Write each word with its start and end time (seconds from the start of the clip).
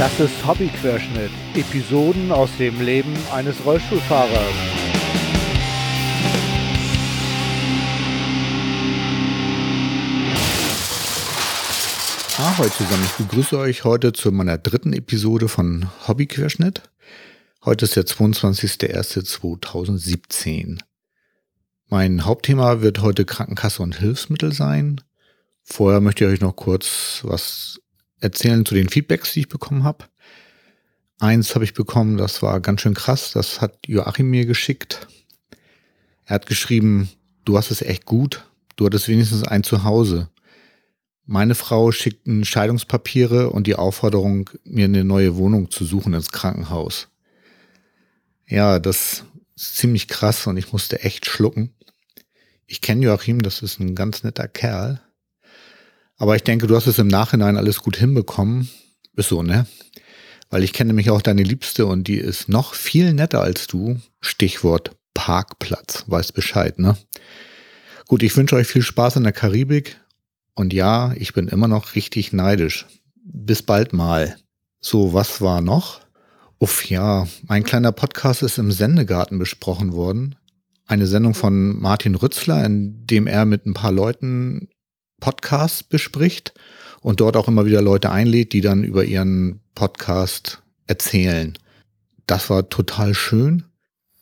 Das 0.00 0.18
ist 0.18 0.44
Hobbyquerschnitt. 0.46 1.30
Episoden 1.54 2.32
aus 2.32 2.48
dem 2.58 2.80
Leben 2.80 3.14
eines 3.34 3.62
Rollstuhlfahrers. 3.66 4.54
Ahoi 12.38 12.70
zusammen, 12.70 13.04
ich 13.04 13.12
begrüße 13.12 13.58
euch 13.58 13.84
heute 13.84 14.14
zu 14.14 14.32
meiner 14.32 14.56
dritten 14.56 14.94
Episode 14.94 15.48
von 15.48 15.90
Hobbyquerschnitt. 16.08 16.80
Heute 17.62 17.84
ist 17.84 17.94
der 17.94 18.06
22.01.2017. 18.06 20.78
Mein 21.90 22.24
Hauptthema 22.24 22.80
wird 22.80 23.02
heute 23.02 23.26
Krankenkasse 23.26 23.82
und 23.82 23.98
Hilfsmittel 23.98 24.54
sein. 24.54 25.02
Vorher 25.62 26.00
möchte 26.00 26.24
ich 26.24 26.32
euch 26.32 26.40
noch 26.40 26.56
kurz 26.56 27.20
was 27.22 27.82
erzählen 28.20 28.64
zu 28.64 28.74
den 28.74 28.88
Feedbacks, 28.88 29.32
die 29.32 29.40
ich 29.40 29.48
bekommen 29.48 29.84
habe. 29.84 30.04
Eins 31.18 31.54
habe 31.54 31.64
ich 31.64 31.74
bekommen, 31.74 32.16
das 32.16 32.42
war 32.42 32.60
ganz 32.60 32.80
schön 32.80 32.94
krass. 32.94 33.32
Das 33.32 33.60
hat 33.60 33.86
Joachim 33.86 34.30
mir 34.30 34.46
geschickt. 34.46 35.06
Er 36.24 36.36
hat 36.36 36.46
geschrieben, 36.46 37.10
du 37.44 37.58
hast 37.58 37.70
es 37.70 37.82
echt 37.82 38.06
gut. 38.06 38.46
Du 38.76 38.86
hattest 38.86 39.08
wenigstens 39.08 39.42
ein 39.42 39.62
Zuhause. 39.62 40.30
Meine 41.26 41.54
Frau 41.54 41.92
schickt 41.92 42.26
Scheidungspapiere 42.46 43.50
und 43.50 43.66
die 43.66 43.76
Aufforderung, 43.76 44.50
mir 44.64 44.86
eine 44.86 45.04
neue 45.04 45.36
Wohnung 45.36 45.70
zu 45.70 45.84
suchen 45.84 46.14
ins 46.14 46.32
Krankenhaus. 46.32 47.08
Ja, 48.48 48.78
das 48.78 49.24
ist 49.54 49.76
ziemlich 49.76 50.08
krass 50.08 50.46
und 50.46 50.56
ich 50.56 50.72
musste 50.72 51.02
echt 51.02 51.26
schlucken. 51.26 51.72
Ich 52.66 52.80
kenne 52.80 53.04
Joachim, 53.04 53.42
das 53.42 53.62
ist 53.62 53.78
ein 53.78 53.94
ganz 53.94 54.22
netter 54.22 54.48
Kerl. 54.48 55.02
Aber 56.20 56.36
ich 56.36 56.44
denke, 56.44 56.66
du 56.66 56.76
hast 56.76 56.86
es 56.86 56.98
im 56.98 57.08
Nachhinein 57.08 57.56
alles 57.56 57.80
gut 57.80 57.96
hinbekommen. 57.96 58.68
Ist 59.16 59.30
so, 59.30 59.42
ne? 59.42 59.66
Weil 60.50 60.62
ich 60.62 60.74
kenne 60.74 60.88
nämlich 60.88 61.08
auch 61.08 61.22
deine 61.22 61.42
Liebste 61.42 61.86
und 61.86 62.08
die 62.08 62.18
ist 62.18 62.46
noch 62.46 62.74
viel 62.74 63.14
netter 63.14 63.40
als 63.40 63.66
du. 63.66 63.98
Stichwort 64.20 64.90
Parkplatz. 65.14 66.04
Weißt 66.08 66.34
Bescheid, 66.34 66.78
ne? 66.78 66.98
Gut, 68.06 68.22
ich 68.22 68.36
wünsche 68.36 68.56
euch 68.56 68.66
viel 68.66 68.82
Spaß 68.82 69.16
in 69.16 69.22
der 69.22 69.32
Karibik. 69.32 69.98
Und 70.54 70.74
ja, 70.74 71.14
ich 71.14 71.32
bin 71.32 71.48
immer 71.48 71.68
noch 71.68 71.94
richtig 71.94 72.34
neidisch. 72.34 72.86
Bis 73.24 73.62
bald 73.62 73.94
mal. 73.94 74.36
So, 74.82 75.14
was 75.14 75.40
war 75.40 75.62
noch? 75.62 76.02
Uff, 76.58 76.84
ja, 76.84 77.26
mein 77.46 77.64
kleiner 77.64 77.92
Podcast 77.92 78.42
ist 78.42 78.58
im 78.58 78.72
Sendegarten 78.72 79.38
besprochen 79.38 79.94
worden. 79.94 80.36
Eine 80.86 81.06
Sendung 81.06 81.32
von 81.32 81.80
Martin 81.80 82.14
Rützler, 82.14 82.62
in 82.62 83.06
dem 83.06 83.26
er 83.26 83.46
mit 83.46 83.64
ein 83.64 83.72
paar 83.72 83.92
Leuten 83.92 84.68
Podcasts 85.20 85.82
bespricht 85.82 86.52
und 87.00 87.20
dort 87.20 87.36
auch 87.36 87.48
immer 87.48 87.66
wieder 87.66 87.82
Leute 87.82 88.10
einlädt, 88.10 88.52
die 88.52 88.60
dann 88.60 88.84
über 88.84 89.04
ihren 89.04 89.60
Podcast 89.74 90.62
erzählen. 90.86 91.56
Das 92.26 92.50
war 92.50 92.68
total 92.68 93.14
schön, 93.14 93.64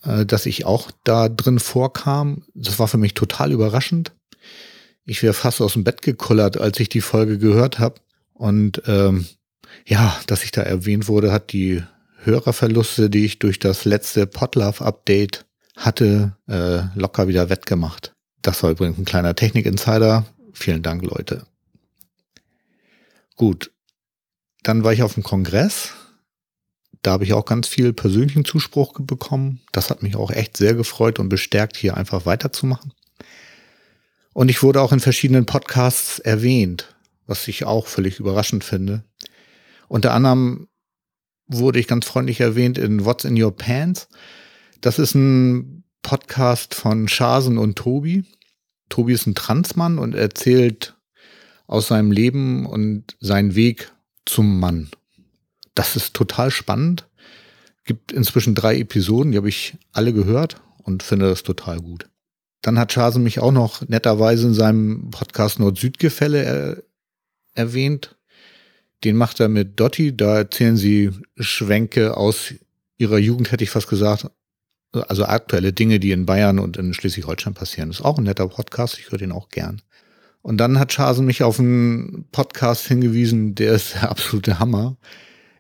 äh, 0.05 0.25
dass 0.25 0.47
ich 0.47 0.67
auch 0.67 0.91
da 1.05 1.29
drin 1.29 1.59
vorkam. 1.59 2.43
Das 2.55 2.79
war 2.79 2.89
für 2.89 2.99
mich 2.99 3.15
total 3.15 3.53
überraschend. 3.53 4.13
Ich 5.05 5.23
wäre 5.23 5.35
fast 5.35 5.61
aus 5.61 5.73
dem 5.73 5.85
Bett 5.85 6.03
gekullert, 6.03 6.61
als 6.61 6.79
ich 6.81 6.89
die 6.89 7.01
Folge 7.01 7.39
gehört 7.39 7.79
habe. 7.79 8.01
Und 8.35 8.83
ähm, 8.87 9.27
ja, 9.87 10.19
dass 10.27 10.45
ich 10.45 10.51
da 10.51 10.63
erwähnt 10.63 11.09
wurde, 11.09 11.33
hat 11.33 11.53
die 11.53 11.83
Hörerverluste, 12.25 13.09
die 13.11 13.25
ich 13.25 13.39
durch 13.39 13.59
das 13.59 13.85
letzte 13.85 14.27
Podlove-Update 14.27 15.47
hatte, 15.77 16.37
äh, 16.49 16.81
locker 16.99 17.29
wieder 17.29 17.49
wettgemacht. 17.49 18.13
Das 18.43 18.63
war 18.63 18.71
übrigens 18.71 18.99
ein 18.99 19.05
kleiner 19.05 19.35
Technik-Insider. 19.35 20.27
Vielen 20.53 20.83
Dank, 20.83 21.03
Leute. 21.03 21.47
Gut. 23.37 23.71
Dann 24.63 24.85
war 24.85 24.93
ich 24.93 25.03
auf 25.03 25.15
dem 25.15 25.23
Kongress. 25.23 25.93
Da 27.03 27.13
habe 27.13 27.25
ich 27.25 27.33
auch 27.33 27.45
ganz 27.45 27.69
viel 27.69 27.93
persönlichen 27.93 28.45
Zuspruch 28.45 28.95
bekommen. 28.99 29.61
Das 29.73 29.91
hat 29.91 30.03
mich 30.03 30.17
auch 30.17 30.31
echt 30.31 30.57
sehr 30.57 30.75
gefreut 30.75 31.19
und 31.19 31.29
bestärkt, 31.29 31.77
hier 31.77 31.97
einfach 31.97 32.27
weiterzumachen. 32.27 32.93
Und 34.35 34.49
ich 34.49 34.63
wurde 34.63 34.83
auch 34.83 34.93
in 34.93 35.01
verschiedenen 35.01 35.47
Podcasts 35.47 36.19
erwähnt, 36.19 36.95
was 37.27 37.47
ich 37.49 37.65
auch 37.65 37.87
völlig 37.87 38.19
überraschend 38.19 38.65
finde. 38.65 39.05
Unter 39.89 40.13
anderem 40.13 40.69
wurde 41.47 41.81
ich 41.81 41.87
ganz 41.87 42.07
freundlich 42.07 42.41
erwähnt 42.41 42.79
in 42.79 43.05
What's 43.05 43.25
in 43.25 43.41
Your 43.41 43.57
Pants. 43.57 44.09
Das 44.81 44.99
ist 44.99 45.15
ein 45.15 45.85
Podcast 46.03 46.75
von 46.75 47.09
Schasen 47.09 47.59
und 47.59 47.77
Tobi. 47.77 48.25
Tobi 48.89 49.13
ist 49.13 49.27
ein 49.27 49.35
Transmann 49.35 49.99
und 49.99 50.15
erzählt 50.15 50.95
aus 51.67 51.89
seinem 51.89 52.11
Leben 52.11 52.67
und 52.67 53.17
seinen 53.21 53.55
Weg 53.55 53.93
zum 54.25 54.59
Mann. 54.59 54.91
Das 55.75 55.97
ist 55.97 56.15
total 56.15 56.51
spannend. 56.51 57.07
Gibt 57.85 58.13
inzwischen 58.13 58.55
drei 58.55 58.79
Episoden, 58.79 59.33
die 59.33 59.39
habe 59.39 59.49
ich 59.49 59.77
alle 59.93 60.13
gehört 60.13 60.61
und 60.83 61.03
finde 61.03 61.29
das 61.29 61.43
total 61.43 61.79
gut. 61.81 62.09
Dann 62.63 62.79
hat 62.79 62.93
Schasen 62.93 63.23
mich 63.23 63.41
auch 63.41 63.53
noch 63.53 63.87
netterweise 63.89 64.49
in 64.49 64.55
seinem 64.55 65.11
Podcast 65.11 65.61
Nord-Süd-Gefälle 65.61 66.43
er 66.43 66.83
erwähnt. 67.55 68.17
Den 69.05 69.17
macht 69.17 69.41
er 69.41 69.49
mit 69.49 69.79
Dotti. 69.79 70.17
Da 70.17 70.39
erzählen 70.39 70.77
sie 70.77 71.13
Schwenke 71.39 72.17
aus 72.17 72.55
ihrer 72.97 73.19
Jugend, 73.19 73.53
hätte 73.53 73.65
ich 73.65 73.71
fast 73.71 73.89
gesagt, 73.89 74.29
also 74.93 75.25
aktuelle 75.25 75.73
Dinge, 75.73 76.01
die 76.01 76.13
in 76.13 76.27
Bayern 76.27 76.59
und 76.59 76.77
in 76.77 76.95
Schleswig-Holstein 76.95 77.55
passieren. 77.55 77.91
Das 77.91 78.01
ist 78.01 78.05
auch 78.05 78.19
ein 78.19 78.25
netter 78.25 78.49
Podcast, 78.49 78.99
ich 78.99 79.11
höre 79.11 79.19
den 79.19 79.33
auch 79.33 79.49
gern. 79.49 79.83
Und 80.43 80.59
dann 80.59 80.79
hat 80.79 80.93
Schasen 80.93 81.27
mich 81.27 81.43
auf 81.43 81.59
einen 81.59 82.27
Podcast 82.33 82.87
hingewiesen, 82.87 83.55
der 83.55 83.73
ist 83.73 83.95
der 83.95 84.11
absolute 84.11 84.59
Hammer. 84.59 84.97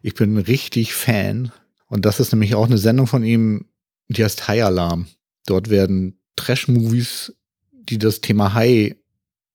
Ich 0.02 0.14
bin 0.14 0.38
richtig 0.38 0.94
Fan. 0.94 1.52
Und 1.86 2.04
das 2.04 2.20
ist 2.20 2.32
nämlich 2.32 2.54
auch 2.54 2.66
eine 2.66 2.78
Sendung 2.78 3.06
von 3.06 3.24
ihm, 3.24 3.66
die 4.08 4.24
heißt 4.24 4.48
High 4.48 4.64
Alarm. 4.64 5.06
Dort 5.46 5.70
werden 5.70 6.20
Trash-Movies, 6.36 7.34
die 7.72 7.98
das 7.98 8.20
Thema 8.20 8.54
High 8.54 8.94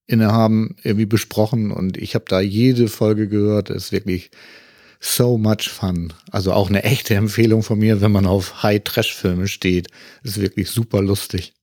innehaben, 0.06 0.76
irgendwie 0.84 1.06
besprochen. 1.06 1.72
Und 1.72 1.98
ich 1.98 2.16
habe 2.16 2.26
da 2.28 2.42
jede 2.42 2.88
Folge 2.88 3.28
gehört. 3.28 3.70
Das 3.70 3.86
ist 3.86 3.92
wirklich 3.92 4.32
so 5.04 5.38
much 5.38 5.70
fun. 5.70 6.14
Also 6.32 6.54
auch 6.54 6.70
eine 6.70 6.84
echte 6.84 7.16
Empfehlung 7.16 7.62
von 7.62 7.78
mir, 7.78 8.02
wenn 8.02 8.12
man 8.12 8.26
auf 8.26 8.64
High-Trash-Filme 8.64 9.48
steht. 9.48 9.90
Ist 10.24 10.40
wirklich 10.40 10.70
super 10.70 11.02
lustig. 11.02 11.54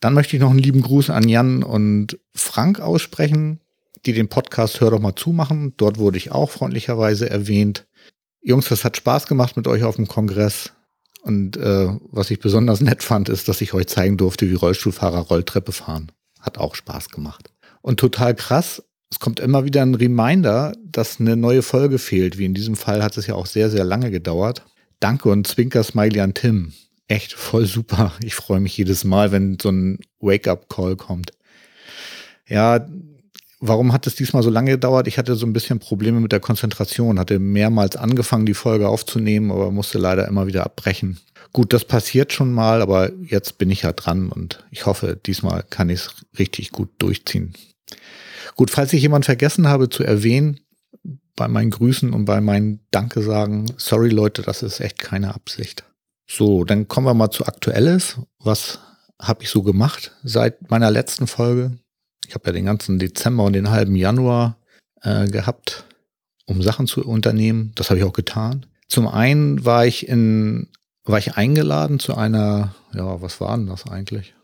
Dann 0.00 0.14
möchte 0.14 0.36
ich 0.36 0.42
noch 0.42 0.50
einen 0.50 0.58
lieben 0.58 0.82
Gruß 0.82 1.10
an 1.10 1.28
Jan 1.28 1.62
und 1.62 2.18
Frank 2.34 2.80
aussprechen, 2.80 3.60
die 4.06 4.12
den 4.12 4.28
Podcast 4.28 4.80
Hör 4.80 4.90
doch 4.90 5.00
mal 5.00 5.14
zumachen. 5.14 5.74
Dort 5.76 5.98
wurde 5.98 6.18
ich 6.18 6.32
auch 6.32 6.50
freundlicherweise 6.50 7.30
erwähnt. 7.30 7.86
Jungs, 8.42 8.68
das 8.68 8.84
hat 8.84 8.96
Spaß 8.96 9.26
gemacht 9.26 9.56
mit 9.56 9.68
euch 9.68 9.84
auf 9.84 9.96
dem 9.96 10.08
Kongress. 10.08 10.72
Und 11.22 11.58
äh, 11.58 11.88
was 12.10 12.30
ich 12.30 12.40
besonders 12.40 12.80
nett 12.80 13.02
fand, 13.02 13.28
ist, 13.28 13.48
dass 13.48 13.60
ich 13.60 13.74
euch 13.74 13.86
zeigen 13.86 14.16
durfte, 14.16 14.50
wie 14.50 14.54
Rollstuhlfahrer 14.54 15.20
Rolltreppe 15.20 15.72
fahren. 15.72 16.10
Hat 16.40 16.58
auch 16.58 16.74
Spaß 16.74 17.10
gemacht. 17.10 17.52
Und 17.82 18.00
total 18.00 18.34
krass, 18.34 18.82
es 19.10 19.18
kommt 19.18 19.40
immer 19.40 19.64
wieder 19.64 19.82
ein 19.82 19.94
Reminder, 19.94 20.72
dass 20.84 21.20
eine 21.20 21.36
neue 21.36 21.62
Folge 21.62 21.98
fehlt. 21.98 22.38
Wie 22.38 22.44
in 22.44 22.54
diesem 22.54 22.76
Fall 22.76 23.02
hat 23.02 23.16
es 23.16 23.26
ja 23.26 23.34
auch 23.34 23.46
sehr, 23.46 23.68
sehr 23.68 23.84
lange 23.84 24.10
gedauert. 24.10 24.64
Danke 25.00 25.30
und 25.30 25.46
Zwinker-Smiley 25.46 26.20
an 26.20 26.34
Tim. 26.34 26.72
Echt 27.08 27.32
voll 27.32 27.66
super. 27.66 28.12
Ich 28.22 28.34
freue 28.36 28.60
mich 28.60 28.76
jedes 28.76 29.02
Mal, 29.02 29.32
wenn 29.32 29.58
so 29.60 29.70
ein 29.70 29.98
Wake-up-Call 30.20 30.96
kommt. 30.96 31.32
Ja, 32.46 32.86
warum 33.58 33.92
hat 33.92 34.06
es 34.06 34.14
diesmal 34.14 34.44
so 34.44 34.50
lange 34.50 34.72
gedauert? 34.72 35.08
Ich 35.08 35.18
hatte 35.18 35.34
so 35.34 35.44
ein 35.44 35.52
bisschen 35.52 35.80
Probleme 35.80 36.20
mit 36.20 36.30
der 36.30 36.40
Konzentration, 36.40 37.18
hatte 37.18 37.40
mehrmals 37.40 37.96
angefangen, 37.96 38.46
die 38.46 38.54
Folge 38.54 38.88
aufzunehmen, 38.88 39.50
aber 39.50 39.72
musste 39.72 39.98
leider 39.98 40.28
immer 40.28 40.46
wieder 40.46 40.64
abbrechen. 40.64 41.18
Gut, 41.52 41.72
das 41.72 41.84
passiert 41.84 42.32
schon 42.32 42.52
mal, 42.52 42.80
aber 42.80 43.10
jetzt 43.24 43.58
bin 43.58 43.70
ich 43.70 43.82
ja 43.82 43.92
dran 43.92 44.30
und 44.30 44.64
ich 44.70 44.86
hoffe, 44.86 45.18
diesmal 45.26 45.64
kann 45.68 45.90
ich 45.90 46.00
es 46.00 46.14
richtig 46.38 46.70
gut 46.70 46.90
durchziehen. 46.98 47.54
Gut, 48.56 48.70
falls 48.70 48.92
ich 48.92 49.02
jemand 49.02 49.24
vergessen 49.24 49.68
habe 49.68 49.88
zu 49.88 50.04
erwähnen, 50.04 50.60
bei 51.36 51.48
meinen 51.48 51.70
Grüßen 51.70 52.12
und 52.12 52.26
bei 52.26 52.40
meinen 52.40 52.80
Danke 52.90 53.22
sagen, 53.22 53.66
sorry 53.78 54.10
Leute, 54.10 54.42
das 54.42 54.62
ist 54.62 54.80
echt 54.80 54.98
keine 54.98 55.34
Absicht. 55.34 55.84
So, 56.28 56.64
dann 56.64 56.86
kommen 56.86 57.06
wir 57.06 57.14
mal 57.14 57.30
zu 57.30 57.46
Aktuelles. 57.46 58.18
Was 58.38 58.78
habe 59.20 59.42
ich 59.42 59.50
so 59.50 59.62
gemacht 59.62 60.12
seit 60.22 60.70
meiner 60.70 60.90
letzten 60.90 61.26
Folge? 61.26 61.78
Ich 62.26 62.34
habe 62.34 62.46
ja 62.46 62.52
den 62.52 62.66
ganzen 62.66 62.98
Dezember 62.98 63.44
und 63.44 63.54
den 63.54 63.70
halben 63.70 63.96
Januar 63.96 64.58
äh, 65.02 65.26
gehabt, 65.26 65.84
um 66.46 66.62
Sachen 66.62 66.86
zu 66.86 67.04
unternehmen. 67.04 67.72
Das 67.74 67.90
habe 67.90 67.98
ich 67.98 68.04
auch 68.04 68.12
getan. 68.12 68.66
Zum 68.88 69.08
einen 69.08 69.64
war 69.64 69.86
ich 69.86 70.08
in, 70.08 70.68
war 71.04 71.18
ich 71.18 71.36
eingeladen 71.36 71.98
zu 71.98 72.14
einer, 72.16 72.74
ja, 72.92 73.22
was 73.22 73.40
war 73.40 73.56
denn 73.56 73.66
das 73.66 73.86
eigentlich? 73.86 74.34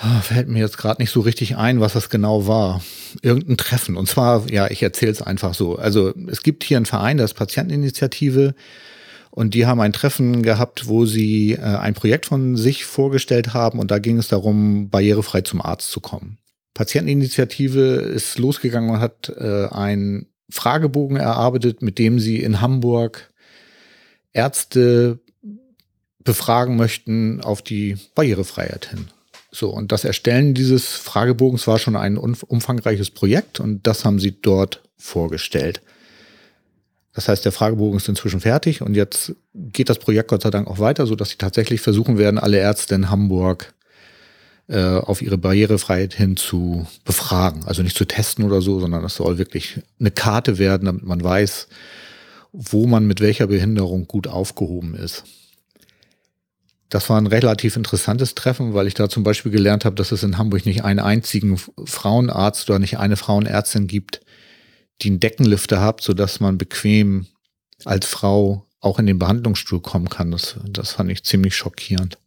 Ah, 0.00 0.20
fällt 0.20 0.48
mir 0.48 0.60
jetzt 0.60 0.78
gerade 0.78 1.02
nicht 1.02 1.10
so 1.10 1.20
richtig 1.20 1.56
ein, 1.56 1.80
was 1.80 1.94
das 1.94 2.08
genau 2.08 2.46
war. 2.46 2.82
Irgendein 3.20 3.56
Treffen. 3.56 3.96
Und 3.96 4.08
zwar, 4.08 4.48
ja, 4.48 4.70
ich 4.70 4.80
erzähle 4.80 5.10
es 5.10 5.22
einfach 5.22 5.54
so. 5.54 5.74
Also 5.74 6.14
es 6.28 6.42
gibt 6.42 6.62
hier 6.62 6.76
einen 6.76 6.86
Verein, 6.86 7.16
das 7.16 7.34
Patienteninitiative. 7.34 8.54
Und 9.30 9.54
die 9.54 9.66
haben 9.66 9.80
ein 9.80 9.92
Treffen 9.92 10.44
gehabt, 10.44 10.86
wo 10.86 11.04
sie 11.04 11.54
äh, 11.54 11.62
ein 11.62 11.94
Projekt 11.94 12.26
von 12.26 12.56
sich 12.56 12.84
vorgestellt 12.84 13.54
haben. 13.54 13.80
Und 13.80 13.90
da 13.90 13.98
ging 13.98 14.18
es 14.18 14.28
darum, 14.28 14.88
barrierefrei 14.88 15.40
zum 15.40 15.60
Arzt 15.60 15.90
zu 15.90 16.00
kommen. 16.00 16.38
Patienteninitiative 16.74 17.80
ist 17.80 18.38
losgegangen 18.38 18.90
und 18.90 19.00
hat 19.00 19.32
äh, 19.36 19.66
ein 19.66 20.26
Fragebogen 20.48 21.16
erarbeitet, 21.16 21.82
mit 21.82 21.98
dem 21.98 22.20
sie 22.20 22.40
in 22.40 22.60
Hamburg 22.60 23.32
Ärzte 24.32 25.18
befragen 26.22 26.76
möchten 26.76 27.40
auf 27.40 27.62
die 27.62 27.96
Barrierefreiheit 28.14 28.86
hin. 28.86 29.08
So, 29.50 29.70
und 29.70 29.92
das 29.92 30.04
Erstellen 30.04 30.54
dieses 30.54 30.88
Fragebogens 30.88 31.66
war 31.66 31.78
schon 31.78 31.96
ein 31.96 32.18
umfangreiches 32.18 33.10
Projekt 33.10 33.60
und 33.60 33.86
das 33.86 34.04
haben 34.04 34.18
sie 34.18 34.32
dort 34.40 34.82
vorgestellt. 34.96 35.80
Das 37.14 37.28
heißt, 37.28 37.44
der 37.44 37.52
Fragebogen 37.52 37.96
ist 37.96 38.08
inzwischen 38.08 38.40
fertig 38.40 38.82
und 38.82 38.94
jetzt 38.94 39.34
geht 39.54 39.88
das 39.88 39.98
Projekt 39.98 40.28
Gott 40.28 40.42
sei 40.42 40.50
Dank 40.50 40.68
auch 40.68 40.78
weiter, 40.78 41.06
sodass 41.06 41.30
sie 41.30 41.36
tatsächlich 41.38 41.80
versuchen 41.80 42.18
werden, 42.18 42.38
alle 42.38 42.58
Ärzte 42.58 42.94
in 42.94 43.10
Hamburg 43.10 43.74
äh, 44.68 44.98
auf 44.98 45.22
ihre 45.22 45.38
Barrierefreiheit 45.38 46.14
hin 46.14 46.36
zu 46.36 46.86
befragen. 47.04 47.64
Also 47.64 47.82
nicht 47.82 47.96
zu 47.96 48.04
testen 48.04 48.44
oder 48.44 48.60
so, 48.60 48.80
sondern 48.80 49.04
es 49.04 49.14
soll 49.14 49.38
wirklich 49.38 49.80
eine 49.98 50.10
Karte 50.10 50.58
werden, 50.58 50.84
damit 50.84 51.04
man 51.04 51.24
weiß, 51.24 51.68
wo 52.52 52.86
man 52.86 53.06
mit 53.06 53.20
welcher 53.20 53.46
Behinderung 53.46 54.06
gut 54.06 54.26
aufgehoben 54.26 54.94
ist. 54.94 55.24
Das 56.88 57.10
war 57.10 57.20
ein 57.20 57.26
relativ 57.26 57.76
interessantes 57.76 58.34
Treffen, 58.34 58.72
weil 58.72 58.86
ich 58.86 58.94
da 58.94 59.08
zum 59.08 59.22
Beispiel 59.22 59.52
gelernt 59.52 59.84
habe, 59.84 59.96
dass 59.96 60.10
es 60.12 60.22
in 60.22 60.38
Hamburg 60.38 60.64
nicht 60.64 60.84
einen 60.84 61.00
einzigen 61.00 61.58
Frauenarzt 61.58 62.68
oder 62.70 62.78
nicht 62.78 62.98
eine 62.98 63.16
Frauenärztin 63.16 63.86
gibt, 63.86 64.20
die 65.02 65.10
einen 65.10 65.20
Deckenlifter 65.20 65.80
hat, 65.80 66.00
sodass 66.00 66.40
man 66.40 66.56
bequem 66.56 67.26
als 67.84 68.06
Frau 68.06 68.66
auch 68.80 68.98
in 68.98 69.06
den 69.06 69.18
Behandlungsstuhl 69.18 69.80
kommen 69.80 70.08
kann. 70.08 70.30
Das, 70.30 70.56
das 70.64 70.92
fand 70.92 71.10
ich 71.10 71.24
ziemlich 71.24 71.56
schockierend. 71.56 72.18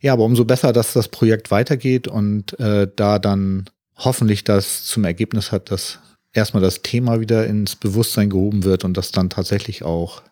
Ja, 0.00 0.12
aber 0.12 0.24
umso 0.24 0.44
besser, 0.44 0.72
dass 0.72 0.92
das 0.92 1.08
Projekt 1.08 1.50
weitergeht 1.50 2.06
und 2.06 2.58
äh, 2.60 2.88
da 2.94 3.18
dann 3.18 3.70
hoffentlich 3.96 4.44
das 4.44 4.84
zum 4.84 5.04
Ergebnis 5.04 5.50
hat, 5.50 5.70
dass 5.70 5.98
erstmal 6.32 6.62
das 6.62 6.82
Thema 6.82 7.20
wieder 7.20 7.46
ins 7.46 7.76
Bewusstsein 7.76 8.28
gehoben 8.28 8.64
wird 8.64 8.84
und 8.84 8.96
dass 8.96 9.12
dann 9.12 9.30
tatsächlich 9.30 9.82
auch 9.82 10.22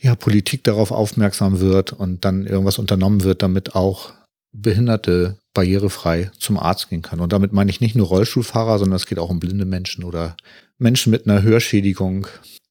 ja, 0.00 0.14
Politik 0.14 0.64
darauf 0.64 0.90
aufmerksam 0.90 1.60
wird 1.60 1.92
und 1.92 2.24
dann 2.24 2.46
irgendwas 2.46 2.78
unternommen 2.78 3.24
wird, 3.24 3.42
damit 3.42 3.74
auch 3.74 4.12
Behinderte 4.52 5.38
barrierefrei 5.54 6.30
zum 6.38 6.58
Arzt 6.58 6.88
gehen 6.88 7.02
kann. 7.02 7.20
Und 7.20 7.32
damit 7.32 7.52
meine 7.52 7.70
ich 7.70 7.80
nicht 7.80 7.96
nur 7.96 8.06
Rollstuhlfahrer, 8.06 8.78
sondern 8.78 8.96
es 8.96 9.06
geht 9.06 9.18
auch 9.18 9.30
um 9.30 9.40
blinde 9.40 9.64
Menschen 9.64 10.04
oder 10.04 10.36
Menschen 10.78 11.10
mit 11.10 11.26
einer 11.26 11.42
Hörschädigung. 11.42 12.28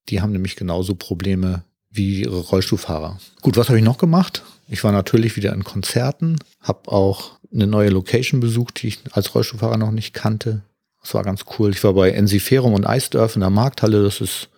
Die 0.10 0.22
haben 0.22 0.32
nämlich 0.32 0.56
genauso 0.56 0.96
Probleme 0.96 1.64
wie 1.90 2.22
ihre 2.22 2.40
Rollstuhlfahrer. 2.40 3.20
Gut, 3.42 3.58
was 3.58 3.68
habe 3.68 3.78
ich 3.78 3.86
noch 3.86 3.98
gemacht? 3.98 4.44
Ich 4.70 4.84
war 4.84 4.92
natürlich 4.92 5.36
wieder 5.36 5.54
in 5.54 5.64
Konzerten, 5.64 6.38
habe 6.62 6.92
auch 6.92 7.38
eine 7.54 7.68
neue 7.68 7.90
Location 7.90 8.40
besucht, 8.40 8.82
die 8.82 8.88
ich 8.88 9.00
als 9.12 9.34
Rollstuhlfahrer 9.36 9.78
noch 9.78 9.92
nicht 9.92 10.14
kannte. 10.14 10.62
Das 11.02 11.14
war 11.14 11.24
ganz 11.24 11.46
cool. 11.58 11.72
Ich 11.72 11.84
war 11.84 11.94
bei 11.94 12.12
Ensiferum 12.12 12.74
und 12.74 12.86
Eisdorf 12.86 13.36
in 13.36 13.42
der 13.42 13.50
Markthalle. 13.50 14.04
Das 14.04 14.20
ist 14.20 14.50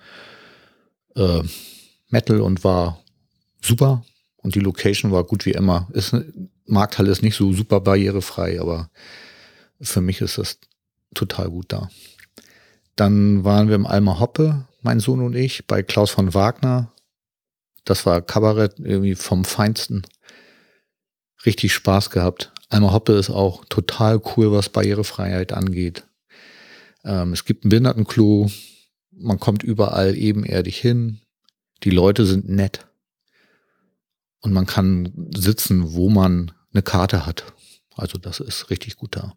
äh, 1.16 1.42
Metal 2.10 2.42
und 2.42 2.64
war 2.64 3.04
super. 3.62 4.04
Und 4.38 4.56
die 4.56 4.60
Location 4.60 5.12
war 5.12 5.24
gut 5.24 5.46
wie 5.46 5.52
immer. 5.52 5.90
Ist, 5.94 6.16
Markthalle 6.66 7.12
ist 7.12 7.22
nicht 7.22 7.36
so 7.36 7.52
super 7.54 7.80
barrierefrei, 7.80 8.60
aber 8.60 8.90
für 9.82 10.02
mich 10.02 10.22
ist 10.22 10.38
das 10.38 10.60
total 11.14 11.50
gut 11.50 11.72
da. 11.72 11.90
Dann 12.96 13.44
waren 13.44 13.68
wir 13.68 13.76
im 13.76 13.88
Alma 13.88 14.20
Hoppe, 14.20 14.68
mein 14.82 15.00
Sohn 15.00 15.22
und 15.22 15.36
ich, 15.36 15.68
bei 15.68 15.84
Klaus 15.84 16.12
von 16.12 16.34
Wagner. 16.34 16.92
Das 17.86 18.06
war 18.06 18.22
Kabarett 18.22 18.80
irgendwie 18.80 19.16
vom 19.16 19.46
Feinsten. 19.46 20.04
Richtig 21.46 21.74
Spaß 21.74 22.10
gehabt. 22.10 22.52
Alma 22.70 22.92
Hoppe 22.92 23.14
ist 23.14 23.30
auch 23.30 23.66
total 23.66 24.22
cool, 24.36 24.52
was 24.52 24.70
Barrierefreiheit 24.70 25.54
angeht. 25.54 26.06
Ähm, 27.04 27.34
es 27.34 27.46
gibt 27.46 27.66
ein 27.66 27.70
Behindertenklo. 27.70 28.52
Man 29.12 29.40
kommt 29.40 29.64
überall 29.64 30.16
ebenerdig 30.16 30.78
hin. 30.78 31.22
Die 31.84 31.90
Leute 31.90 32.26
sind 32.26 32.50
nett. 32.50 32.88
Und 34.42 34.54
man 34.54 34.66
kann 34.66 35.30
sitzen, 35.36 35.94
wo 35.94 36.10
man 36.10 36.52
eine 36.74 36.82
Karte 36.82 37.26
hat. 37.26 37.54
Also 37.96 38.18
das 38.18 38.40
ist 38.40 38.70
richtig 38.70 38.96
gut 38.96 39.16
da. 39.16 39.34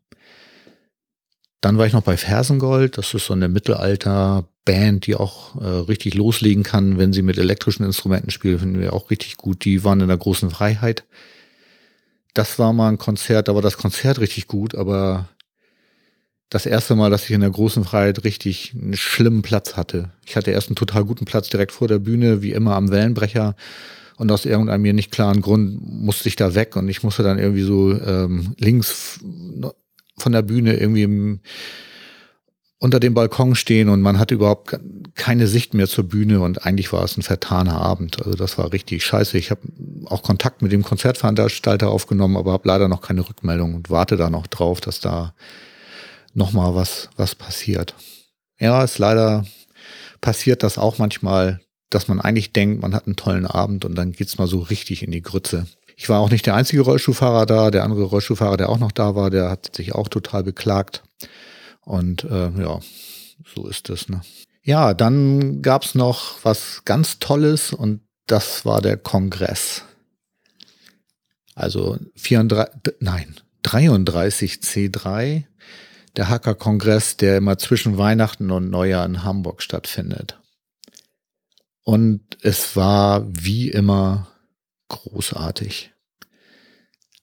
Dann 1.61 1.79
war 1.79 1.87
ich 1.87 1.93
noch 1.93 2.03
bei 2.03 2.17
Fersengold. 2.17 2.99
Das 2.99 3.15
ist 3.15 3.27
so 3.27 3.35
eine 3.35 3.49
Mittelalter-Band, 3.49 5.07
die 5.07 5.15
auch 5.15 5.61
äh, 5.61 5.67
richtig 5.67 6.15
loslegen 6.15 6.63
kann, 6.63 6.99
wenn 6.99 7.13
sie 7.13 7.23
mit 7.23 7.39
elektrischen 7.39 7.85
Instrumenten 7.85 8.31
spielt. 8.31 8.61
Finden 8.61 8.81
wir 8.81 8.93
auch 8.93 9.11
richtig 9.11 9.37
gut. 9.37 9.65
Die 9.65 9.85
waren 9.85 10.01
in 10.01 10.09
der 10.09 10.19
großen 10.19 10.51
Freiheit. 10.51 11.05
Das 12.35 12.59
war 12.59 12.73
mal 12.73 12.89
ein 12.89 12.99
Konzert, 12.99 13.49
da 13.49 13.55
war 13.55 13.63
das 13.63 13.77
Konzert 13.77 14.19
richtig 14.19 14.47
gut, 14.47 14.75
aber 14.75 15.29
das 16.53 16.67
erste 16.67 16.95
Mal, 16.95 17.09
dass 17.09 17.25
ich 17.25 17.31
in 17.31 17.41
der 17.41 17.51
großen 17.51 17.83
Freiheit 17.83 18.25
richtig 18.25 18.75
einen 18.75 18.95
schlimmen 18.95 19.41
Platz 19.41 19.75
hatte. 19.75 20.11
Ich 20.27 20.37
hatte 20.37 20.51
erst 20.51 20.69
einen 20.69 20.77
total 20.77 21.05
guten 21.05 21.25
Platz 21.25 21.49
direkt 21.49 21.73
vor 21.73 21.89
der 21.89 21.99
Bühne, 21.99 22.43
wie 22.43 22.53
immer 22.53 22.75
am 22.75 22.91
Wellenbrecher. 22.91 23.57
Und 24.19 24.31
aus 24.31 24.45
irgendeinem 24.45 24.83
mir 24.83 24.93
nicht 24.93 25.11
klaren 25.11 25.41
Grund 25.41 25.81
musste 25.83 26.29
ich 26.29 26.37
da 26.37 26.55
weg 26.55 26.77
und 26.77 26.91
ich 26.91 27.03
musste 27.03 27.23
dann 27.23 27.39
irgendwie 27.39 27.63
so 27.63 27.99
ähm, 27.99 28.55
links 28.59 29.19
von 30.19 30.33
der 30.33 30.43
Bühne 30.43 30.77
irgendwie 30.77 31.05
im, 31.05 31.41
unter 32.79 33.01
dem 33.01 33.15
Balkon 33.15 33.55
stehen 33.55 33.89
und 33.89 34.03
man 34.03 34.19
hatte 34.19 34.35
überhaupt 34.35 34.79
keine 35.15 35.47
Sicht 35.47 35.73
mehr 35.73 35.89
zur 35.89 36.05
Bühne 36.05 36.41
und 36.41 36.67
eigentlich 36.67 36.93
war 36.93 37.03
es 37.03 37.17
ein 37.17 37.23
vertaner 37.23 37.81
Abend. 37.81 38.19
Also 38.19 38.33
das 38.37 38.59
war 38.59 38.75
richtig 38.75 39.05
scheiße. 39.05 39.39
Ich 39.39 39.51
habe 39.51 39.63
auch 40.05 40.23
Kontakt 40.23 40.61
mit 40.61 40.71
dem 40.71 40.83
Konzertveranstalter 40.83 41.89
aufgenommen, 41.89 42.37
aber 42.37 42.53
habe 42.53 42.69
leider 42.69 42.89
noch 42.89 43.01
keine 43.01 43.27
Rückmeldung 43.27 43.75
und 43.75 43.89
warte 43.89 44.19
da 44.19 44.29
noch 44.29 44.47
drauf, 44.47 44.83
dass 44.83 45.01
da 45.01 45.33
nochmal 46.35 46.75
was, 46.75 47.09
was 47.17 47.35
passiert. 47.35 47.95
Ja, 48.59 48.83
ist 48.85 48.99
leider 48.99 49.45
passiert 50.21 50.63
das 50.63 50.79
auch 50.79 50.99
manchmal, 50.99 51.61
dass 51.91 52.09
man 52.09 52.21
eigentlich 52.21 52.53
denkt, 52.53 52.81
man 52.81 52.95
hat 52.95 53.07
einen 53.07 53.17
tollen 53.17 53.47
Abend 53.47 53.85
und 53.85 53.95
dann 53.95 54.13
geht's 54.13 54.39
mal 54.39 54.47
so 54.47 54.61
richtig 54.61 55.03
in 55.03 55.11
die 55.11 55.21
Grütze. 55.21 55.67
Ich 55.97 56.09
war 56.09 56.21
auch 56.21 56.31
nicht 56.31 56.47
der 56.47 56.55
einzige 56.55 56.83
Rollstuhlfahrer 56.83 57.45
da. 57.45 57.71
Der 57.71 57.85
andere 57.85 58.05
Rollstuhlfahrer, 58.05 58.57
der 58.57 58.71
auch 58.71 58.79
noch 58.79 58.93
da 58.93 59.15
war, 59.15 59.29
der 59.29 59.51
hat 59.51 59.77
sich 59.77 59.95
auch 59.95 60.09
total 60.09 60.43
beklagt. 60.43 61.03
Und 61.83 62.25
äh, 62.25 62.51
ja, 62.59 62.81
so 63.55 63.69
ist 63.69 63.91
es. 63.91 64.09
Ne? 64.09 64.23
Ja, 64.63 64.95
dann 64.95 65.61
gab's 65.61 65.95
noch 65.95 66.37
was 66.45 66.83
ganz 66.85 67.19
Tolles 67.19 67.73
und 67.73 68.01
das 68.27 68.65
war 68.65 68.81
der 68.81 68.97
Kongress. 68.97 69.83
Also 71.55 71.99
34, 72.15 72.95
nein, 73.01 73.37
33 73.63 74.55
C3 74.55 75.45
der 76.17 76.29
Hacker-Kongress, 76.29 77.17
der 77.17 77.37
immer 77.39 77.59
zwischen 77.59 77.99
Weihnachten 77.99 78.51
und 78.51 78.71
Neujahr 78.71 79.07
in 79.07 79.25
Hamburg 79.25 79.63
stattfindet. 79.63 80.39
Und 81.85 82.21
es 82.43 82.77
war 82.77 83.27
wie 83.29 83.71
immer 83.71 84.29
großartig. 84.89 85.93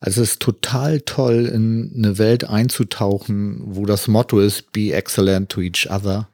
Also 0.02 0.22
es 0.22 0.32
ist 0.32 0.42
total 0.42 1.02
toll, 1.02 1.46
in 1.46 1.94
eine 1.96 2.18
Welt 2.18 2.46
einzutauchen, 2.46 3.62
wo 3.66 3.86
das 3.86 4.08
Motto 4.08 4.40
ist, 4.40 4.72
be 4.72 4.94
excellent 4.94 5.50
to 5.50 5.62
each 5.62 5.90
other. 5.90 6.30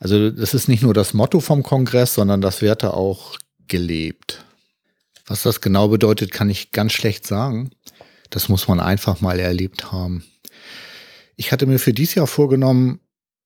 Also 0.00 0.30
das 0.30 0.54
ist 0.54 0.68
nicht 0.68 0.82
nur 0.82 0.94
das 0.94 1.14
Motto 1.14 1.40
vom 1.40 1.62
Kongress, 1.62 2.14
sondern 2.14 2.40
das 2.40 2.62
wird 2.62 2.82
da 2.82 2.90
auch 2.90 3.36
gelebt. 3.68 4.44
Was 5.26 5.42
das 5.42 5.60
genau 5.60 5.88
bedeutet, 5.88 6.32
kann 6.32 6.50
ich 6.50 6.72
ganz 6.72 6.92
schlecht 6.92 7.26
sagen. 7.26 7.70
Das 8.30 8.48
muss 8.48 8.66
man 8.66 8.80
einfach 8.80 9.20
mal 9.20 9.38
erlebt 9.38 9.92
haben. 9.92 10.24
Ich 11.38 11.52
hatte 11.52 11.66
mir 11.66 11.78
für 11.78 11.94
dieses 11.94 12.16
Jahr 12.16 12.26
vorgenommen, 12.26 12.98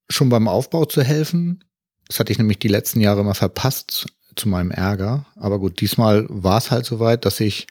schon 0.09 0.31
beim 0.31 0.49
Aufbau 0.49 0.87
zu 0.87 1.03
helfen. 1.03 1.63
Das 2.09 2.19
hatte 2.19 2.33
ich 2.33 2.39
nämlich 2.39 2.59
die 2.59 2.69
letzten 2.69 3.01
Jahre 3.01 3.21
immer 3.21 3.35
verpasst, 3.35 4.07
zu 4.35 4.49
meinem 4.49 4.71
Ärger. 4.71 5.27
Aber 5.37 5.59
gut, 5.59 5.83
diesmal 5.83 6.25
war 6.31 6.57
es 6.57 6.71
halt 6.71 6.87
soweit, 6.87 7.27
dass 7.27 7.39
ich 7.39 7.67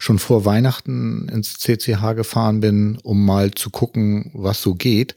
schon 0.00 0.18
vor 0.18 0.44
Weihnachten 0.44 1.28
ins 1.28 1.60
CCH 1.60 2.14
gefahren 2.16 2.58
bin, 2.58 2.98
um 3.04 3.24
mal 3.24 3.52
zu 3.52 3.70
gucken, 3.70 4.32
was 4.34 4.60
so 4.60 4.74
geht. 4.74 5.14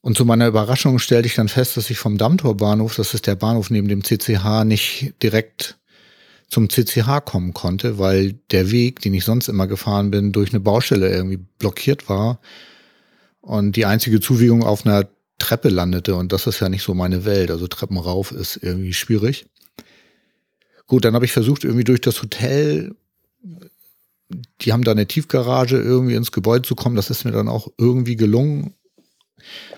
Und 0.00 0.16
zu 0.16 0.24
meiner 0.24 0.48
Überraschung 0.48 0.98
stellte 0.98 1.28
ich 1.28 1.36
dann 1.36 1.48
fest, 1.48 1.76
dass 1.76 1.90
ich 1.90 1.98
vom 1.98 2.18
Dammtorbahnhof, 2.18 2.96
das 2.96 3.14
ist 3.14 3.28
der 3.28 3.36
Bahnhof 3.36 3.70
neben 3.70 3.86
dem 3.86 4.02
CCH, 4.02 4.64
nicht 4.64 5.14
direkt 5.22 5.78
zum 6.48 6.68
CCH 6.68 7.24
kommen 7.24 7.54
konnte, 7.54 7.98
weil 8.00 8.32
der 8.50 8.72
Weg, 8.72 9.00
den 9.00 9.14
ich 9.14 9.24
sonst 9.24 9.46
immer 9.46 9.68
gefahren 9.68 10.10
bin, 10.10 10.32
durch 10.32 10.50
eine 10.50 10.60
Baustelle 10.60 11.08
irgendwie 11.08 11.38
blockiert 11.58 12.08
war 12.08 12.40
und 13.48 13.76
die 13.76 13.86
einzige 13.86 14.20
Zuwiegung 14.20 14.62
auf 14.62 14.84
einer 14.84 15.08
Treppe 15.38 15.70
landete 15.70 16.14
und 16.14 16.32
das 16.32 16.46
ist 16.46 16.60
ja 16.60 16.68
nicht 16.68 16.82
so 16.82 16.92
meine 16.92 17.24
Welt. 17.24 17.50
Also 17.50 17.66
Treppen 17.66 17.96
rauf 17.96 18.30
ist 18.30 18.58
irgendwie 18.62 18.92
schwierig. 18.92 19.46
Gut, 20.86 21.06
dann 21.06 21.14
habe 21.14 21.24
ich 21.24 21.32
versucht, 21.32 21.64
irgendwie 21.64 21.84
durch 21.84 22.02
das 22.02 22.20
Hotel, 22.20 22.94
die 24.60 24.72
haben 24.72 24.84
da 24.84 24.90
eine 24.90 25.06
Tiefgarage, 25.06 25.78
irgendwie 25.78 26.14
ins 26.14 26.30
Gebäude 26.30 26.68
zu 26.68 26.74
kommen. 26.74 26.94
Das 26.94 27.08
ist 27.08 27.24
mir 27.24 27.32
dann 27.32 27.48
auch 27.48 27.68
irgendwie 27.78 28.16
gelungen. 28.16 28.74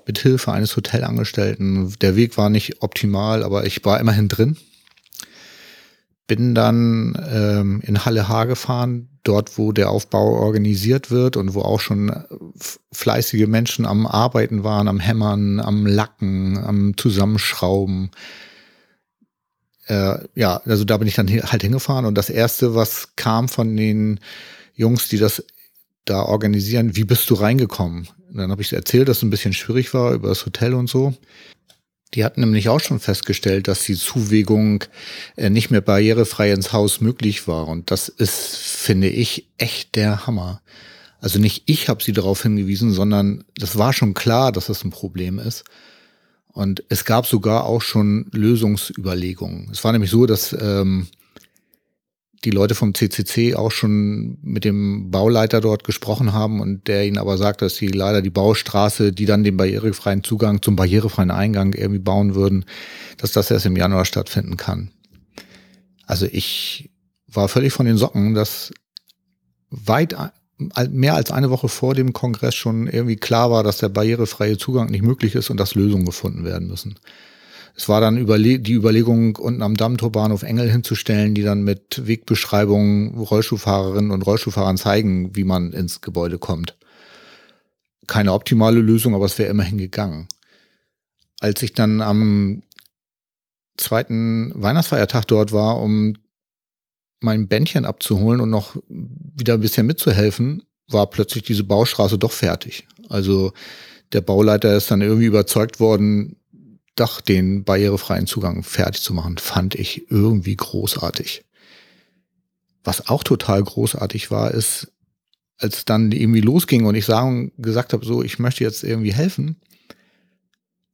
Mit 0.05 0.19
Hilfe 0.19 0.51
eines 0.51 0.77
Hotelangestellten. 0.77 1.95
Der 2.01 2.17
Weg 2.17 2.37
war 2.37 2.51
nicht 2.51 2.83
optimal, 2.83 3.45
aber 3.45 3.67
ich 3.67 3.85
war 3.85 4.01
immerhin 4.01 4.27
drin. 4.27 4.57
Bin 6.31 6.55
dann 6.55 7.21
ähm, 7.29 7.83
in 7.85 8.05
Halle 8.05 8.29
H 8.29 8.45
gefahren, 8.45 9.09
dort 9.25 9.59
wo 9.59 9.73
der 9.73 9.91
Aufbau 9.91 10.39
organisiert 10.39 11.11
wird 11.11 11.37
und 11.37 11.55
wo 11.55 11.63
auch 11.63 11.81
schon 11.81 12.15
fleißige 12.93 13.49
Menschen 13.49 13.85
am 13.85 14.07
Arbeiten 14.07 14.63
waren, 14.63 14.87
am 14.87 15.01
Hämmern, 15.01 15.59
am 15.59 15.87
Lacken, 15.87 16.57
am 16.57 16.97
Zusammenschrauben. 16.97 18.13
Äh, 19.89 20.19
ja, 20.37 20.63
also 20.65 20.85
da 20.85 20.99
bin 20.99 21.09
ich 21.09 21.17
dann 21.17 21.29
halt 21.29 21.63
hingefahren 21.63 22.05
und 22.05 22.15
das 22.15 22.31
erste, 22.31 22.77
was 22.77 23.17
kam 23.17 23.49
von 23.49 23.77
den 23.77 24.21
Jungs, 24.77 25.09
die 25.09 25.19
das 25.19 25.45
da 26.05 26.23
organisieren, 26.23 26.95
wie 26.95 27.03
bist 27.03 27.29
du 27.29 27.35
reingekommen? 27.35 28.07
Und 28.31 28.37
dann 28.37 28.53
habe 28.53 28.63
ich 28.63 28.73
erzählt, 28.73 29.09
dass 29.09 29.17
es 29.17 29.23
ein 29.25 29.31
bisschen 29.31 29.53
schwierig 29.53 29.93
war 29.95 30.13
über 30.13 30.29
das 30.29 30.47
Hotel 30.47 30.75
und 30.75 30.89
so. 30.89 31.13
Die 32.15 32.25
hatten 32.25 32.41
nämlich 32.41 32.69
auch 32.69 32.81
schon 32.81 32.99
festgestellt, 32.99 33.69
dass 33.69 33.85
die 33.85 33.95
Zuwegung 33.95 34.85
äh, 35.37 35.49
nicht 35.49 35.71
mehr 35.71 35.81
barrierefrei 35.81 36.53
ins 36.53 36.73
Haus 36.73 37.01
möglich 37.01 37.47
war. 37.47 37.69
Und 37.69 37.91
das 37.91 38.09
ist, 38.09 38.57
finde 38.57 39.09
ich, 39.09 39.47
echt 39.59 39.95
der 39.95 40.27
Hammer. 40.27 40.61
Also 41.21 41.39
nicht 41.39 41.65
ich 41.67 41.89
habe 41.89 42.03
sie 42.03 42.13
darauf 42.13 42.43
hingewiesen, 42.43 42.93
sondern 42.93 43.45
das 43.57 43.79
war 43.79 43.93
schon 43.93 44.15
klar, 44.15 44.53
dass 44.53 44.67
das 44.67 44.85
ein 44.85 44.91
Problem 44.91 45.39
ist. 45.39 45.65
Und 46.53 46.83
es 46.89 47.05
gab 47.05 47.27
sogar 47.27 47.65
auch 47.65 47.83
schon 47.83 48.27
Lösungsüberlegungen. 48.33 49.69
Es 49.71 49.85
war 49.85 49.93
nämlich 49.93 50.11
so, 50.11 50.27
dass 50.27 50.53
ähm, 50.59 51.07
die 52.45 52.51
Leute 52.51 52.75
vom 52.75 52.95
CCC 52.95 53.55
auch 53.55 53.71
schon 53.71 54.39
mit 54.43 54.65
dem 54.65 55.11
Bauleiter 55.11 55.61
dort 55.61 55.85
gesprochen 55.85 56.33
haben 56.33 56.61
und 56.61 56.89
der 56.89 57.07
ihnen 57.07 57.19
aber 57.19 57.37
sagt, 57.37 57.61
dass 57.61 57.77
sie 57.77 57.89
leider 57.89 58.23
die 58.23 58.31
Baustraße, 58.31 59.13
die 59.13 59.27
dann 59.27 59.45
den 59.45 59.59
barrierefreien 59.59 60.25
Zugang 60.25 60.63
zum 60.63 60.75
barrierefreien 60.77 61.31
Eingang 61.31 61.75
irgendwie 61.75 62.01
bauen 62.01 62.35
würden, 62.35 62.65
dass 63.19 63.33
das 63.33 63.51
erst 63.51 63.67
im 63.67 63.77
Januar 63.77 64.07
stattfinden 64.07 64.57
kann. 64.57 64.91
Also 66.07 66.27
ich 66.31 66.91
war 67.27 67.49
völlig 67.49 67.73
von 67.73 67.87
den 67.87 67.99
Socken, 67.99 68.35
dass 68.35 68.73
weit 69.71 70.17
mehr 70.91 71.15
als 71.15 71.31
eine 71.31 71.51
Woche 71.51 71.69
vor 71.69 71.95
dem 71.95 72.13
Kongress 72.13 72.55
schon 72.55 72.87
irgendwie 72.87 73.17
klar 73.17 73.51
war, 73.51 73.63
dass 73.63 73.79
der 73.79 73.89
barrierefreie 73.89 74.59
Zugang 74.59 74.91
nicht 74.91 75.03
möglich 75.03 75.35
ist 75.35 75.51
und 75.51 75.59
dass 75.59 75.75
Lösungen 75.75 76.05
gefunden 76.05 76.45
werden 76.45 76.69
müssen. 76.69 76.97
Es 77.75 77.89
war 77.89 78.01
dann 78.01 78.17
überle 78.19 78.59
die 78.59 78.73
Überlegung, 78.73 79.37
unten 79.37 79.63
am 79.63 79.77
Dammtorbahnhof 79.77 80.43
Engel 80.43 80.71
hinzustellen, 80.71 81.35
die 81.35 81.43
dann 81.43 81.63
mit 81.63 82.07
Wegbeschreibungen 82.07 83.17
Rollstuhlfahrerinnen 83.19 84.11
und 84.11 84.23
Rollstuhlfahrern 84.23 84.77
zeigen, 84.77 85.35
wie 85.37 85.45
man 85.45 85.73
ins 85.73 86.01
Gebäude 86.01 86.39
kommt. 86.39 86.77
Keine 88.07 88.33
optimale 88.33 88.81
Lösung, 88.81 89.15
aber 89.15 89.27
es 89.27 89.39
wäre 89.39 89.51
immerhin 89.51 89.79
gegangen. 89.79 90.29
Als 91.39 91.63
ich 91.63 91.73
dann 91.73 92.01
am 92.01 92.63
zweiten 93.77 94.53
Weihnachtsfeiertag 94.55 95.27
dort 95.27 95.53
war, 95.53 95.81
um 95.81 96.17
mein 97.21 97.49
Bändchen 97.49 97.85
abzuholen 97.85 98.41
und 98.41 98.51
noch 98.51 98.77
wieder 98.89 99.55
ein 99.55 99.61
bisschen 99.61 99.87
mitzuhelfen, 99.87 100.63
war 100.89 101.09
plötzlich 101.09 101.45
diese 101.45 101.65
Baustraße 101.65 102.19
doch 102.19 102.33
fertig. 102.33 102.87
Also 103.09 103.53
der 104.13 104.21
Bauleiter 104.23 104.77
ist 104.77 104.91
dann 104.91 105.03
irgendwie 105.03 105.27
überzeugt 105.27 105.81
worden, 105.81 106.37
doch 107.01 107.21
den 107.21 107.65
barrierefreien 107.65 108.27
Zugang 108.27 108.63
fertig 108.63 109.03
zu 109.03 109.15
machen, 109.15 109.39
fand 109.39 109.75
ich 109.75 110.11
irgendwie 110.11 110.55
großartig. 110.55 111.45
Was 112.85 113.09
auch 113.09 113.25
total 113.25 113.63
großartig 113.63 114.31
war, 114.31 114.53
ist, 114.53 114.93
als 115.59 115.85
dann 115.85 116.13
irgendwie 116.13 116.41
losging 116.41 116.85
und 116.85 116.95
ich 116.95 117.07
sagen, 117.07 117.53
gesagt 117.59 117.93
habe, 117.93 118.05
so, 118.05 118.23
ich 118.23 118.39
möchte 118.39 118.65
jetzt 118.65 118.85
irgendwie 118.85 119.13
helfen, 119.13 119.57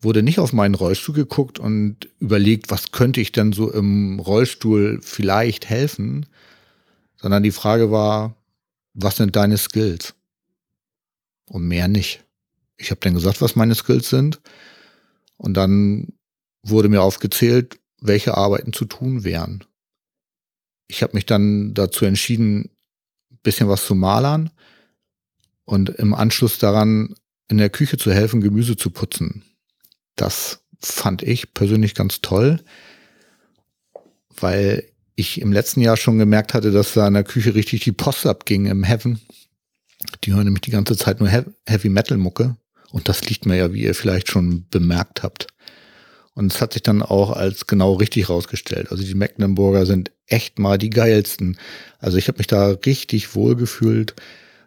wurde 0.01 0.23
nicht 0.23 0.39
auf 0.39 0.53
meinen 0.53 0.75
Rollstuhl 0.75 1.15
geguckt 1.15 1.59
und 1.59 2.09
überlegt, 2.21 2.71
was 2.71 2.93
könnte 2.93 3.21
ich 3.21 3.33
denn 3.33 3.53
so 3.53 3.73
im 3.73 4.21
Rollstuhl 4.21 5.01
vielleicht 5.03 5.69
helfen, 5.69 6.27
sondern 7.17 7.43
die 7.43 7.53
Frage 7.53 7.91
war, 7.91 8.37
was 8.95 9.17
sind 9.17 9.37
deine 9.37 9.59
Skills? 9.59 10.15
Und 11.49 11.67
mehr 11.67 11.89
nicht. 11.89 12.25
Ich 12.77 12.91
habe 12.91 13.01
dann 13.01 13.15
gesagt, 13.15 13.41
was 13.41 13.57
meine 13.57 13.75
Skills 13.75 14.09
sind 14.09 14.41
und 15.37 15.55
dann 15.55 16.13
wurde 16.63 16.89
mir 16.89 17.03
aufgezählt, 17.03 17.79
welche 18.01 18.37
Arbeiten 18.37 18.73
zu 18.73 18.85
tun 18.85 19.25
wären. 19.25 19.65
Ich 20.89 21.03
habe 21.03 21.15
mich 21.15 21.27
dann 21.27 21.75
dazu 21.75 22.05
entschieden, 22.05 22.71
bisschen 23.43 23.69
was 23.69 23.87
zu 23.87 23.95
malern 23.95 24.51
und 25.65 25.91
im 25.91 26.15
Anschluss 26.15 26.59
daran 26.59 27.15
in 27.49 27.59
der 27.59 27.71
Küche 27.71 27.97
zu 27.97 28.13
helfen, 28.13 28.41
Gemüse 28.41 28.77
zu 28.77 28.91
putzen. 28.91 29.45
Das 30.17 30.65
fand 30.81 31.23
ich 31.23 31.55
persönlich 31.55 31.95
ganz 31.95 32.21
toll, 32.21 32.63
weil 34.37 34.85
ich 35.15 35.41
im 35.41 35.53
letzten 35.53 35.81
Jahr 35.81 35.97
schon 35.97 36.19
gemerkt 36.19 36.55
hatte, 36.55 36.73
dass 36.73 36.93
da 36.93 37.07
in 37.09 37.15
der 37.15 37.25
Küche 37.25 37.55
richtig 37.55 37.83
die 37.85 37.93
Post 37.93 38.27
abging 38.27 38.67
im 38.67 38.85
Heaven. 38.85 39.21
Die 40.25 40.33
hören 40.33 40.45
nämlich 40.45 40.63
die 40.63 40.71
ganze 40.71 40.97
Zeit 40.97 41.21
nur 41.21 41.29
Heavy 41.29 41.89
Metal 41.89 42.19
Mucke. 42.19 42.57
Und 42.91 43.09
das 43.09 43.25
liegt 43.25 43.47
mir 43.47 43.57
ja, 43.57 43.73
wie 43.73 43.83
ihr 43.83 43.95
vielleicht 43.95 44.31
schon 44.31 44.67
bemerkt 44.69 45.23
habt. 45.23 45.49
Und 46.35 46.53
es 46.53 46.61
hat 46.61 46.75
sich 46.75 46.83
dann 46.83 47.03
auch 47.03 47.31
als 47.31 47.67
genau 47.67 47.95
richtig 47.95 48.29
rausgestellt. 48.29 48.91
Also 48.91 49.03
die 49.03 49.15
Mecklenburger 49.15 49.87
sind 49.87 50.13
echt 50.27 50.59
mal 50.59 50.77
die 50.77 50.91
geilsten. 50.91 51.59
Also 51.99 52.19
ich 52.19 52.29
habe 52.29 52.39
mich 52.39 52.47
da 52.47 52.69
richtig 52.69 53.35
wohl 53.35 53.57
gefühlt 53.57 54.15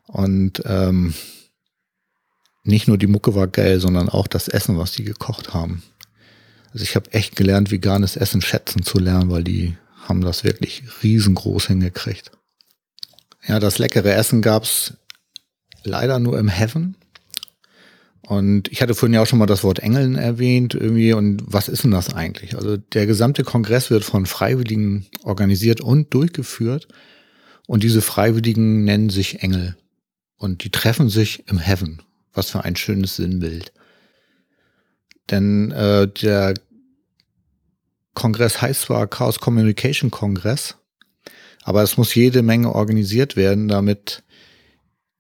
und 0.07 0.63
ähm, 0.65 1.13
nicht 2.63 2.87
nur 2.87 2.97
die 2.97 3.07
Mucke 3.07 3.35
war 3.35 3.47
geil, 3.47 3.79
sondern 3.79 4.09
auch 4.09 4.27
das 4.27 4.47
Essen, 4.47 4.77
was 4.77 4.93
die 4.93 5.03
gekocht 5.03 5.53
haben. 5.53 5.83
Also 6.73 6.83
ich 6.83 6.95
habe 6.95 7.11
echt 7.13 7.35
gelernt, 7.35 7.71
veganes 7.71 8.15
Essen 8.15 8.41
schätzen 8.41 8.83
zu 8.83 8.99
lernen, 8.99 9.29
weil 9.29 9.43
die 9.43 9.77
haben 10.07 10.21
das 10.21 10.43
wirklich 10.43 10.83
riesengroß 11.03 11.67
hingekriegt. 11.67 12.31
Ja, 13.47 13.59
das 13.59 13.77
leckere 13.77 14.13
Essen 14.13 14.41
gab's 14.41 14.93
leider 15.83 16.19
nur 16.19 16.37
im 16.39 16.47
Heaven. 16.47 16.95
Und 18.29 18.71
ich 18.71 18.83
hatte 18.83 18.93
vorhin 18.93 19.15
ja 19.15 19.23
auch 19.23 19.25
schon 19.25 19.39
mal 19.39 19.47
das 19.47 19.63
Wort 19.63 19.79
Engeln 19.79 20.13
erwähnt, 20.13 20.75
irgendwie. 20.75 21.13
Und 21.13 21.41
was 21.47 21.67
ist 21.67 21.83
denn 21.83 21.89
das 21.89 22.13
eigentlich? 22.13 22.55
Also 22.55 22.77
der 22.77 23.07
gesamte 23.07 23.43
Kongress 23.43 23.89
wird 23.89 24.03
von 24.03 24.27
Freiwilligen 24.27 25.07
organisiert 25.23 25.81
und 25.81 26.13
durchgeführt. 26.13 26.87
Und 27.65 27.81
diese 27.81 28.03
Freiwilligen 28.03 28.83
nennen 28.83 29.09
sich 29.09 29.41
Engel. 29.41 29.77
Und 30.37 30.63
die 30.63 30.69
treffen 30.69 31.09
sich 31.09 31.47
im 31.47 31.57
Heaven. 31.57 32.03
Was 32.31 32.51
für 32.51 32.63
ein 32.63 32.75
schönes 32.75 33.15
Sinnbild. 33.15 33.73
Denn 35.31 35.71
äh, 35.71 36.07
der 36.07 36.53
Kongress 38.13 38.61
heißt 38.61 38.81
zwar 38.81 39.07
Chaos 39.07 39.39
Communication 39.39 40.11
Kongress, 40.11 40.75
aber 41.63 41.81
es 41.81 41.97
muss 41.97 42.13
jede 42.13 42.43
Menge 42.43 42.75
organisiert 42.75 43.35
werden, 43.35 43.67
damit 43.67 44.21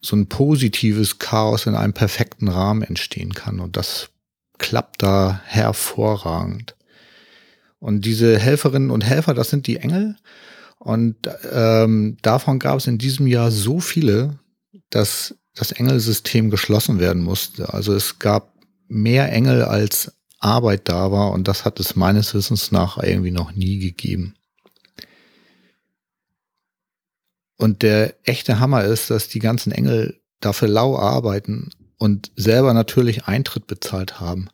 so 0.01 0.15
ein 0.15 0.27
positives 0.27 1.19
Chaos 1.19 1.65
in 1.65 1.75
einem 1.75 1.93
perfekten 1.93 2.47
Rahmen 2.47 2.83
entstehen 2.83 3.33
kann. 3.33 3.59
Und 3.59 3.77
das 3.77 4.09
klappt 4.57 5.03
da 5.03 5.41
hervorragend. 5.45 6.75
Und 7.79 8.05
diese 8.05 8.37
Helferinnen 8.37 8.91
und 8.91 9.05
Helfer, 9.05 9.33
das 9.33 9.49
sind 9.49 9.67
die 9.67 9.77
Engel. 9.77 10.17
Und 10.77 11.15
ähm, 11.51 12.17
davon 12.21 12.59
gab 12.59 12.77
es 12.77 12.87
in 12.87 12.97
diesem 12.97 13.27
Jahr 13.27 13.51
so 13.51 13.79
viele, 13.79 14.39
dass 14.89 15.35
das 15.55 15.71
Engelsystem 15.71 16.49
geschlossen 16.49 16.99
werden 16.99 17.21
musste. 17.21 17.73
Also 17.73 17.93
es 17.93 18.19
gab 18.19 18.53
mehr 18.87 19.31
Engel 19.31 19.63
als 19.63 20.13
Arbeit 20.39 20.87
da 20.87 21.11
war 21.11 21.31
und 21.31 21.47
das 21.49 21.65
hat 21.65 21.79
es 21.81 21.97
meines 21.97 22.33
Wissens 22.33 22.71
nach 22.71 22.97
irgendwie 22.97 23.31
noch 23.31 23.51
nie 23.51 23.79
gegeben. 23.79 24.35
Und 27.59 27.81
der 27.83 28.15
echte 28.23 28.61
Hammer 28.61 28.85
ist, 28.85 29.09
dass 29.09 29.27
die 29.27 29.39
ganzen 29.39 29.73
Engel 29.73 30.21
dafür 30.39 30.69
lau 30.69 30.97
arbeiten 30.97 31.71
und 31.97 32.31
selber 32.37 32.73
natürlich 32.73 33.25
Eintritt 33.25 33.67
bezahlt 33.67 34.21
haben. 34.21 34.47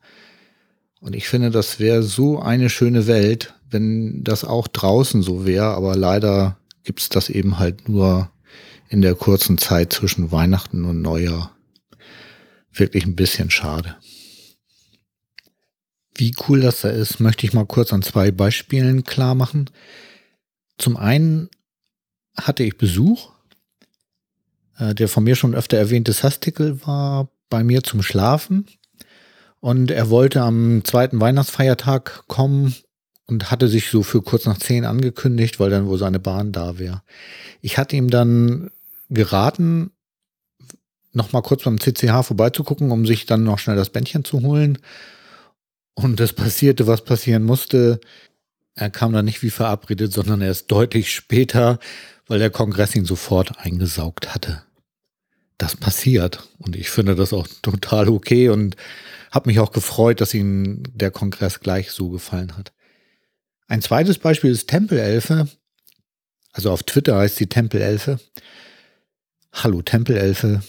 Und 1.02 1.16
ich 1.16 1.28
finde, 1.28 1.52
das 1.52 1.80
wäre 1.80 2.02
so 2.02 2.40
eine 2.40 2.68
schöne 2.68 3.06
Welt, 3.06 3.54
wenn 3.70 4.24
das 4.24 4.44
auch 4.44 4.68
draußen 4.68 5.22
so 5.22 5.46
wäre, 5.46 5.76
aber 5.76 5.96
leider 5.96 6.58
gibt's 6.84 7.10
das 7.10 7.30
eben 7.30 7.60
halt 7.60 7.88
nur 7.88 8.32
in 8.90 9.04
der 9.04 9.14
kurzen 9.14 9.60
Zeit 9.60 9.94
zwischen 9.94 10.32
Weihnachten 10.32 10.84
und 10.84 11.04
Neujahr. 11.04 11.56
Wirklich 12.74 13.06
ein 13.06 13.16
bisschen 13.16 13.52
schade. 13.52 13.98
Wie 16.16 16.34
cool 16.48 16.62
das 16.62 16.82
da 16.82 16.90
ist, 16.90 17.20
möchte 17.20 17.46
ich 17.46 17.54
mal 17.54 17.68
kurz 17.68 17.94
an 17.94 18.02
zwei 18.02 18.32
Beispielen 18.32 19.04
klar 19.04 19.36
machen. 19.36 19.70
Zum 20.80 20.98
einen 20.98 21.50
hatte 22.36 22.64
ich 22.64 22.78
Besuch. 22.78 23.32
Äh, 24.78 24.94
der 24.96 25.08
von 25.08 25.24
mir 25.24 25.36
schon 25.36 25.56
öfter 25.56 25.78
erwähnte 25.78 26.14
Sastikel 26.14 26.86
war 26.86 27.30
bei 27.50 27.64
mir 27.64 27.84
zum 27.84 28.02
Schlafen. 28.02 28.66
Und 29.60 29.90
er 29.92 30.10
wollte 30.10 30.42
am 30.42 30.84
zweiten 30.84 31.20
Weihnachtsfeiertag 31.20 32.26
kommen 32.28 32.76
und 33.28 33.50
hatte 33.50 33.68
sich 33.68 33.90
so 33.90 34.04
für 34.04 34.22
kurz 34.22 34.46
nach 34.46 34.58
zehn 34.58 34.86
angekündigt, 34.86 35.60
weil 35.60 35.70
dann 35.70 35.88
wohl 35.88 35.98
seine 35.98 36.20
Bahn 36.20 36.52
da 36.52 36.78
wäre. 36.78 37.02
Ich 37.62 37.78
hatte 37.78 37.96
ihm 37.96 38.10
dann 38.10 38.70
geraten, 39.10 39.92
noch 41.14 41.32
mal 41.32 41.42
kurz 41.42 41.64
beim 41.64 41.80
CCH 41.80 42.24
vorbeizugucken, 42.24 42.92
um 42.92 43.06
sich 43.06 43.26
dann 43.26 43.44
noch 43.44 43.58
schnell 43.58 43.76
das 43.76 43.90
Bändchen 43.90 44.26
zu 44.26 44.42
holen. 44.42 44.78
Und 45.96 46.20
es 46.20 46.34
passierte, 46.34 46.88
was 46.88 47.04
passieren 47.04 47.44
musste. 47.44 48.02
er 48.76 48.90
kam 48.90 49.14
dann 49.14 49.26
nicht 49.26 49.42
wie 49.42 49.50
verabredet, 49.50 50.12
sondern 50.12 50.42
erst 50.42 50.70
deutlich 50.70 51.12
später, 51.16 51.80
weil 52.28 52.40
der 52.40 52.50
Kongress 52.50 52.96
ihn 52.96 53.06
sofort 53.06 53.60
eingesaugt 53.60 54.34
hatte. 54.34 54.64
Das 55.58 55.76
passiert 55.76 56.48
und 56.60 56.76
ich 56.76 56.90
finde 56.90 57.16
das 57.16 57.34
auch 57.34 57.48
total 57.62 58.10
okay 58.10 58.50
und 58.50 58.76
habe 59.32 59.50
mich 59.50 59.60
auch 59.60 59.72
gefreut, 59.72 60.22
dass 60.22 60.34
Ihnen 60.34 60.84
der 60.94 61.12
Kongress 61.12 61.60
gleich 61.60 61.92
so 61.92 62.10
gefallen 62.10 62.58
hat. 62.58 62.72
Ein 63.68 63.82
zweites 63.82 64.18
Beispiel 64.18 64.52
ist 64.52 64.68
Tempelelfe. 64.68 65.48
Also 66.52 66.72
auf 66.72 66.84
Twitter 66.84 67.18
heißt 67.18 67.36
sie 67.36 67.48
Tempelelfe. 67.48 68.20
Hallo 69.52 69.82
Tempelelfe. 69.82 70.62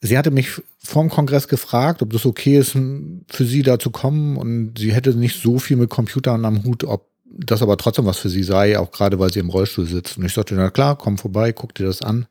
Sie 0.00 0.18
hatte 0.18 0.30
mich 0.30 0.60
vorm 0.78 1.08
Kongress 1.08 1.48
gefragt, 1.48 2.02
ob 2.02 2.12
das 2.12 2.26
okay 2.26 2.58
ist, 2.58 2.72
für 2.72 3.44
sie 3.46 3.62
da 3.62 3.78
zu 3.78 3.90
kommen 3.90 4.36
und 4.36 4.78
sie 4.78 4.92
hätte 4.92 5.14
nicht 5.14 5.40
so 5.40 5.58
viel 5.58 5.78
mit 5.78 5.88
Computern 5.88 6.44
am 6.44 6.64
Hut, 6.64 6.84
ob 6.84 7.13
das 7.24 7.62
aber 7.62 7.76
trotzdem 7.76 8.06
was 8.06 8.18
für 8.18 8.28
sie 8.28 8.42
sei, 8.42 8.78
auch 8.78 8.90
gerade 8.90 9.18
weil 9.18 9.32
sie 9.32 9.40
im 9.40 9.50
Rollstuhl 9.50 9.86
sitzt. 9.86 10.18
Und 10.18 10.24
ich 10.24 10.32
sagte, 10.32 10.54
na 10.54 10.70
klar, 10.70 10.96
komm 10.96 11.18
vorbei, 11.18 11.52
guck 11.52 11.74
dir 11.74 11.86
das 11.86 12.02
an. 12.02 12.26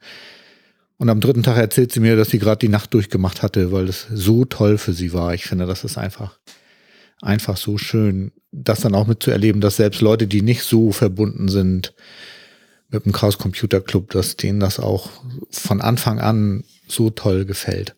Und 0.97 1.09
am 1.09 1.19
dritten 1.19 1.43
Tag 1.43 1.57
erzählt 1.57 1.91
sie 1.91 1.99
mir, 1.99 2.15
dass 2.15 2.29
sie 2.29 2.39
gerade 2.39 2.59
die 2.59 2.69
Nacht 2.69 2.93
durchgemacht 2.93 3.41
hatte, 3.41 3.71
weil 3.71 3.89
es 3.89 4.07
so 4.13 4.45
toll 4.45 4.77
für 4.77 4.93
sie 4.93 5.11
war. 5.13 5.33
Ich 5.33 5.45
finde, 5.45 5.65
das 5.65 5.83
ist 5.83 5.97
einfach, 5.97 6.39
einfach 7.21 7.57
so 7.57 7.77
schön, 7.77 8.31
das 8.51 8.81
dann 8.81 8.95
auch 8.95 9.07
mitzuerleben, 9.07 9.59
dass 9.59 9.77
selbst 9.77 10.01
Leute, 10.01 10.27
die 10.27 10.41
nicht 10.41 10.63
so 10.63 10.91
verbunden 10.91 11.49
sind 11.49 11.93
mit 12.89 13.05
dem 13.05 13.11
Chaos 13.11 13.39
Computer 13.39 13.81
Club, 13.81 14.11
dass 14.11 14.37
denen 14.37 14.59
das 14.59 14.79
auch 14.79 15.09
von 15.49 15.81
Anfang 15.81 16.19
an 16.19 16.63
so 16.87 17.09
toll 17.09 17.45
gefällt. 17.45 17.95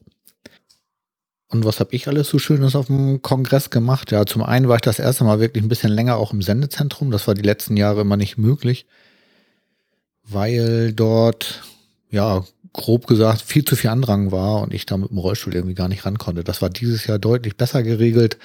Und 1.56 1.64
was 1.64 1.80
habe 1.80 1.96
ich 1.96 2.10
alles 2.10 2.28
so 2.28 2.38
Schönes 2.38 2.76
auf 2.76 2.88
dem 2.88 3.22
Kongress 3.22 3.70
gemacht? 3.70 4.12
Ja, 4.12 4.26
zum 4.26 4.44
einen 4.44 4.68
war 4.68 4.76
ich 4.76 4.82
das 4.82 5.00
erste 5.00 5.24
Mal 5.24 5.40
wirklich 5.40 5.64
ein 5.64 5.70
bisschen 5.70 5.92
länger 5.92 6.18
auch 6.18 6.34
im 6.34 6.42
Sendezentrum. 6.42 7.12
Das 7.12 7.28
war 7.28 7.34
die 7.34 7.44
letzten 7.44 7.78
Jahre 7.78 8.02
immer 8.02 8.18
nicht 8.18 8.38
möglich, 8.38 8.86
weil 10.24 10.92
dort, 10.92 11.64
ja, 12.12 12.44
grob 12.74 13.08
gesagt, 13.08 13.42
viel 13.42 13.64
zu 13.64 13.78
viel 13.78 13.90
Andrang 13.90 14.34
war 14.34 14.62
und 14.64 14.74
ich 14.74 14.86
da 14.86 14.98
mit 14.98 15.12
dem 15.12 15.18
Rollstuhl 15.18 15.56
irgendwie 15.56 15.76
gar 15.76 15.88
nicht 15.88 16.06
ran 16.06 16.18
konnte. 16.18 16.44
Das 16.44 16.62
war 16.62 16.70
dieses 16.70 17.08
Jahr 17.08 17.20
deutlich 17.20 17.56
besser 17.56 17.84
geregelt. 17.84 18.38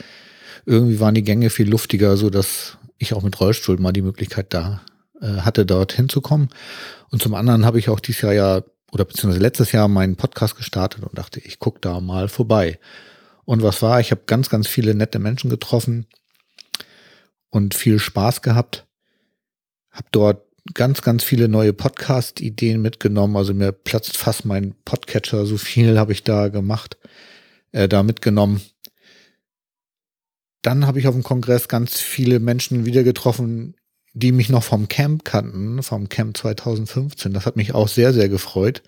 Irgendwie 0.66 1.00
waren 1.00 1.16
die 1.16 1.24
Gänge 1.24 1.50
viel 1.50 1.68
luftiger, 1.68 2.16
so 2.16 2.30
dass 2.30 2.78
ich 2.98 3.12
auch 3.12 3.22
mit 3.22 3.40
Rollstuhl 3.40 3.78
mal 3.78 3.92
die 3.92 4.02
Möglichkeit 4.02 4.54
da 4.54 4.82
äh, 5.20 5.40
hatte, 5.40 5.66
dort 5.66 5.94
hinzukommen. 5.94 6.48
Und 7.10 7.20
zum 7.22 7.34
anderen 7.34 7.66
habe 7.66 7.80
ich 7.80 7.88
auch 7.88 7.98
dieses 7.98 8.22
Jahr 8.22 8.34
ja 8.34 8.62
oder 8.92 9.04
beziehungsweise 9.04 9.42
letztes 9.42 9.72
Jahr 9.72 9.88
meinen 9.88 10.16
Podcast 10.16 10.56
gestartet 10.56 11.04
und 11.04 11.16
dachte, 11.16 11.40
ich 11.40 11.58
gucke 11.58 11.80
da 11.80 12.00
mal 12.00 12.28
vorbei. 12.28 12.78
Und 13.44 13.62
was 13.62 13.82
war? 13.82 14.00
Ich 14.00 14.10
habe 14.10 14.22
ganz, 14.26 14.48
ganz 14.48 14.68
viele 14.68 14.94
nette 14.94 15.18
Menschen 15.18 15.50
getroffen 15.50 16.06
und 17.50 17.74
viel 17.74 17.98
Spaß 17.98 18.42
gehabt. 18.42 18.86
Habe 19.90 20.06
dort 20.12 20.46
ganz, 20.74 21.02
ganz 21.02 21.24
viele 21.24 21.48
neue 21.48 21.72
Podcast-Ideen 21.72 22.80
mitgenommen. 22.80 23.36
Also 23.36 23.54
mir 23.54 23.72
platzt 23.72 24.16
fast 24.16 24.44
mein 24.44 24.74
Podcatcher. 24.84 25.46
So 25.46 25.56
viel 25.56 25.98
habe 25.98 26.12
ich 26.12 26.22
da 26.22 26.48
gemacht, 26.48 26.96
äh, 27.72 27.88
da 27.88 28.02
mitgenommen. 28.02 28.60
Dann 30.62 30.86
habe 30.86 30.98
ich 30.98 31.08
auf 31.08 31.14
dem 31.14 31.22
Kongress 31.22 31.68
ganz 31.68 31.98
viele 31.98 32.38
Menschen 32.38 32.84
wieder 32.84 33.02
getroffen, 33.02 33.74
die 34.12 34.32
mich 34.32 34.48
noch 34.48 34.64
vom 34.64 34.88
Camp 34.88 35.24
kannten, 35.24 35.82
vom 35.82 36.08
Camp 36.08 36.36
2015. 36.36 37.32
Das 37.32 37.46
hat 37.46 37.56
mich 37.56 37.74
auch 37.74 37.88
sehr, 37.88 38.12
sehr 38.12 38.28
gefreut. 38.28 38.82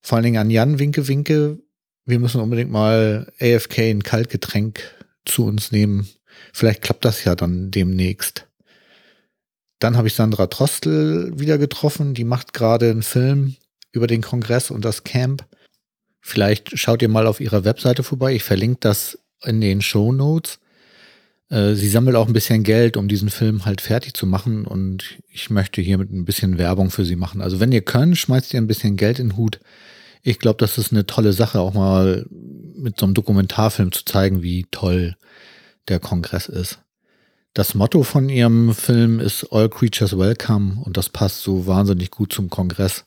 Vor 0.00 0.16
allen 0.16 0.24
Dingen 0.24 0.38
an 0.38 0.50
Jan 0.50 0.78
Winke 0.78 1.08
Winke. 1.08 1.58
Wir 2.04 2.18
müssen 2.18 2.40
unbedingt 2.40 2.70
mal 2.70 3.32
AFK 3.40 3.78
ein 3.90 4.02
Kaltgetränk 4.02 4.80
zu 5.24 5.44
uns 5.44 5.72
nehmen. 5.72 6.08
Vielleicht 6.52 6.82
klappt 6.82 7.04
das 7.04 7.24
ja 7.24 7.34
dann 7.34 7.70
demnächst. 7.70 8.48
Dann 9.78 9.96
habe 9.96 10.08
ich 10.08 10.14
Sandra 10.14 10.46
Trostel 10.46 11.38
wieder 11.38 11.58
getroffen. 11.58 12.14
Die 12.14 12.24
macht 12.24 12.52
gerade 12.52 12.90
einen 12.90 13.02
Film 13.02 13.56
über 13.92 14.06
den 14.06 14.22
Kongress 14.22 14.70
und 14.70 14.84
das 14.84 15.04
Camp. 15.04 15.44
Vielleicht 16.20 16.78
schaut 16.78 17.02
ihr 17.02 17.08
mal 17.08 17.26
auf 17.26 17.40
ihrer 17.40 17.64
Webseite 17.64 18.02
vorbei. 18.02 18.34
Ich 18.34 18.44
verlinke 18.44 18.78
das 18.80 19.18
in 19.44 19.60
den 19.60 19.82
Show 19.82 20.12
Notes. 20.12 20.60
Äh, 21.52 21.74
sie 21.74 21.88
sammelt 21.88 22.16
auch 22.16 22.26
ein 22.26 22.32
bisschen 22.32 22.62
Geld, 22.62 22.96
um 22.96 23.08
diesen 23.08 23.28
Film 23.28 23.66
halt 23.66 23.82
fertig 23.82 24.14
zu 24.14 24.26
machen 24.26 24.64
und 24.64 25.18
ich 25.28 25.50
möchte 25.50 25.82
hiermit 25.82 26.10
ein 26.10 26.24
bisschen 26.24 26.56
Werbung 26.56 26.90
für 26.90 27.04
sie 27.04 27.16
machen. 27.16 27.42
Also 27.42 27.60
wenn 27.60 27.72
ihr 27.72 27.82
könnt, 27.82 28.16
schmeißt 28.16 28.54
ihr 28.54 28.60
ein 28.60 28.66
bisschen 28.66 28.96
Geld 28.96 29.18
in 29.18 29.28
den 29.28 29.36
Hut. 29.36 29.60
Ich 30.22 30.38
glaube, 30.38 30.56
das 30.58 30.78
ist 30.78 30.92
eine 30.92 31.04
tolle 31.04 31.34
Sache, 31.34 31.60
auch 31.60 31.74
mal 31.74 32.24
mit 32.30 32.98
so 32.98 33.04
einem 33.04 33.14
Dokumentarfilm 33.14 33.92
zu 33.92 34.04
zeigen, 34.06 34.42
wie 34.42 34.66
toll 34.70 35.14
der 35.88 36.00
Kongress 36.00 36.48
ist. 36.48 36.78
Das 37.52 37.74
Motto 37.74 38.02
von 38.02 38.30
ihrem 38.30 38.74
Film 38.74 39.20
ist 39.20 39.52
All 39.52 39.68
Creatures 39.68 40.16
Welcome 40.16 40.80
und 40.82 40.96
das 40.96 41.10
passt 41.10 41.42
so 41.42 41.66
wahnsinnig 41.66 42.10
gut 42.10 42.32
zum 42.32 42.48
Kongress. 42.48 43.04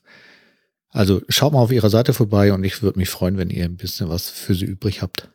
Also 0.89 1.23
schaut 1.29 1.53
mal 1.53 1.60
auf 1.62 1.71
ihrer 1.71 1.89
Seite 1.89 2.13
vorbei 2.13 2.53
und 2.53 2.63
ich 2.63 2.84
würde 2.84 2.99
mich 2.99 3.10
freuen, 3.10 3.38
wenn 3.38 3.49
ihr 3.49 3.65
ein 3.65 3.75
bisschen 3.75 4.08
was 4.08 4.29
für 4.29 4.53
sie 4.53 4.65
übrig 4.65 5.01
habt. 5.01 5.29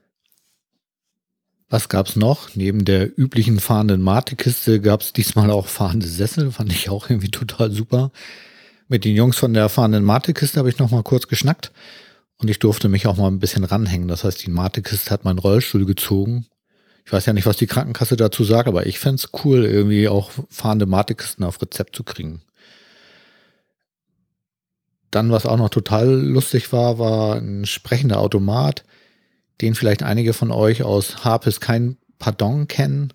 Was 1.73 1.89
gab's 1.89 2.17
noch? 2.17 2.57
Neben 2.57 2.85
der 2.85 3.17
üblichen 3.17 3.61
fahrenden 3.61 4.03
Mate-Kiste 4.03 4.81
gab's 4.81 5.13
diesmal 5.13 5.53
auch 5.53 5.69
fahrende 5.69 6.09
Sessel, 6.09 6.51
fand 6.51 6.73
ich 6.73 6.91
auch 6.91 7.09
irgendwie 7.09 7.31
total 7.31 7.71
super. 7.71 8.11
Mit 8.89 9.05
den 9.05 9.15
Jungs 9.15 9.37
von 9.37 9.55
der 9.55 9.69
fahrenden 9.69 10.03
Mate-Kiste 10.03 10.59
habe 10.59 10.69
ich 10.69 10.79
noch 10.79 10.91
mal 10.91 11.05
kurz 11.05 11.29
geschnackt 11.29 11.71
und 12.39 12.51
ich 12.51 12.59
durfte 12.59 12.89
mich 12.89 13.07
auch 13.07 13.17
mal 13.17 13.29
ein 13.29 13.39
bisschen 13.39 13.63
ranhängen. 13.63 14.09
Das 14.09 14.25
heißt, 14.25 14.45
die 14.45 14.51
Mate-Kiste 14.51 15.13
hat 15.13 15.25
meinen 15.25 15.39
Rollstuhl 15.39 15.87
gezogen. 15.87 16.47
Ich 17.07 17.13
weiß 17.13 17.27
ja 17.27 17.33
nicht, 17.33 17.47
was 17.47 17.57
die 17.57 17.69
Krankenkasse 17.69 18.17
dazu 18.17 18.43
sagt, 18.43 18.67
aber 18.67 18.87
ich 18.87 18.99
fände 18.99 19.23
cool, 19.45 19.65
irgendwie 19.65 20.09
auch 20.09 20.33
fahrende 20.49 20.87
Mate-Kisten 20.87 21.45
auf 21.45 21.63
Rezept 21.63 21.95
zu 21.95 22.03
kriegen. 22.03 22.43
Dann, 25.13 25.31
was 25.31 25.47
auch 25.47 25.57
noch 25.57 25.71
total 25.71 26.09
lustig 26.09 26.73
war, 26.73 26.99
war 26.99 27.37
ein 27.37 27.65
sprechender 27.65 28.19
Automat 28.19 28.83
den 29.61 29.75
vielleicht 29.75 30.03
einige 30.03 30.33
von 30.33 30.51
euch 30.51 30.83
aus 30.83 31.25
Harpes 31.25 31.61
kein 31.61 31.97
Pardon 32.19 32.69
kennen. 32.69 33.13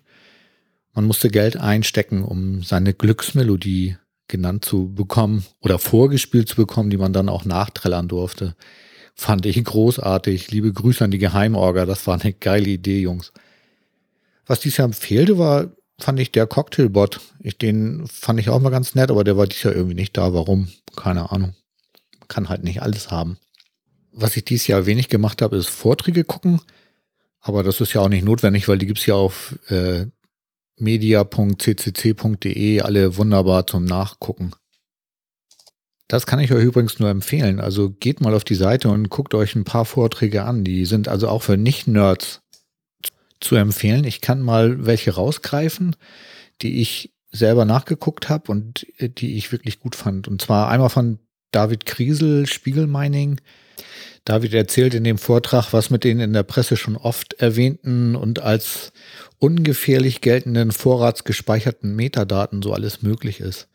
Man 0.94 1.04
musste 1.04 1.28
Geld 1.28 1.56
einstecken, 1.56 2.22
um 2.22 2.62
seine 2.62 2.94
Glücksmelodie 2.94 3.96
genannt 4.28 4.64
zu 4.64 4.92
bekommen 4.92 5.44
oder 5.60 5.78
vorgespielt 5.78 6.48
zu 6.48 6.56
bekommen, 6.56 6.90
die 6.90 6.96
man 6.96 7.12
dann 7.12 7.28
auch 7.28 7.44
nachträllern 7.44 8.08
durfte. 8.08 8.56
Fand 9.14 9.46
ich 9.46 9.62
großartig. 9.62 10.50
Liebe 10.50 10.72
Grüße 10.72 11.04
an 11.04 11.10
die 11.10 11.18
Geheimorga. 11.18 11.86
Das 11.86 12.06
war 12.06 12.20
eine 12.20 12.32
geile 12.32 12.68
Idee, 12.68 13.00
Jungs. 13.00 13.32
Was 14.46 14.60
dieses 14.60 14.78
Jahr 14.78 14.92
fehlte, 14.92 15.38
war, 15.38 15.70
fand 15.98 16.20
ich 16.20 16.32
der 16.32 16.46
Cocktailbot. 16.46 17.20
Ich, 17.40 17.56
den 17.58 18.06
fand 18.06 18.40
ich 18.40 18.50
auch 18.50 18.60
mal 18.60 18.70
ganz 18.70 18.94
nett, 18.94 19.10
aber 19.10 19.24
der 19.24 19.36
war 19.36 19.46
dieses 19.46 19.64
Jahr 19.64 19.74
irgendwie 19.74 19.94
nicht 19.94 20.16
da. 20.16 20.34
Warum? 20.34 20.68
Keine 20.96 21.30
Ahnung. 21.32 21.54
kann 22.28 22.48
halt 22.48 22.64
nicht 22.64 22.82
alles 22.82 23.10
haben. 23.10 23.38
Was 24.18 24.34
ich 24.34 24.46
dieses 24.46 24.66
Jahr 24.66 24.86
wenig 24.86 25.10
gemacht 25.10 25.42
habe, 25.42 25.56
ist 25.56 25.68
Vorträge 25.68 26.24
gucken. 26.24 26.62
Aber 27.40 27.62
das 27.62 27.82
ist 27.82 27.92
ja 27.92 28.00
auch 28.00 28.08
nicht 28.08 28.24
notwendig, 28.24 28.66
weil 28.66 28.78
die 28.78 28.86
gibt's 28.86 29.04
ja 29.04 29.14
auf 29.14 29.58
äh, 29.68 30.06
media.ccc.de 30.78 32.80
alle 32.80 33.18
wunderbar 33.18 33.66
zum 33.66 33.84
Nachgucken. 33.84 34.52
Das 36.08 36.24
kann 36.24 36.40
ich 36.40 36.50
euch 36.52 36.64
übrigens 36.64 36.98
nur 36.98 37.10
empfehlen. 37.10 37.60
Also 37.60 37.90
geht 37.90 38.22
mal 38.22 38.32
auf 38.32 38.44
die 38.44 38.54
Seite 38.54 38.88
und 38.88 39.10
guckt 39.10 39.34
euch 39.34 39.54
ein 39.54 39.64
paar 39.64 39.84
Vorträge 39.84 40.44
an. 40.44 40.64
Die 40.64 40.86
sind 40.86 41.08
also 41.08 41.28
auch 41.28 41.42
für 41.42 41.58
Nicht-Nerds 41.58 42.40
zu 43.40 43.56
empfehlen. 43.56 44.04
Ich 44.04 44.22
kann 44.22 44.40
mal 44.40 44.86
welche 44.86 45.14
rausgreifen, 45.14 45.94
die 46.62 46.80
ich 46.80 47.12
selber 47.32 47.66
nachgeguckt 47.66 48.30
habe 48.30 48.50
und 48.50 48.86
äh, 48.98 49.10
die 49.10 49.36
ich 49.36 49.52
wirklich 49.52 49.78
gut 49.78 49.94
fand. 49.94 50.26
Und 50.26 50.40
zwar 50.40 50.70
einmal 50.70 50.88
von 50.88 51.18
David 51.52 51.86
Kriesel, 51.86 52.46
Spiegel 52.46 52.86
Mining. 52.86 53.40
David 54.24 54.54
erzählt 54.54 54.94
in 54.94 55.04
dem 55.04 55.18
Vortrag, 55.18 55.72
was 55.72 55.90
mit 55.90 56.02
den 56.02 56.18
in 56.20 56.32
der 56.32 56.42
Presse 56.42 56.76
schon 56.76 56.96
oft 56.96 57.34
erwähnten 57.34 58.16
und 58.16 58.40
als 58.40 58.92
ungefährlich 59.38 60.20
geltenden 60.20 60.72
vorratsgespeicherten 60.72 61.94
Metadaten 61.94 62.62
so 62.62 62.72
alles 62.72 63.02
möglich 63.02 63.40
ist. 63.40 63.68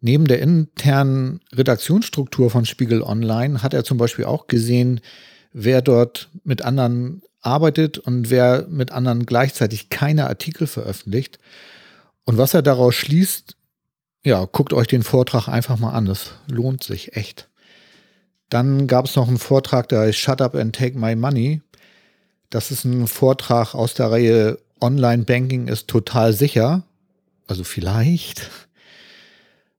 Neben 0.00 0.26
der 0.26 0.40
internen 0.40 1.40
Redaktionsstruktur 1.54 2.50
von 2.50 2.66
Spiegel 2.66 3.02
Online 3.02 3.62
hat 3.62 3.74
er 3.74 3.84
zum 3.84 3.98
Beispiel 3.98 4.24
auch 4.24 4.46
gesehen, 4.46 5.00
wer 5.52 5.82
dort 5.82 6.30
mit 6.44 6.62
anderen 6.62 7.22
arbeitet 7.40 7.98
und 7.98 8.30
wer 8.30 8.66
mit 8.68 8.92
anderen 8.92 9.26
gleichzeitig 9.26 9.90
keine 9.90 10.26
Artikel 10.26 10.66
veröffentlicht. 10.66 11.38
Und 12.24 12.38
was 12.38 12.54
er 12.54 12.62
daraus 12.62 12.94
schließt, 12.94 13.56
ja, 14.24 14.46
guckt 14.46 14.72
euch 14.72 14.86
den 14.86 15.02
Vortrag 15.02 15.48
einfach 15.48 15.78
mal 15.78 15.90
an. 15.90 16.06
Das 16.06 16.32
lohnt 16.46 16.82
sich 16.82 17.16
echt. 17.16 17.48
Dann 18.48 18.86
gab 18.86 19.06
es 19.06 19.16
noch 19.16 19.28
einen 19.28 19.38
Vortrag, 19.38 19.88
der 19.88 20.00
heißt 20.00 20.18
Shut 20.18 20.40
Up 20.40 20.54
and 20.54 20.74
Take 20.74 20.98
My 20.98 21.14
Money. 21.16 21.60
Das 22.50 22.70
ist 22.70 22.84
ein 22.84 23.06
Vortrag 23.06 23.74
aus 23.74 23.94
der 23.94 24.10
Reihe 24.10 24.58
Online 24.80 25.24
Banking 25.24 25.68
ist 25.68 25.88
total 25.88 26.32
sicher. 26.32 26.84
Also 27.46 27.64
vielleicht. 27.64 28.50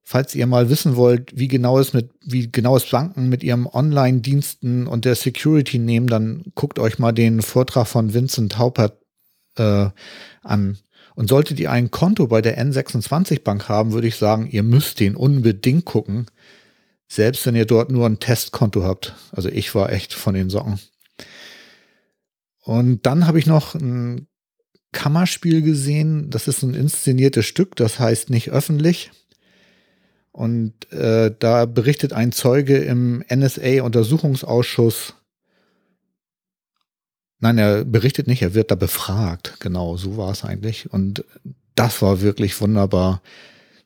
Falls 0.02 0.34
ihr 0.34 0.46
mal 0.46 0.70
wissen 0.70 0.96
wollt, 0.96 1.36
wie 1.36 1.48
genau 1.48 1.78
es 1.78 1.92
mit, 1.92 2.10
wie 2.22 2.50
genau 2.50 2.76
es 2.76 2.90
Banken 2.90 3.28
mit 3.28 3.42
ihrem 3.42 3.66
Online-Diensten 3.66 4.86
und 4.86 5.04
der 5.04 5.16
Security 5.16 5.78
nehmen, 5.78 6.06
dann 6.06 6.44
guckt 6.54 6.78
euch 6.78 6.98
mal 6.98 7.12
den 7.12 7.42
Vortrag 7.42 7.88
von 7.88 8.14
Vincent 8.14 8.58
Haupert 8.58 8.98
äh, 9.56 9.88
an. 10.42 10.78
Und 11.16 11.28
solltet 11.28 11.58
ihr 11.58 11.72
ein 11.72 11.90
Konto 11.90 12.26
bei 12.26 12.42
der 12.42 12.62
N26 12.62 13.42
Bank 13.42 13.70
haben, 13.70 13.92
würde 13.92 14.06
ich 14.06 14.16
sagen, 14.16 14.46
ihr 14.50 14.62
müsst 14.62 15.00
den 15.00 15.16
unbedingt 15.16 15.86
gucken. 15.86 16.26
Selbst 17.08 17.46
wenn 17.46 17.56
ihr 17.56 17.64
dort 17.64 17.90
nur 17.90 18.04
ein 18.06 18.20
Testkonto 18.20 18.84
habt. 18.84 19.14
Also 19.32 19.48
ich 19.48 19.74
war 19.74 19.90
echt 19.90 20.12
von 20.12 20.34
den 20.34 20.50
Socken. 20.50 20.78
Und 22.62 23.06
dann 23.06 23.26
habe 23.26 23.38
ich 23.38 23.46
noch 23.46 23.74
ein 23.74 24.28
Kammerspiel 24.92 25.62
gesehen. 25.62 26.28
Das 26.28 26.48
ist 26.48 26.62
ein 26.62 26.74
inszeniertes 26.74 27.46
Stück, 27.46 27.76
das 27.76 27.98
heißt 27.98 28.28
nicht 28.28 28.50
öffentlich. 28.50 29.10
Und 30.32 30.92
äh, 30.92 31.34
da 31.38 31.64
berichtet 31.64 32.12
ein 32.12 32.30
Zeuge 32.32 32.76
im 32.76 33.24
NSA-Untersuchungsausschuss. 33.34 35.14
Nein, 37.38 37.58
er 37.58 37.84
berichtet 37.84 38.26
nicht, 38.26 38.42
er 38.42 38.54
wird 38.54 38.70
da 38.70 38.74
befragt. 38.74 39.56
Genau, 39.60 39.96
so 39.96 40.16
war 40.16 40.30
es 40.30 40.44
eigentlich. 40.44 40.90
Und 40.90 41.24
das 41.74 42.00
war 42.02 42.22
wirklich 42.22 42.60
wunderbar. 42.60 43.20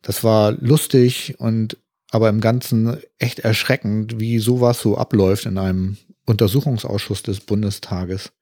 Das 0.02 0.24
war 0.24 0.52
lustig 0.52 1.36
und 1.38 1.76
aber 2.12 2.28
im 2.28 2.40
Ganzen 2.40 2.96
echt 3.18 3.40
erschreckend, 3.40 4.18
wie 4.18 4.38
sowas 4.38 4.80
so 4.80 4.96
abläuft 4.96 5.46
in 5.46 5.58
einem 5.58 5.96
Untersuchungsausschuss 6.26 7.22
des 7.22 7.40
Bundestages. 7.40 8.32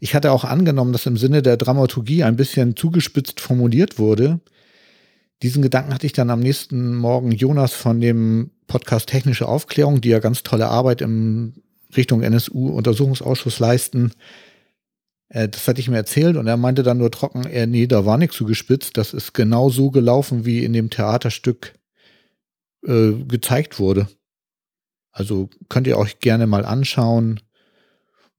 Ich 0.00 0.14
hatte 0.14 0.32
auch 0.32 0.44
angenommen, 0.44 0.92
dass 0.92 1.06
im 1.06 1.16
Sinne 1.16 1.42
der 1.42 1.56
Dramaturgie 1.56 2.24
ein 2.24 2.36
bisschen 2.36 2.74
zugespitzt 2.74 3.40
formuliert 3.40 3.98
wurde. 3.98 4.40
Diesen 5.42 5.62
Gedanken 5.62 5.94
hatte 5.94 6.06
ich 6.06 6.12
dann 6.12 6.30
am 6.30 6.40
nächsten 6.40 6.96
Morgen 6.96 7.30
Jonas 7.30 7.72
von 7.72 8.00
dem 8.00 8.50
Podcast 8.66 9.08
Technische 9.08 9.46
Aufklärung, 9.46 10.00
die 10.00 10.08
ja 10.08 10.18
ganz 10.18 10.42
tolle 10.42 10.68
Arbeit 10.68 11.00
im 11.00 11.54
Richtung 11.96 12.22
NSU-Untersuchungsausschuss 12.22 13.58
leisten. 13.58 14.12
Äh, 15.28 15.48
das 15.48 15.66
hatte 15.66 15.80
ich 15.80 15.88
mir 15.88 15.96
erzählt 15.96 16.36
und 16.36 16.46
er 16.46 16.56
meinte 16.56 16.82
dann 16.82 16.98
nur 16.98 17.10
trocken, 17.10 17.44
äh, 17.44 17.66
nee, 17.66 17.86
da 17.86 18.04
war 18.04 18.18
nichts 18.18 18.36
zugespitzt. 18.36 18.96
Das 18.96 19.14
ist 19.14 19.34
genau 19.34 19.70
so 19.70 19.90
gelaufen, 19.90 20.44
wie 20.44 20.64
in 20.64 20.72
dem 20.72 20.90
Theaterstück 20.90 21.74
äh, 22.86 23.12
gezeigt 23.12 23.78
wurde. 23.78 24.08
Also 25.12 25.50
könnt 25.68 25.86
ihr 25.86 25.98
euch 25.98 26.20
gerne 26.20 26.46
mal 26.46 26.64
anschauen. 26.64 27.40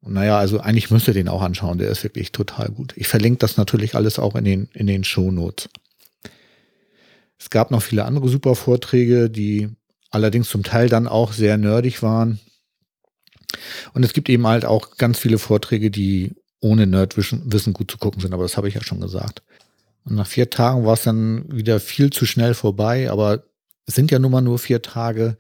Und 0.02 0.14
naja, 0.14 0.38
also 0.38 0.60
eigentlich 0.60 0.90
müsst 0.90 1.08
ihr 1.08 1.14
den 1.14 1.28
auch 1.28 1.42
anschauen, 1.42 1.78
der 1.78 1.90
ist 1.90 2.04
wirklich 2.04 2.32
total 2.32 2.70
gut. 2.70 2.94
Ich 2.96 3.08
verlinke 3.08 3.40
das 3.40 3.58
natürlich 3.58 3.96
alles 3.96 4.20
auch 4.20 4.36
in 4.36 4.46
den, 4.46 4.70
in 4.74 4.88
den 4.88 5.04
Shownotes. 5.04 5.70
Es 7.38 7.50
gab 7.50 7.72
noch 7.72 7.82
viele 7.82 8.06
andere 8.06 8.30
super 8.30 8.56
Vorträge, 8.56 9.30
die 9.30 9.70
allerdings 10.10 10.50
zum 10.50 10.64
Teil 10.64 10.90
dann 10.90 11.08
auch 11.08 11.34
sehr 11.34 11.58
nerdig 11.58 12.04
waren. 12.04 12.40
Und 13.94 14.04
es 14.04 14.14
gibt 14.14 14.30
eben 14.30 14.48
halt 14.48 14.66
auch 14.66 14.98
ganz 14.98 15.20
viele 15.20 15.38
Vorträge, 15.38 15.92
die 15.92 16.36
ohne 16.60 16.88
Nerdwissen 16.88 17.74
gut 17.74 17.92
zu 17.92 17.98
gucken 17.98 18.22
sind, 18.22 18.34
aber 18.34 18.44
das 18.44 18.58
habe 18.58 18.68
ich 18.68 18.76
ja 18.76 18.84
schon 18.84 19.02
gesagt. 19.02 19.42
Und 20.06 20.16
nach 20.16 20.28
vier 20.28 20.50
Tagen 20.50 20.86
war 20.86 20.94
es 20.94 21.04
dann 21.04 21.46
wieder 21.52 21.80
viel 21.80 22.12
zu 22.12 22.26
schnell 22.26 22.54
vorbei, 22.54 23.10
aber 23.12 23.44
es 23.86 23.96
sind 23.96 24.12
ja 24.12 24.20
nun 24.20 24.32
mal 24.32 24.42
nur 24.42 24.60
vier 24.60 24.82
Tage. 24.82 25.38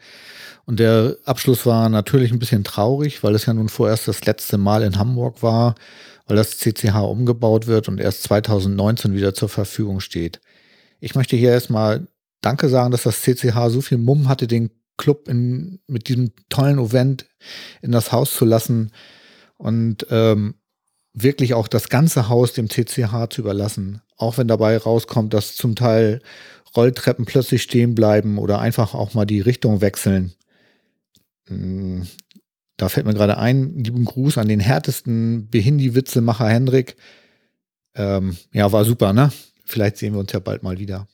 Und 0.65 0.79
der 0.79 1.17
Abschluss 1.25 1.65
war 1.65 1.89
natürlich 1.89 2.31
ein 2.31 2.39
bisschen 2.39 2.63
traurig, 2.63 3.23
weil 3.23 3.35
es 3.35 3.45
ja 3.45 3.53
nun 3.53 3.69
vorerst 3.69 4.07
das 4.07 4.25
letzte 4.25 4.57
Mal 4.57 4.83
in 4.83 4.97
Hamburg 4.97 5.41
war, 5.43 5.75
weil 6.27 6.37
das 6.37 6.57
CCH 6.57 6.95
umgebaut 6.95 7.67
wird 7.67 7.87
und 7.87 7.99
erst 7.99 8.23
2019 8.23 9.13
wieder 9.13 9.33
zur 9.33 9.49
Verfügung 9.49 9.99
steht. 9.99 10.41
Ich 10.99 11.15
möchte 11.15 11.35
hier 11.35 11.51
erstmal 11.51 12.07
Danke 12.41 12.69
sagen, 12.69 12.91
dass 12.91 13.03
das 13.03 13.21
CCH 13.21 13.69
so 13.69 13.81
viel 13.81 13.97
Mumm 13.97 14.27
hatte, 14.27 14.47
den 14.47 14.71
Club 15.01 15.27
in, 15.27 15.79
mit 15.87 16.07
diesem 16.07 16.31
tollen 16.49 16.79
Event 16.79 17.25
in 17.81 17.91
das 17.91 18.11
Haus 18.11 18.33
zu 18.35 18.45
lassen 18.45 18.91
und 19.57 20.05
ähm, 20.11 20.55
wirklich 21.13 21.55
auch 21.55 21.67
das 21.67 21.89
ganze 21.89 22.29
Haus 22.29 22.53
dem 22.53 22.69
CCH 22.69 23.29
zu 23.29 23.41
überlassen. 23.41 24.01
Auch 24.15 24.37
wenn 24.37 24.47
dabei 24.47 24.77
rauskommt, 24.77 25.33
dass 25.33 25.55
zum 25.55 25.75
Teil 25.75 26.21
Rolltreppen 26.75 27.25
plötzlich 27.25 27.63
stehen 27.63 27.95
bleiben 27.95 28.37
oder 28.37 28.59
einfach 28.59 28.93
auch 28.93 29.13
mal 29.13 29.25
die 29.25 29.41
Richtung 29.41 29.81
wechseln. 29.81 30.33
Hm, 31.47 32.07
da 32.77 32.87
fällt 32.87 33.05
mir 33.05 33.13
gerade 33.13 33.37
ein, 33.37 33.83
lieben 33.83 34.05
Gruß 34.05 34.37
an 34.37 34.47
den 34.47 34.59
härtesten 34.59 35.49
Behindi-Witzemacher 35.49 36.47
Hendrik. 36.47 36.95
Ähm, 37.95 38.37
ja, 38.53 38.71
war 38.71 38.85
super, 38.85 39.13
ne? 39.13 39.31
Vielleicht 39.65 39.97
sehen 39.97 40.13
wir 40.13 40.19
uns 40.19 40.31
ja 40.31 40.39
bald 40.39 40.63
mal 40.63 40.79
wieder. 40.79 41.07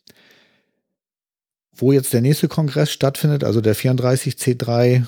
Wo 1.78 1.92
jetzt 1.92 2.14
der 2.14 2.22
nächste 2.22 2.48
Kongress 2.48 2.92
stattfindet, 2.92 3.44
also 3.44 3.62
der 3.62 3.76
34C3, 3.76 5.06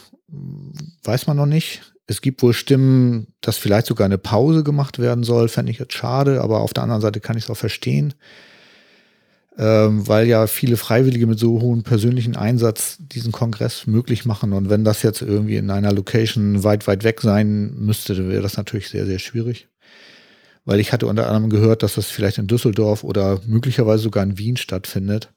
weiß 1.03 1.27
man 1.27 1.37
noch 1.37 1.45
nicht. 1.45 1.81
Es 2.07 2.21
gibt 2.21 2.41
wohl 2.41 2.53
Stimmen, 2.53 3.27
dass 3.41 3.57
vielleicht 3.57 3.87
sogar 3.87 4.05
eine 4.05 4.17
Pause 4.17 4.63
gemacht 4.63 4.99
werden 4.99 5.23
soll. 5.23 5.47
Fände 5.49 5.71
ich 5.71 5.79
jetzt 5.79 5.93
schade, 5.93 6.41
aber 6.41 6.61
auf 6.61 6.73
der 6.73 6.83
anderen 6.83 7.01
Seite 7.01 7.19
kann 7.19 7.37
ich 7.37 7.43
es 7.45 7.49
auch 7.49 7.57
verstehen 7.57 8.13
ähm, 9.59 10.07
weil 10.07 10.25
ja 10.25 10.47
viele 10.47 10.77
Freiwillige 10.77 11.27
mit 11.27 11.37
so 11.37 11.59
hohem 11.59 11.83
persönlichen 11.83 12.37
Einsatz 12.37 12.97
diesen 12.99 13.33
Kongress 13.33 13.87
möglich 13.87 14.25
machen. 14.25 14.53
Und 14.53 14.69
wenn 14.69 14.85
das 14.85 15.03
jetzt 15.03 15.21
irgendwie 15.21 15.57
in 15.57 15.69
einer 15.69 15.91
Location 15.91 16.63
weit, 16.63 16.87
weit 16.87 17.03
weg 17.03 17.19
sein 17.19 17.73
müsste, 17.75 18.29
wäre 18.29 18.41
das 18.41 18.55
natürlich 18.55 18.87
sehr, 18.87 19.05
sehr 19.05 19.19
schwierig. 19.19 19.67
Weil 20.63 20.79
ich 20.79 20.93
hatte 20.93 21.07
unter 21.07 21.27
anderem 21.27 21.49
gehört, 21.49 21.83
dass 21.83 21.95
das 21.95 22.07
vielleicht 22.07 22.37
in 22.37 22.47
Düsseldorf 22.47 23.03
oder 23.03 23.41
möglicherweise 23.45 24.03
sogar 24.03 24.23
in 24.23 24.37
Wien 24.37 24.55
stattfindet. 24.55 25.33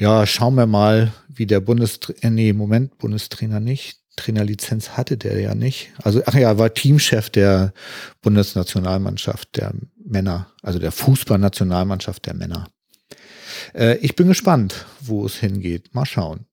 Ja, 0.00 0.26
schauen 0.26 0.54
wir 0.54 0.64
mal, 0.66 1.12
wie 1.28 1.44
der 1.44 1.60
Bundestrainer, 1.60 2.24
äh, 2.24 2.30
nee, 2.30 2.52
Moment, 2.54 2.96
Bundestrainer 2.96 3.60
nicht. 3.60 3.98
Trainerlizenz 4.16 4.96
hatte 4.96 5.18
der 5.18 5.38
ja 5.38 5.54
nicht. 5.54 5.90
Also, 6.02 6.22
ach 6.24 6.34
ja, 6.34 6.56
war 6.56 6.72
Teamchef 6.72 7.28
der 7.28 7.74
Bundesnationalmannschaft 8.22 9.58
der 9.58 9.74
Männer, 10.02 10.46
also 10.62 10.78
der 10.78 10.90
Fußballnationalmannschaft 10.90 12.24
der 12.24 12.32
Männer. 12.32 12.68
Äh, 13.74 13.98
ich 13.98 14.16
bin 14.16 14.28
gespannt, 14.28 14.86
wo 15.00 15.26
es 15.26 15.36
hingeht. 15.36 15.94
Mal 15.94 16.06
schauen. 16.06 16.46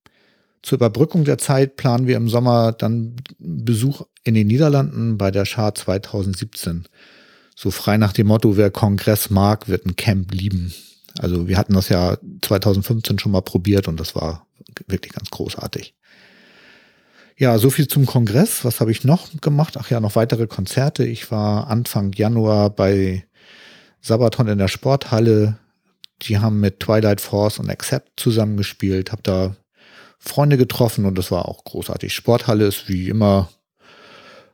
Zur 0.61 0.75
Überbrückung 0.75 1.23
der 1.23 1.37
Zeit 1.37 1.77
planen 1.77 2.05
wir 2.05 2.17
im 2.17 2.27
Sommer 2.27 2.73
dann 2.73 3.15
Besuch 3.39 4.01
in 4.25 4.33
den 4.33 4.47
Niederlanden 4.47 5.17
bei 5.17 5.31
der 5.31 5.45
Schar 5.45 5.73
2017. 5.73 6.83
So 7.55 7.71
frei 7.71 7.95
nach 7.95 8.11
dem 8.11 8.27
Motto, 8.27 8.57
wer 8.57 8.71
Kongress 8.71 9.29
mag, 9.29 9.69
wird 9.69 9.85
ein 9.85 9.95
Camp 9.95 10.33
lieben. 10.33 10.73
Also 11.19 11.47
wir 11.47 11.57
hatten 11.57 11.73
das 11.73 11.89
ja 11.89 12.17
2015 12.41 13.19
schon 13.19 13.31
mal 13.31 13.41
probiert 13.41 13.87
und 13.87 13.99
das 13.99 14.15
war 14.15 14.47
wirklich 14.87 15.13
ganz 15.13 15.29
großartig. 15.29 15.95
Ja, 17.37 17.57
so 17.59 17.69
viel 17.69 17.87
zum 17.87 18.05
Kongress. 18.05 18.65
Was 18.65 18.79
habe 18.79 18.91
ich 18.91 19.03
noch 19.03 19.29
gemacht? 19.41 19.75
Ach 19.77 19.89
ja, 19.89 19.99
noch 19.99 20.15
weitere 20.15 20.47
Konzerte. 20.47 21.05
Ich 21.05 21.29
war 21.29 21.67
Anfang 21.67 22.13
Januar 22.13 22.71
bei 22.71 23.25
Sabaton 24.01 24.47
in 24.47 24.57
der 24.57 24.67
Sporthalle 24.67 25.59
die 26.23 26.39
haben 26.39 26.59
mit 26.59 26.79
Twilight 26.79 27.21
Force 27.21 27.59
und 27.59 27.69
Accept 27.69 28.19
zusammengespielt, 28.19 29.11
habe 29.11 29.21
da 29.23 29.55
Freunde 30.19 30.57
getroffen 30.57 31.05
und 31.05 31.17
das 31.17 31.31
war 31.31 31.47
auch 31.47 31.63
großartig. 31.63 32.13
Sporthalle 32.13 32.65
ist 32.65 32.89
wie 32.89 33.09
immer 33.09 33.49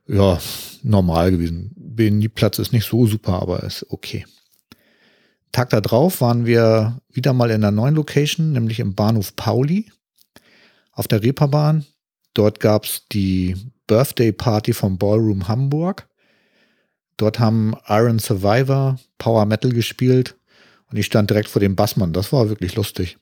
ja 0.08 0.40
normal 0.84 1.32
gewesen. 1.32 1.72
BNI-Platz 1.76 2.60
ist 2.60 2.74
nicht 2.74 2.88
so 2.88 3.08
super, 3.08 3.42
aber 3.42 3.64
ist 3.64 3.86
okay. 3.90 4.26
Tag 5.54 5.70
da 5.70 5.82
drauf 5.82 6.20
waren 6.20 6.48
wir 6.48 6.98
wieder 7.10 7.32
mal 7.32 7.52
in 7.52 7.64
einer 7.64 7.72
neuen 7.72 7.94
Location, 7.94 8.52
nämlich 8.52 8.80
im 8.80 8.96
Bahnhof 8.96 9.36
Pauli 9.36 9.92
auf 10.92 11.08
der 11.08 11.22
Reeperbahn. 11.22 11.86
Dort 12.34 12.60
gab 12.60 12.86
es 12.86 13.08
die 13.12 13.56
Birthday 13.86 14.32
Party 14.32 14.74
vom 14.74 14.98
Ballroom 14.98 15.48
Hamburg. 15.48 16.10
Dort 17.18 17.40
haben 17.40 17.76
Iron 17.88 18.18
Survivor 18.18 19.00
Power 19.20 19.46
Metal 19.46 19.72
gespielt 19.72 20.36
und 20.90 20.98
ich 20.98 21.06
stand 21.06 21.30
direkt 21.30 21.50
vor 21.50 21.60
dem 21.60 21.76
Bassmann. 21.76 22.14
Das 22.14 22.34
war 22.34 22.50
wirklich 22.50 22.74
lustig. 22.74 23.20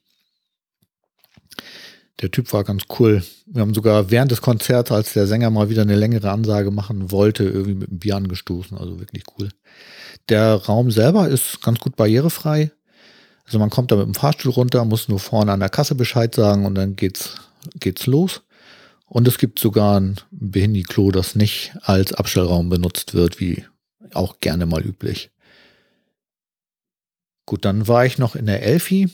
Der 2.20 2.30
Typ 2.30 2.52
war 2.52 2.62
ganz 2.62 2.84
cool. 2.98 3.24
Wir 3.46 3.62
haben 3.62 3.74
sogar 3.74 4.10
während 4.10 4.30
des 4.30 4.42
Konzerts, 4.42 4.92
als 4.92 5.12
der 5.12 5.26
Sänger 5.26 5.50
mal 5.50 5.70
wieder 5.70 5.82
eine 5.82 5.96
längere 5.96 6.30
Ansage 6.30 6.70
machen 6.70 7.10
wollte, 7.10 7.44
irgendwie 7.44 7.74
mit 7.74 7.90
dem 7.90 7.98
Bier 7.98 8.16
angestoßen. 8.16 8.76
Also 8.76 9.00
wirklich 9.00 9.24
cool. 9.38 9.48
Der 10.28 10.54
Raum 10.54 10.90
selber 10.90 11.28
ist 11.28 11.62
ganz 11.62 11.80
gut 11.80 11.96
barrierefrei. 11.96 12.70
Also 13.44 13.58
man 13.58 13.70
kommt 13.70 13.90
da 13.90 13.96
mit 13.96 14.06
dem 14.06 14.14
Fahrstuhl 14.14 14.52
runter, 14.52 14.84
muss 14.84 15.08
nur 15.08 15.18
vorne 15.18 15.52
an 15.52 15.60
der 15.60 15.68
Kasse 15.68 15.94
Bescheid 15.94 16.34
sagen 16.34 16.64
und 16.64 16.74
dann 16.74 16.96
geht's, 16.96 17.36
geht's 17.80 18.06
los. 18.06 18.42
Und 19.06 19.28
es 19.28 19.36
gibt 19.36 19.58
sogar 19.58 20.00
ein 20.00 20.16
Behindi-Klo, 20.30 21.10
das 21.10 21.34
nicht 21.34 21.76
als 21.82 22.14
Abstellraum 22.14 22.68
benutzt 22.68 23.14
wird, 23.14 23.40
wie 23.40 23.64
auch 24.14 24.40
gerne 24.40 24.64
mal 24.64 24.82
üblich. 24.82 25.30
Gut, 27.44 27.64
dann 27.64 27.88
war 27.88 28.06
ich 28.06 28.18
noch 28.18 28.36
in 28.36 28.46
der 28.46 28.62
Elfi, 28.62 29.10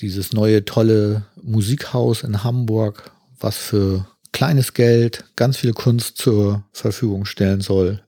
dieses 0.00 0.32
neue 0.32 0.64
tolle 0.64 1.26
Musikhaus 1.42 2.22
in 2.22 2.42
Hamburg, 2.42 3.12
was 3.38 3.56
für 3.56 4.06
kleines 4.32 4.74
Geld 4.74 5.24
ganz 5.36 5.56
viel 5.56 5.72
Kunst 5.72 6.16
zur 6.16 6.64
Verfügung 6.72 7.24
stellen 7.24 7.60
soll. 7.60 8.02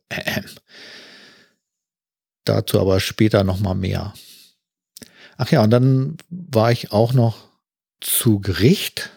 Dazu 2.45 2.81
aber 2.81 3.01
später 3.01 3.45
noch 3.45 3.61
mal 3.61 3.75
mehr. 3.75 4.15
Ach 5.37 5.51
ja, 5.51 5.63
und 5.63 5.71
dann 5.71 6.17
war 6.29 6.73
ich 6.73 6.93
auch 6.93 7.13
noch 7.13 7.49
zu 8.01 8.41
Gericht, 8.41 9.11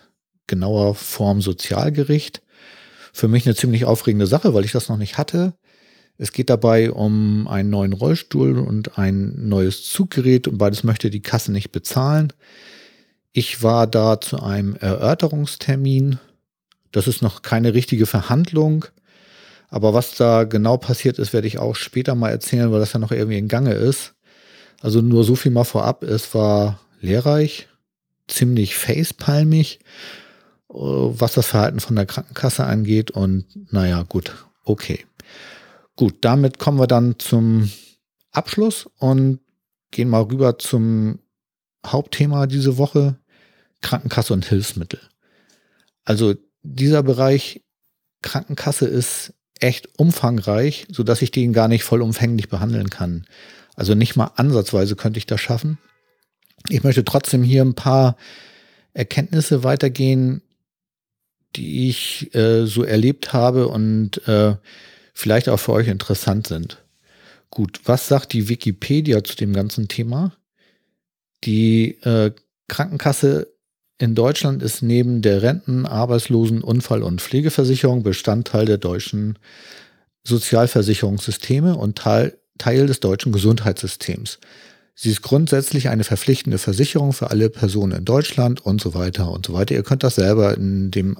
genauer 0.47 0.95
Form 0.95 1.41
Sozialgericht. 1.41 2.41
Für 3.13 3.27
mich 3.27 3.45
eine 3.45 3.55
ziemlich 3.55 3.85
aufregende 3.85 4.27
Sache, 4.27 4.53
weil 4.53 4.65
ich 4.65 4.71
das 4.71 4.89
noch 4.89 4.97
nicht 4.97 5.17
hatte. 5.17 5.53
Es 6.17 6.31
geht 6.31 6.49
dabei 6.49 6.91
um 6.91 7.47
einen 7.47 7.69
neuen 7.69 7.93
Rollstuhl 7.93 8.57
und 8.57 8.97
ein 8.97 9.49
neues 9.49 9.83
Zuggerät 9.83 10.47
und 10.47 10.57
beides 10.57 10.83
möchte 10.83 11.09
die 11.09 11.21
Kasse 11.21 11.51
nicht 11.51 11.71
bezahlen. 11.71 12.31
Ich 13.33 13.63
war 13.63 13.85
da 13.85 14.21
zu 14.21 14.41
einem 14.41 14.75
Erörterungstermin. 14.75 16.19
Das 16.93 17.07
ist 17.07 17.21
noch 17.21 17.41
keine 17.41 17.73
richtige 17.73 18.05
Verhandlung. 18.05 18.85
Aber 19.67 19.93
was 19.93 20.15
da 20.15 20.45
genau 20.45 20.77
passiert 20.77 21.19
ist, 21.19 21.33
werde 21.33 21.47
ich 21.47 21.59
auch 21.59 21.75
später 21.75 22.15
mal 22.15 22.29
erzählen, 22.29 22.71
weil 22.71 22.79
das 22.79 22.93
ja 22.93 22.99
noch 22.99 23.11
irgendwie 23.11 23.37
in 23.37 23.49
Gange 23.49 23.73
ist. 23.73 24.13
Also 24.81 25.01
nur 25.01 25.25
so 25.25 25.35
viel 25.35 25.51
mal 25.51 25.65
vorab. 25.65 26.03
Es 26.03 26.33
war 26.33 26.79
lehrreich, 27.01 27.67
ziemlich 28.29 28.75
facepalmig, 28.75 29.79
äh, 30.69 30.75
was 30.75 31.33
das 31.33 31.47
Verhalten 31.47 31.81
von 31.81 31.97
der 31.97 32.05
Krankenkasse 32.05 32.63
angeht. 32.63 33.11
Und 33.11 33.45
naja, 33.73 34.03
gut, 34.03 34.33
okay. 34.63 35.05
Gut, 35.95 36.17
damit 36.21 36.59
kommen 36.59 36.79
wir 36.79 36.87
dann 36.87 37.19
zum 37.19 37.71
Abschluss 38.31 38.89
und 38.99 39.39
gehen 39.91 40.09
mal 40.09 40.23
rüber 40.23 40.59
zum 40.59 41.19
Hauptthema 41.85 42.47
diese 42.47 42.77
Woche, 42.77 43.17
Krankenkasse 43.81 44.33
und 44.33 44.45
Hilfsmittel. 44.45 44.99
Also 46.03 46.35
dieser 46.63 47.03
Bereich 47.03 47.63
Krankenkasse 48.21 48.87
ist 48.87 49.33
echt 49.59 49.97
umfangreich, 49.97 50.85
so 50.91 51.03
dass 51.03 51.21
ich 51.21 51.31
den 51.31 51.53
gar 51.53 51.67
nicht 51.67 51.83
vollumfänglich 51.83 52.49
behandeln 52.49 52.89
kann. 52.89 53.25
Also 53.75 53.95
nicht 53.95 54.15
mal 54.15 54.31
ansatzweise 54.35 54.95
könnte 54.95 55.17
ich 55.17 55.25
das 55.25 55.39
schaffen. 55.39 55.77
Ich 56.69 56.83
möchte 56.83 57.05
trotzdem 57.05 57.43
hier 57.43 57.63
ein 57.63 57.75
paar 57.75 58.17
Erkenntnisse 58.93 59.63
weitergehen, 59.63 60.41
die 61.55 61.89
ich 61.89 62.33
äh, 62.35 62.65
so 62.65 62.83
erlebt 62.83 63.31
habe 63.31 63.67
und 63.67 64.27
äh, 64.27 64.55
vielleicht 65.15 65.49
auch 65.49 65.59
für 65.59 65.71
euch 65.71 65.87
interessant 65.87 66.45
sind. 66.45 66.83
Gut, 67.49 67.79
was 67.85 68.07
sagt 68.07 68.33
die 68.33 68.49
Wikipedia 68.49 69.23
zu 69.23 69.35
dem 69.35 69.53
ganzen 69.53 69.87
Thema? 69.87 70.33
Die 71.45 71.97
äh, 72.03 72.31
Krankenkasse 72.67 73.47
in 73.97 74.13
Deutschland 74.13 74.61
ist 74.61 74.81
neben 74.81 75.21
der 75.21 75.41
Renten-, 75.41 75.85
Arbeitslosen-, 75.85 76.61
Unfall- 76.61 77.01
und 77.01 77.21
Pflegeversicherung 77.21 78.03
Bestandteil 78.03 78.65
der 78.65 78.77
deutschen 78.77 79.39
Sozialversicherungssysteme 80.25 81.77
und 81.77 81.97
Teil, 81.97 82.37
Teil 82.57 82.87
des 82.87 82.99
deutschen 82.99 83.31
Gesundheitssystems. 83.31 84.39
Sie 84.95 85.11
ist 85.11 85.21
grundsätzlich 85.21 85.89
eine 85.89 86.03
verpflichtende 86.03 86.57
Versicherung 86.57 87.13
für 87.13 87.29
alle 87.29 87.49
Personen 87.49 87.99
in 87.99 88.05
Deutschland 88.05 88.65
und 88.65 88.81
so 88.81 88.93
weiter 88.93 89.31
und 89.31 89.45
so 89.45 89.53
weiter. 89.53 89.75
Ihr 89.75 89.83
könnt 89.83 90.03
das 90.03 90.15
selber 90.15 90.57
in 90.57 90.91
dem 90.91 91.17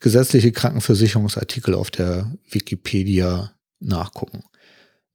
gesetzliche 0.00 0.52
Krankenversicherungsartikel 0.52 1.74
auf 1.74 1.90
der 1.90 2.32
Wikipedia 2.50 3.52
nachgucken. 3.80 4.44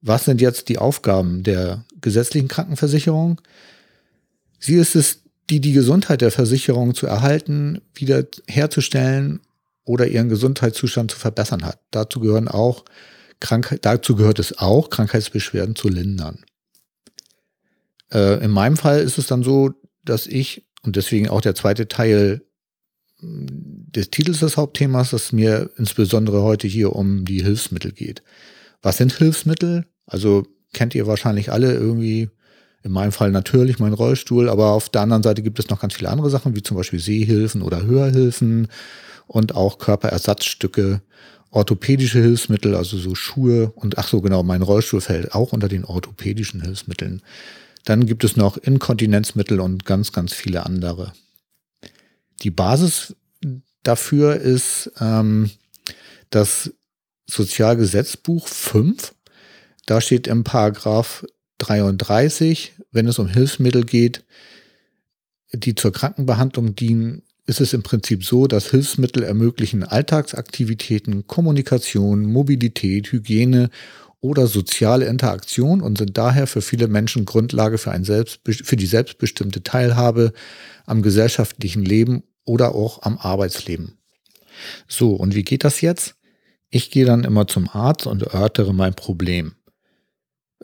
Was 0.00 0.24
sind 0.24 0.40
jetzt 0.40 0.68
die 0.68 0.78
Aufgaben 0.78 1.42
der 1.42 1.84
gesetzlichen 2.00 2.48
Krankenversicherung? 2.48 3.40
Sie 4.58 4.74
ist 4.74 4.94
es, 4.94 5.22
die 5.50 5.60
die 5.60 5.72
Gesundheit 5.72 6.20
der 6.20 6.30
Versicherung 6.30 6.94
zu 6.94 7.06
erhalten, 7.06 7.80
wieder 7.94 8.24
herzustellen 8.48 9.40
oder 9.84 10.06
ihren 10.06 10.28
Gesundheitszustand 10.28 11.12
zu 11.12 11.18
verbessern 11.18 11.64
hat. 11.64 11.80
Dazu 11.90 12.20
gehören 12.20 12.48
auch 12.48 12.84
Krankheit, 13.40 13.84
dazu 13.84 14.16
gehört 14.16 14.38
es 14.38 14.58
auch, 14.58 14.90
Krankheitsbeschwerden 14.90 15.76
zu 15.76 15.88
lindern. 15.88 16.44
Äh, 18.12 18.44
in 18.44 18.50
meinem 18.50 18.76
Fall 18.76 19.00
ist 19.00 19.18
es 19.18 19.26
dann 19.26 19.42
so, 19.42 19.72
dass 20.04 20.26
ich, 20.26 20.66
und 20.82 20.96
deswegen 20.96 21.28
auch 21.28 21.40
der 21.40 21.54
zweite 21.54 21.88
Teil 21.88 22.45
des 23.20 24.10
Titels 24.10 24.40
des 24.40 24.56
Hauptthemas, 24.56 25.10
dass 25.10 25.32
mir 25.32 25.70
insbesondere 25.76 26.42
heute 26.42 26.68
hier 26.68 26.94
um 26.94 27.24
die 27.24 27.42
Hilfsmittel 27.42 27.92
geht. 27.92 28.22
Was 28.82 28.98
sind 28.98 29.12
Hilfsmittel? 29.12 29.86
Also 30.06 30.46
kennt 30.72 30.94
ihr 30.94 31.06
wahrscheinlich 31.06 31.50
alle 31.50 31.72
irgendwie, 31.72 32.28
in 32.82 32.92
meinem 32.92 33.12
Fall 33.12 33.30
natürlich 33.30 33.78
mein 33.78 33.94
Rollstuhl, 33.94 34.48
aber 34.48 34.72
auf 34.72 34.88
der 34.90 35.00
anderen 35.00 35.22
Seite 35.22 35.42
gibt 35.42 35.58
es 35.58 35.70
noch 35.70 35.80
ganz 35.80 35.94
viele 35.94 36.10
andere 36.10 36.30
Sachen, 36.30 36.54
wie 36.54 36.62
zum 36.62 36.76
Beispiel 36.76 37.00
Sehhilfen 37.00 37.62
oder 37.62 37.84
Hörhilfen 37.84 38.68
und 39.26 39.54
auch 39.54 39.78
Körperersatzstücke, 39.78 41.00
orthopädische 41.50 42.20
Hilfsmittel, 42.20 42.74
also 42.74 42.98
so 42.98 43.14
Schuhe 43.14 43.72
und 43.74 43.98
ach 43.98 44.08
so 44.08 44.20
genau, 44.20 44.42
mein 44.42 44.62
Rollstuhl 44.62 45.00
fällt 45.00 45.34
auch 45.34 45.52
unter 45.52 45.68
den 45.68 45.84
orthopädischen 45.84 46.60
Hilfsmitteln. 46.60 47.22
Dann 47.84 48.06
gibt 48.06 48.24
es 48.24 48.36
noch 48.36 48.56
Inkontinenzmittel 48.56 49.60
und 49.60 49.84
ganz, 49.84 50.12
ganz 50.12 50.32
viele 50.32 50.66
andere. 50.66 51.12
Die 52.42 52.50
Basis 52.50 53.14
dafür 53.82 54.36
ist 54.36 54.90
ähm, 55.00 55.50
das 56.30 56.72
Sozialgesetzbuch 57.26 58.46
5. 58.46 59.14
Da 59.86 60.00
steht 60.00 60.26
im 60.26 60.44
Paragraph 60.44 61.24
33, 61.58 62.74
wenn 62.92 63.08
es 63.08 63.18
um 63.18 63.28
Hilfsmittel 63.28 63.84
geht, 63.84 64.24
die 65.52 65.74
zur 65.74 65.92
Krankenbehandlung 65.92 66.74
dienen, 66.74 67.22
ist 67.46 67.60
es 67.60 67.72
im 67.72 67.84
Prinzip 67.84 68.24
so, 68.24 68.48
dass 68.48 68.70
Hilfsmittel 68.70 69.22
ermöglichen 69.22 69.84
Alltagsaktivitäten, 69.84 71.28
Kommunikation, 71.28 72.24
Mobilität, 72.24 73.12
Hygiene 73.12 73.70
oder 74.26 74.46
soziale 74.46 75.06
Interaktion 75.06 75.80
und 75.80 75.98
sind 75.98 76.18
daher 76.18 76.46
für 76.46 76.62
viele 76.62 76.88
Menschen 76.88 77.24
Grundlage 77.24 77.78
für, 77.78 77.92
ein 77.92 78.04
für 78.04 78.76
die 78.76 78.86
selbstbestimmte 78.86 79.62
Teilhabe 79.62 80.32
am 80.84 81.02
gesellschaftlichen 81.02 81.84
Leben 81.84 82.22
oder 82.44 82.74
auch 82.74 83.02
am 83.02 83.18
Arbeitsleben. 83.18 83.98
So, 84.88 85.10
und 85.14 85.34
wie 85.34 85.44
geht 85.44 85.64
das 85.64 85.80
jetzt? 85.80 86.16
Ich 86.70 86.90
gehe 86.90 87.04
dann 87.04 87.24
immer 87.24 87.46
zum 87.46 87.68
Arzt 87.68 88.06
und 88.06 88.22
erörtere 88.22 88.74
mein 88.74 88.94
Problem. 88.94 89.54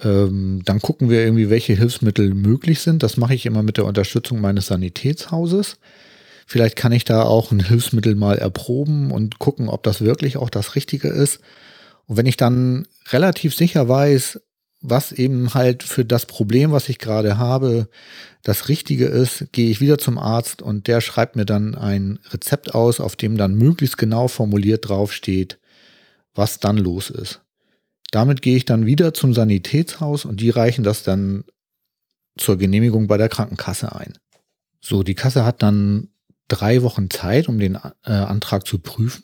Ähm, 0.00 0.62
dann 0.64 0.80
gucken 0.80 1.10
wir 1.10 1.20
irgendwie, 1.20 1.50
welche 1.50 1.74
Hilfsmittel 1.74 2.34
möglich 2.34 2.80
sind. 2.80 3.02
Das 3.02 3.16
mache 3.16 3.34
ich 3.34 3.46
immer 3.46 3.62
mit 3.62 3.76
der 3.76 3.84
Unterstützung 3.84 4.40
meines 4.40 4.66
Sanitätshauses. 4.66 5.76
Vielleicht 6.46 6.76
kann 6.76 6.92
ich 6.92 7.04
da 7.04 7.22
auch 7.22 7.52
ein 7.52 7.60
Hilfsmittel 7.60 8.14
mal 8.14 8.38
erproben 8.38 9.10
und 9.10 9.38
gucken, 9.38 9.68
ob 9.68 9.82
das 9.82 10.00
wirklich 10.00 10.36
auch 10.36 10.50
das 10.50 10.74
Richtige 10.74 11.08
ist. 11.08 11.40
Und 12.06 12.16
wenn 12.16 12.26
ich 12.26 12.36
dann 12.36 12.86
relativ 13.10 13.54
sicher 13.54 13.88
weiß, 13.88 14.40
was 14.80 15.12
eben 15.12 15.54
halt 15.54 15.84
für 15.84 16.04
das 16.04 16.26
Problem, 16.26 16.72
was 16.72 16.88
ich 16.88 16.98
gerade 16.98 17.38
habe, 17.38 17.88
das 18.42 18.68
Richtige 18.68 19.06
ist, 19.06 19.52
gehe 19.52 19.70
ich 19.70 19.80
wieder 19.80 19.96
zum 19.98 20.18
Arzt 20.18 20.60
und 20.60 20.88
der 20.88 21.00
schreibt 21.00 21.36
mir 21.36 21.46
dann 21.46 21.76
ein 21.76 22.18
Rezept 22.30 22.74
aus, 22.74 22.98
auf 23.00 23.14
dem 23.14 23.36
dann 23.36 23.54
möglichst 23.54 23.96
genau 23.96 24.26
formuliert 24.26 24.88
draufsteht, 24.88 25.60
was 26.34 26.58
dann 26.58 26.76
los 26.76 27.10
ist. 27.10 27.42
Damit 28.10 28.42
gehe 28.42 28.56
ich 28.56 28.64
dann 28.64 28.84
wieder 28.84 29.14
zum 29.14 29.32
Sanitätshaus 29.32 30.24
und 30.24 30.40
die 30.40 30.50
reichen 30.50 30.82
das 30.82 31.04
dann 31.04 31.44
zur 32.36 32.58
Genehmigung 32.58 33.06
bei 33.06 33.16
der 33.16 33.28
Krankenkasse 33.28 33.94
ein. 33.94 34.14
So, 34.80 35.04
die 35.04 35.14
Kasse 35.14 35.44
hat 35.44 35.62
dann 35.62 36.08
drei 36.48 36.82
Wochen 36.82 37.08
Zeit, 37.08 37.48
um 37.48 37.58
den 37.58 37.76
äh, 38.04 38.10
Antrag 38.10 38.66
zu 38.66 38.78
prüfen. 38.80 39.22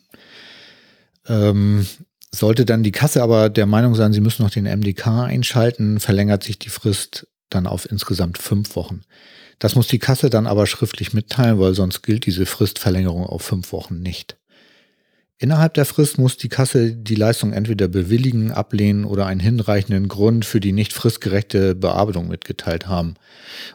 Ähm, 1.27 1.85
sollte 2.33 2.65
dann 2.65 2.83
die 2.83 2.91
Kasse 2.91 3.23
aber 3.23 3.49
der 3.49 3.65
Meinung 3.65 3.95
sein, 3.95 4.13
sie 4.13 4.21
müssen 4.21 4.43
noch 4.43 4.51
den 4.51 4.65
MDK 4.65 5.23
einschalten, 5.23 5.99
verlängert 5.99 6.43
sich 6.43 6.59
die 6.59 6.69
Frist 6.69 7.27
dann 7.49 7.67
auf 7.67 7.89
insgesamt 7.89 8.37
fünf 8.37 8.75
Wochen. 8.75 9.01
Das 9.57 9.75
muss 9.75 9.87
die 9.87 9.99
Kasse 9.99 10.29
dann 10.29 10.47
aber 10.47 10.67
schriftlich 10.67 11.13
mitteilen, 11.13 11.59
weil 11.59 11.73
sonst 11.73 12.01
gilt 12.01 12.25
diese 12.25 12.45
Fristverlängerung 12.45 13.25
auf 13.25 13.41
fünf 13.41 13.73
Wochen 13.73 13.99
nicht. 14.01 14.37
Innerhalb 15.41 15.73
der 15.73 15.85
Frist 15.85 16.17
muss 16.17 16.35
die 16.35 16.49
Kasse 16.49 16.93
die 16.93 17.15
Leistung 17.15 17.53
entweder 17.53 17.87
bewilligen, 17.87 18.51
ablehnen 18.51 19.05
oder 19.05 19.25
einen 19.25 19.39
hinreichenden 19.39 20.09
Grund 20.09 20.43
für 20.43 20.59
die 20.59 20.73
nicht 20.73 20.91
fristgerechte 20.91 21.75
Bearbeitung 21.75 22.27
mitgeteilt 22.27 22.87
haben. 22.87 23.13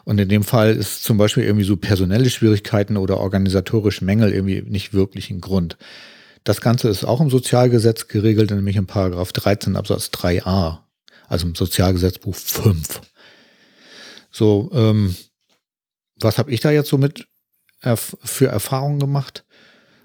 Und 0.03 0.19
in 0.19 0.29
dem 0.29 0.43
Fall 0.43 0.75
ist 0.75 1.03
zum 1.03 1.17
Beispiel 1.17 1.43
irgendwie 1.43 1.65
so 1.65 1.75
personelle 1.75 2.29
Schwierigkeiten 2.29 2.97
oder 2.97 3.19
organisatorische 3.19 4.05
Mängel 4.05 4.31
irgendwie 4.31 4.61
nicht 4.61 4.93
wirklich 4.93 5.31
ein 5.31 5.41
Grund. 5.41 5.77
Das 6.45 6.61
Ganze 6.61 6.89
ist 6.89 7.03
auch 7.03 7.21
im 7.21 7.31
Sozialgesetz 7.31 8.07
geregelt, 8.07 8.51
nämlich 8.51 8.75
im 8.75 8.85
Paragraph 8.85 9.33
13 9.33 9.75
Absatz 9.75 10.05
3a, 10.13 10.77
also 11.27 11.47
im 11.47 11.55
Sozialgesetzbuch 11.55 12.35
5. 12.35 13.01
So, 14.31 14.69
ähm, 14.73 15.15
was 16.19 16.37
habe 16.37 16.51
ich 16.51 16.59
da 16.59 16.69
jetzt 16.69 16.89
so 16.89 16.99
mit 16.99 17.27
erf 17.81 18.15
für 18.23 18.47
Erfahrungen 18.47 18.99
gemacht? 18.99 19.43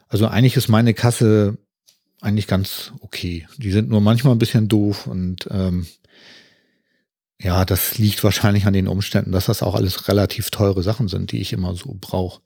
Also 0.08 0.26
eigentlich 0.26 0.56
ist 0.56 0.68
meine 0.68 0.94
Kasse 0.94 1.58
eigentlich 2.22 2.46
ganz 2.46 2.92
okay. 3.00 3.46
Die 3.58 3.70
sind 3.70 3.90
nur 3.90 4.00
manchmal 4.00 4.34
ein 4.34 4.38
bisschen 4.38 4.66
doof 4.66 5.06
und 5.06 5.46
ähm, 5.50 5.86
ja, 7.42 7.64
das 7.64 7.96
liegt 7.96 8.22
wahrscheinlich 8.22 8.66
an 8.66 8.74
den 8.74 8.86
Umständen, 8.86 9.32
dass 9.32 9.46
das 9.46 9.62
auch 9.62 9.74
alles 9.74 10.08
relativ 10.08 10.50
teure 10.50 10.82
Sachen 10.82 11.08
sind, 11.08 11.32
die 11.32 11.40
ich 11.40 11.54
immer 11.54 11.74
so 11.74 11.96
brauche. 11.98 12.42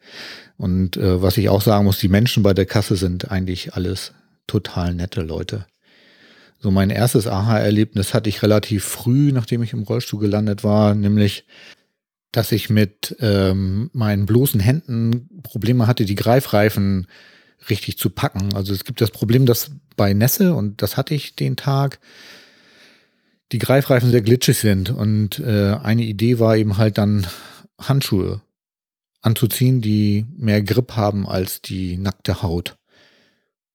Und 0.57 0.97
äh, 0.97 1.21
was 1.21 1.37
ich 1.37 1.49
auch 1.49 1.63
sagen 1.63 1.85
muss, 1.85 1.99
die 1.99 2.09
Menschen 2.09 2.45
bei 2.45 2.55
der 2.55 2.67
Kasse 2.67 2.95
sind 2.95 3.31
eigentlich 3.31 3.75
alles 3.75 4.13
total 4.47 4.95
nette 4.95 5.23
Leute. 5.23 5.67
So 6.61 6.71
mein 6.71 6.91
erstes 6.91 7.27
Aha-Erlebnis 7.27 8.15
hatte 8.15 8.29
ich 8.29 8.43
relativ 8.43 8.85
früh, 8.85 9.33
nachdem 9.33 9.63
ich 9.65 9.73
im 9.73 9.83
Rollstuhl 9.83 10.21
gelandet 10.21 10.63
war, 10.63 10.95
nämlich, 10.95 11.45
dass 12.31 12.53
ich 12.53 12.71
mit 12.71 13.17
ähm, 13.19 13.91
meinen 13.93 14.27
bloßen 14.27 14.61
Händen 14.61 15.43
Probleme 15.43 15.89
hatte, 15.89 16.05
die 16.05 16.15
Greifreifen 16.15 17.09
richtig 17.69 17.99
zu 17.99 18.11
packen. 18.11 18.55
Also 18.55 18.73
es 18.73 18.85
gibt 18.85 19.01
das 19.01 19.11
Problem, 19.11 19.45
dass 19.45 19.73
bei 19.97 20.15
Nässe, 20.15 20.55
und 20.55 20.83
das 20.83 20.97
hatte 20.97 21.15
ich 21.15 21.35
den 21.35 21.57
Tag, 21.57 21.99
die 23.53 23.59
Greifreifen 23.59 24.11
sehr 24.11 24.23
glitschig 24.23 24.59
sind. 24.59 24.91
Und 24.91 25.39
äh, 25.39 25.75
eine 25.83 26.03
Idee 26.03 26.39
war 26.39 26.57
eben 26.57 26.77
halt 26.77 26.99
dann 26.99 27.27
Handschuhe 27.81 28.41
anzuziehen, 29.23 29.81
die 29.81 30.27
mehr 30.37 30.63
Grip 30.63 30.97
haben 30.97 31.27
als 31.27 31.63
die 31.63 31.97
nackte 31.97 32.43
Haut. 32.43 32.77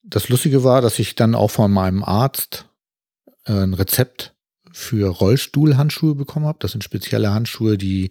Das 0.04 0.30
Lustige 0.30 0.64
war, 0.64 0.82
dass 0.82 1.00
ich 1.00 1.16
dann 1.16 1.36
auch 1.36 1.52
von 1.52 1.72
meinem 1.72 2.04
Arzt 2.04 2.68
äh, 3.46 3.54
ein 3.54 3.74
Rezept 3.74 4.36
für 4.72 5.10
Rollstuhlhandschuhe 5.10 6.16
bekommen 6.16 6.46
habe. 6.46 6.60
Das 6.62 6.72
sind 6.72 6.84
spezielle 6.84 7.34
Handschuhe, 7.34 7.78
die 7.78 8.10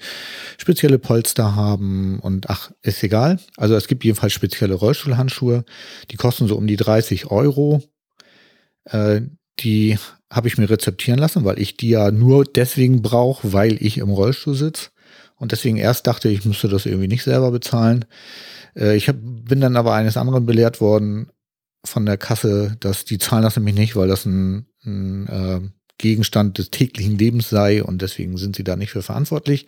spezielle 0.59 0.99
Polster 0.99 1.55
haben 1.55 2.19
und 2.21 2.51
ach, 2.51 2.73
ist 2.83 3.03
egal. 3.03 3.39
Also 3.57 3.75
es 3.75 3.87
gibt 3.87 4.05
jedenfalls 4.05 4.33
spezielle 4.33 4.75
Rollstuhlhandschuhe. 4.75 5.65
Die 6.11 6.17
kosten 6.17 6.49
so 6.49 6.57
um 6.57 6.67
die 6.67 6.77
30 6.77 7.31
Euro. 7.31 7.83
Äh, 8.85 9.23
die 9.61 9.99
habe 10.31 10.49
ich 10.49 10.59
mir 10.59 10.69
rezeptieren 10.69 11.19
lassen, 11.19 11.45
weil 11.45 11.59
ich 11.59 11.77
die 11.77 11.91
ja 11.91 12.11
nur 12.11 12.45
deswegen 12.45 13.03
brauche, 13.03 13.53
weil 13.53 13.83
ich 13.83 13.99
im 13.99 14.11
Rollstuhl 14.11 14.55
sitze. 14.55 14.91
Und 15.37 15.53
deswegen 15.53 15.77
erst 15.77 16.07
dachte 16.07 16.29
ich, 16.29 16.45
müsste 16.45 16.69
das 16.69 16.85
irgendwie 16.85 17.09
nicht 17.09 17.23
selber 17.23 17.51
bezahlen. 17.51 18.05
Äh, 18.77 18.97
ich 18.97 19.09
hab, 19.09 19.17
bin 19.21 19.61
dann 19.61 19.77
aber 19.77 19.95
eines 19.95 20.17
anderen 20.17 20.47
belehrt 20.47 20.81
worden 20.81 21.31
von 21.85 22.05
der 22.05 22.17
Kasse, 22.17 22.77
dass 22.81 23.05
die 23.05 23.19
zahlen 23.19 23.43
das 23.43 23.57
nämlich 23.57 23.75
nicht, 23.75 23.97
weil 23.97 24.09
das 24.09 24.27
ein, 24.27 24.67
ein 24.85 25.27
äh, 25.29 25.61
Gegenstand 25.97 26.59
des 26.59 26.71
täglichen 26.71 27.19
Lebens 27.19 27.49
sei 27.49 27.83
und 27.83 28.03
deswegen 28.03 28.37
sind 28.37 28.57
sie 28.57 28.65
da 28.65 28.77
nicht 28.77 28.91
für 28.91 29.03
verantwortlich. 29.03 29.67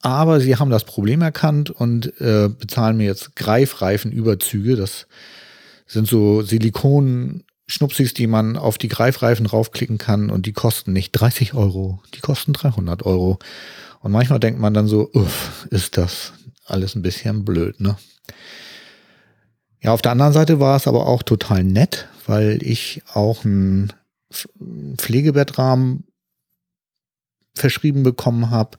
Aber 0.00 0.40
sie 0.40 0.56
haben 0.56 0.70
das 0.70 0.84
Problem 0.84 1.22
erkannt 1.22 1.70
und 1.70 2.20
äh, 2.20 2.48
bezahlen 2.48 2.96
mir 2.96 3.06
jetzt 3.06 3.36
Greifreifenüberzüge. 3.36 4.74
Das 4.74 5.06
sind 5.86 6.08
so 6.08 6.42
Silikon-Schnupsis, 7.72 8.14
die 8.14 8.26
man 8.26 8.56
auf 8.56 8.78
die 8.78 8.88
Greifreifen 8.88 9.46
raufklicken 9.46 9.98
kann 9.98 10.30
und 10.30 10.46
die 10.46 10.52
kosten 10.52 10.92
nicht 10.92 11.12
30 11.12 11.54
Euro, 11.54 12.02
die 12.14 12.20
kosten 12.20 12.52
300 12.52 13.04
Euro. 13.04 13.38
Und 14.00 14.12
manchmal 14.12 14.40
denkt 14.40 14.60
man 14.60 14.74
dann 14.74 14.86
so, 14.86 15.10
uff, 15.12 15.66
ist 15.70 15.96
das 15.96 16.32
alles 16.66 16.94
ein 16.94 17.02
bisschen 17.02 17.44
blöd, 17.44 17.80
ne? 17.80 17.96
Ja, 19.80 19.92
auf 19.92 20.02
der 20.02 20.12
anderen 20.12 20.32
Seite 20.32 20.60
war 20.60 20.76
es 20.76 20.86
aber 20.86 21.06
auch 21.06 21.24
total 21.24 21.64
nett, 21.64 22.08
weil 22.26 22.62
ich 22.62 23.02
auch 23.12 23.44
einen 23.44 23.92
Pflegebettrahmen 24.96 26.04
verschrieben 27.54 28.04
bekommen 28.04 28.50
habe. 28.50 28.78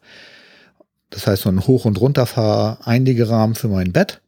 Das 1.10 1.28
heißt, 1.28 1.44
so 1.44 1.50
ein 1.50 1.68
Hoch- 1.68 1.86
und 1.86 2.00
Runterfahr-Einlegerahmen 2.00 3.56
für 3.56 3.68
mein 3.68 3.92
Bett. 3.92 4.22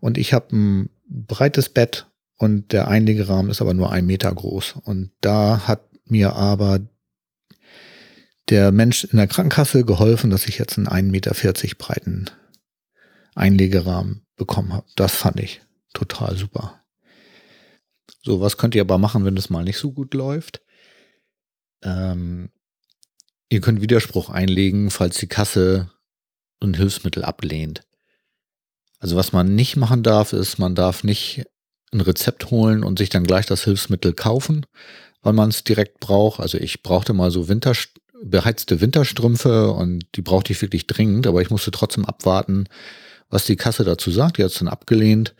Und 0.00 0.16
ich 0.16 0.32
habe 0.32 0.56
ein 0.56 0.90
breites 1.06 1.68
Bett 1.68 2.06
und 2.42 2.72
der 2.72 2.88
Einlegerahmen 2.88 3.52
ist 3.52 3.60
aber 3.60 3.72
nur 3.72 3.92
ein 3.92 4.04
Meter 4.04 4.34
groß. 4.34 4.74
Und 4.82 5.12
da 5.20 5.68
hat 5.68 5.88
mir 6.06 6.34
aber 6.34 6.80
der 8.48 8.72
Mensch 8.72 9.04
in 9.04 9.16
der 9.16 9.28
Krankenkasse 9.28 9.84
geholfen, 9.84 10.28
dass 10.28 10.48
ich 10.48 10.58
jetzt 10.58 10.76
einen 10.76 10.88
1,40 10.88 11.02
Meter 11.12 11.76
breiten 11.78 12.30
Einlegerahmen 13.36 14.26
bekommen 14.34 14.72
habe. 14.72 14.88
Das 14.96 15.14
fand 15.14 15.38
ich 15.38 15.62
total 15.94 16.36
super. 16.36 16.82
So, 18.24 18.40
was 18.40 18.56
könnt 18.56 18.74
ihr 18.74 18.82
aber 18.82 18.98
machen, 18.98 19.24
wenn 19.24 19.36
es 19.36 19.48
mal 19.48 19.62
nicht 19.62 19.78
so 19.78 19.92
gut 19.92 20.12
läuft? 20.12 20.62
Ähm, 21.84 22.50
ihr 23.50 23.60
könnt 23.60 23.82
Widerspruch 23.82 24.30
einlegen, 24.30 24.90
falls 24.90 25.16
die 25.16 25.28
Kasse 25.28 25.92
ein 26.60 26.74
Hilfsmittel 26.74 27.22
ablehnt. 27.22 27.82
Also 28.98 29.14
was 29.14 29.30
man 29.30 29.54
nicht 29.54 29.76
machen 29.76 30.02
darf, 30.02 30.32
ist, 30.32 30.58
man 30.58 30.74
darf 30.74 31.04
nicht 31.04 31.44
ein 31.92 32.00
Rezept 32.00 32.50
holen 32.50 32.84
und 32.84 32.98
sich 32.98 33.08
dann 33.08 33.24
gleich 33.24 33.46
das 33.46 33.64
Hilfsmittel 33.64 34.12
kaufen, 34.12 34.66
weil 35.22 35.32
man 35.32 35.50
es 35.50 35.64
direkt 35.64 36.00
braucht. 36.00 36.40
Also 36.40 36.58
ich 36.58 36.82
brauchte 36.82 37.12
mal 37.12 37.30
so 37.30 37.48
Winter, 37.48 37.72
beheizte 38.22 38.80
Winterstrümpfe 38.80 39.72
und 39.72 40.04
die 40.14 40.22
brauchte 40.22 40.52
ich 40.52 40.62
wirklich 40.62 40.86
dringend, 40.86 41.26
aber 41.26 41.42
ich 41.42 41.50
musste 41.50 41.70
trotzdem 41.70 42.04
abwarten, 42.04 42.66
was 43.28 43.44
die 43.44 43.56
Kasse 43.56 43.84
dazu 43.84 44.10
sagt. 44.10 44.38
Die 44.38 44.44
hat 44.44 44.52
es 44.52 44.58
dann 44.58 44.68
abgelehnt. 44.68 45.34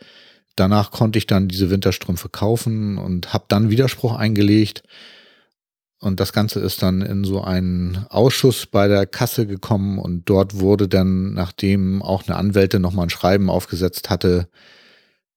Danach 0.55 0.91
konnte 0.91 1.17
ich 1.17 1.25
dann 1.25 1.47
diese 1.47 1.69
Winterstrümpfe 1.69 2.29
kaufen 2.29 2.97
und 2.97 3.33
habe 3.33 3.45
dann 3.47 3.71
Widerspruch 3.71 4.15
eingelegt. 4.15 4.83
Und 5.99 6.19
das 6.19 6.33
Ganze 6.33 6.59
ist 6.59 6.83
dann 6.83 7.01
in 7.01 7.23
so 7.23 7.41
einen 7.41 8.05
Ausschuss 8.09 8.65
bei 8.65 8.87
der 8.89 9.05
Kasse 9.05 9.47
gekommen 9.47 9.97
und 9.97 10.29
dort 10.29 10.59
wurde 10.59 10.89
dann, 10.89 11.33
nachdem 11.33 12.01
auch 12.01 12.27
eine 12.27 12.35
Anwältin 12.35 12.81
nochmal 12.81 13.07
ein 13.07 13.09
Schreiben 13.09 13.49
aufgesetzt 13.49 14.09
hatte, 14.09 14.49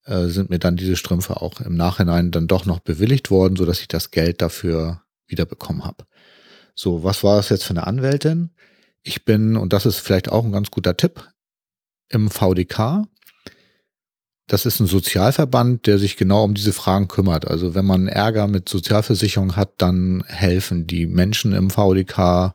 äh, 0.07 0.27
sind 0.27 0.51
mir 0.51 0.59
dann 0.59 0.77
diese 0.77 0.97
Strümpfe 0.97 1.41
auch 1.41 1.61
im 1.61 1.77
Nachhinein 1.77 2.31
dann 2.31 2.47
doch 2.47 2.65
noch 2.65 2.81
bewilligt 2.81 3.31
worden, 3.31 3.57
sodass 3.57 3.81
ich 3.81 3.89
das 3.89 4.11
Geld 4.11 4.41
dafür 4.41 5.03
wiederbekommen 5.27 5.85
habe. 5.85 6.05
So, 6.75 7.05
was 7.05 7.23
war 7.23 7.37
das 7.37 7.49
jetzt 7.49 7.65
für 7.65 7.71
eine 7.71 7.87
Anwältin? 7.87 8.51
Ich 9.03 9.25
bin, 9.25 9.57
und 9.57 9.73
das 9.73 9.87
ist 9.87 9.99
vielleicht 9.99 10.31
auch 10.31 10.45
ein 10.45 10.53
ganz 10.53 10.71
guter 10.71 10.97
Tipp, 10.97 11.23
im 12.09 12.31
VDK 12.31 13.07
das 14.47 14.65
ist 14.65 14.79
ein 14.79 14.87
Sozialverband, 14.87 15.87
der 15.87 15.99
sich 15.99 16.17
genau 16.17 16.45
um 16.45 16.55
diese 16.55 16.73
Fragen 16.73 17.09
kümmert. 17.09 17.49
Also 17.49 17.75
wenn 17.75 17.85
man 17.85 18.07
Ärger 18.07 18.47
mit 18.47 18.69
Sozialversicherung 18.69 19.57
hat, 19.57 19.73
dann 19.79 20.23
helfen 20.27 20.87
die 20.87 21.07
Menschen 21.07 21.53
im 21.53 21.71
VDK, 21.71 22.55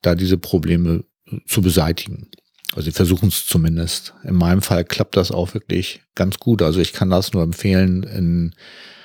da 0.00 0.14
diese 0.14 0.38
Probleme 0.38 1.04
zu 1.46 1.60
beseitigen. 1.60 2.30
Also 2.74 2.86
sie 2.86 2.92
versuchen 2.92 3.28
es 3.28 3.46
zumindest. 3.46 4.14
In 4.24 4.34
meinem 4.34 4.60
Fall 4.60 4.84
klappt 4.84 5.16
das 5.16 5.30
auch 5.30 5.54
wirklich 5.54 6.02
ganz 6.14 6.38
gut. 6.38 6.60
Also 6.60 6.80
ich 6.80 6.92
kann 6.92 7.08
das 7.08 7.32
nur 7.32 7.42
empfehlen, 7.42 8.02
in 8.02 8.54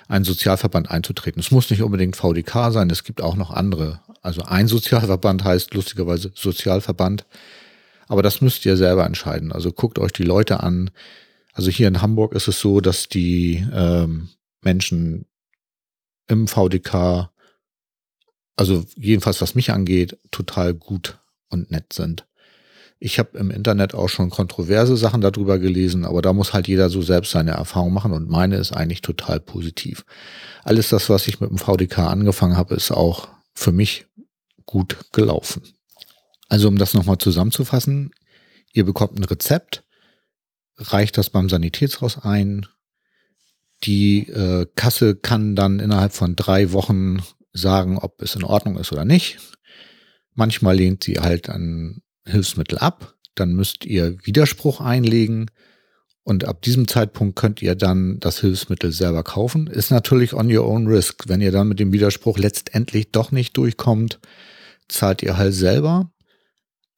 einen 0.08 0.26
Sozialverband 0.26 0.90
einzutreten. 0.90 1.40
Es 1.40 1.52
muss 1.52 1.70
nicht 1.70 1.84
unbedingt 1.84 2.16
VDK 2.16 2.72
sein, 2.72 2.90
es 2.90 3.04
gibt 3.04 3.22
auch 3.22 3.36
noch 3.36 3.52
andere. 3.52 4.02
Also 4.24 4.42
ein 4.42 4.68
Sozialverband 4.68 5.44
heißt 5.44 5.74
lustigerweise 5.76 6.32
Sozialverband. 6.34 7.26
Aber 8.08 8.24
das 8.24 8.42
müsst 8.42 8.66
ihr 8.66 8.76
selber 8.76 9.06
entscheiden. 9.06 9.52
Also 9.52 9.72
guckt 9.72 10.00
euch 10.00 10.12
die 10.12 10.24
Leute 10.24 10.62
an, 10.62 10.90
also 11.54 11.70
hier 11.70 11.88
in 11.88 12.02
Hamburg 12.02 12.34
ist 12.34 12.48
es 12.48 12.60
so, 12.60 12.80
dass 12.80 13.10
die 13.10 13.68
ähm, 13.74 14.30
Menschen 14.62 15.26
im 16.28 16.48
VDK, 16.48 17.30
also 18.56 18.86
jedenfalls 18.96 19.42
was 19.42 19.56
mich 19.56 19.72
angeht, 19.72 20.18
total 20.32 20.74
gut 20.74 21.20
und 21.50 21.70
nett 21.70 21.92
sind. 21.94 22.29
Ich 23.02 23.18
habe 23.18 23.38
im 23.38 23.50
Internet 23.50 23.94
auch 23.94 24.10
schon 24.10 24.30
kontroverse 24.30 24.98
Sachen 24.98 25.22
darüber 25.22 25.58
gelesen, 25.58 26.04
aber 26.04 26.22
da 26.22 26.34
muss 26.34 26.54
halt 26.54 26.68
jeder 26.68 26.90
so 26.90 27.02
selbst 27.02 27.32
seine 27.32 27.52
Erfahrung 27.52 27.94
machen 27.94 28.12
und 28.12 28.30
meine 28.30 28.58
ist 28.58 28.74
eigentlich 28.74 29.02
total 29.02 29.40
positiv. 29.40 30.04
Alles 30.64 30.90
das, 30.90 31.10
was 31.10 31.28
ich 31.28 31.40
mit 31.40 31.50
dem 31.50 31.58
VDK 31.58 32.00
angefangen 32.00 32.58
habe, 32.58 32.76
ist 32.76 32.92
auch 32.92 33.30
für 33.54 33.72
mich 33.72 34.06
gut 34.66 34.98
gelaufen. 35.14 35.64
Also 36.50 36.68
um 36.68 36.78
das 36.78 36.94
nochmal 36.94 37.20
zusammenzufassen, 37.20 38.12
ihr 38.74 38.84
bekommt 38.84 39.18
ein 39.18 39.24
Rezept, 39.24 39.84
reicht 40.78 41.18
das 41.18 41.30
beim 41.30 41.48
Sanitätshaus 41.48 42.18
ein. 42.18 42.66
Die 43.86 44.28
äh, 44.28 44.66
Kasse 44.76 45.16
kann 45.16 45.56
dann 45.56 45.80
innerhalb 45.80 46.12
von 46.12 46.36
drei 46.36 46.74
Wochen 46.74 47.22
sagen, 47.54 47.98
ob 47.98 48.22
es 48.22 48.36
in 48.36 48.44
Ordnung 48.44 48.78
ist 48.78 48.92
oder 48.92 49.06
nicht. 49.06 49.40
Manchmal 50.34 50.76
lehnt 50.76 51.04
sie 51.04 51.20
halt 51.20 51.50
ein 51.50 52.02
Hilfsmittel 52.30 52.78
ab. 52.78 53.16
Dann 53.36 53.54
müsst 53.54 53.86
ihr 53.86 54.18
Widerspruch 54.24 54.82
einlegen. 54.82 55.52
Und 56.24 56.46
ab 56.46 56.62
diesem 56.62 56.88
Zeitpunkt 56.88 57.36
könnt 57.36 57.62
ihr 57.62 57.76
dann 57.76 58.20
das 58.20 58.40
Hilfsmittel 58.40 58.92
selber 58.92 59.24
kaufen. 59.24 59.68
Ist 59.68 59.90
natürlich 59.90 60.34
on 60.34 60.56
your 60.56 60.68
own 60.68 60.88
risk. 60.88 61.28
Wenn 61.28 61.42
ihr 61.42 61.52
dann 61.52 61.68
mit 61.68 61.80
dem 61.80 61.92
Widerspruch 61.92 62.38
letztendlich 62.38 63.12
doch 63.12 63.32
nicht 63.32 63.58
durchkommt, 63.58 64.20
zahlt 64.88 65.24
ihr 65.24 65.38
halt 65.38 65.54
selber. 65.54 66.12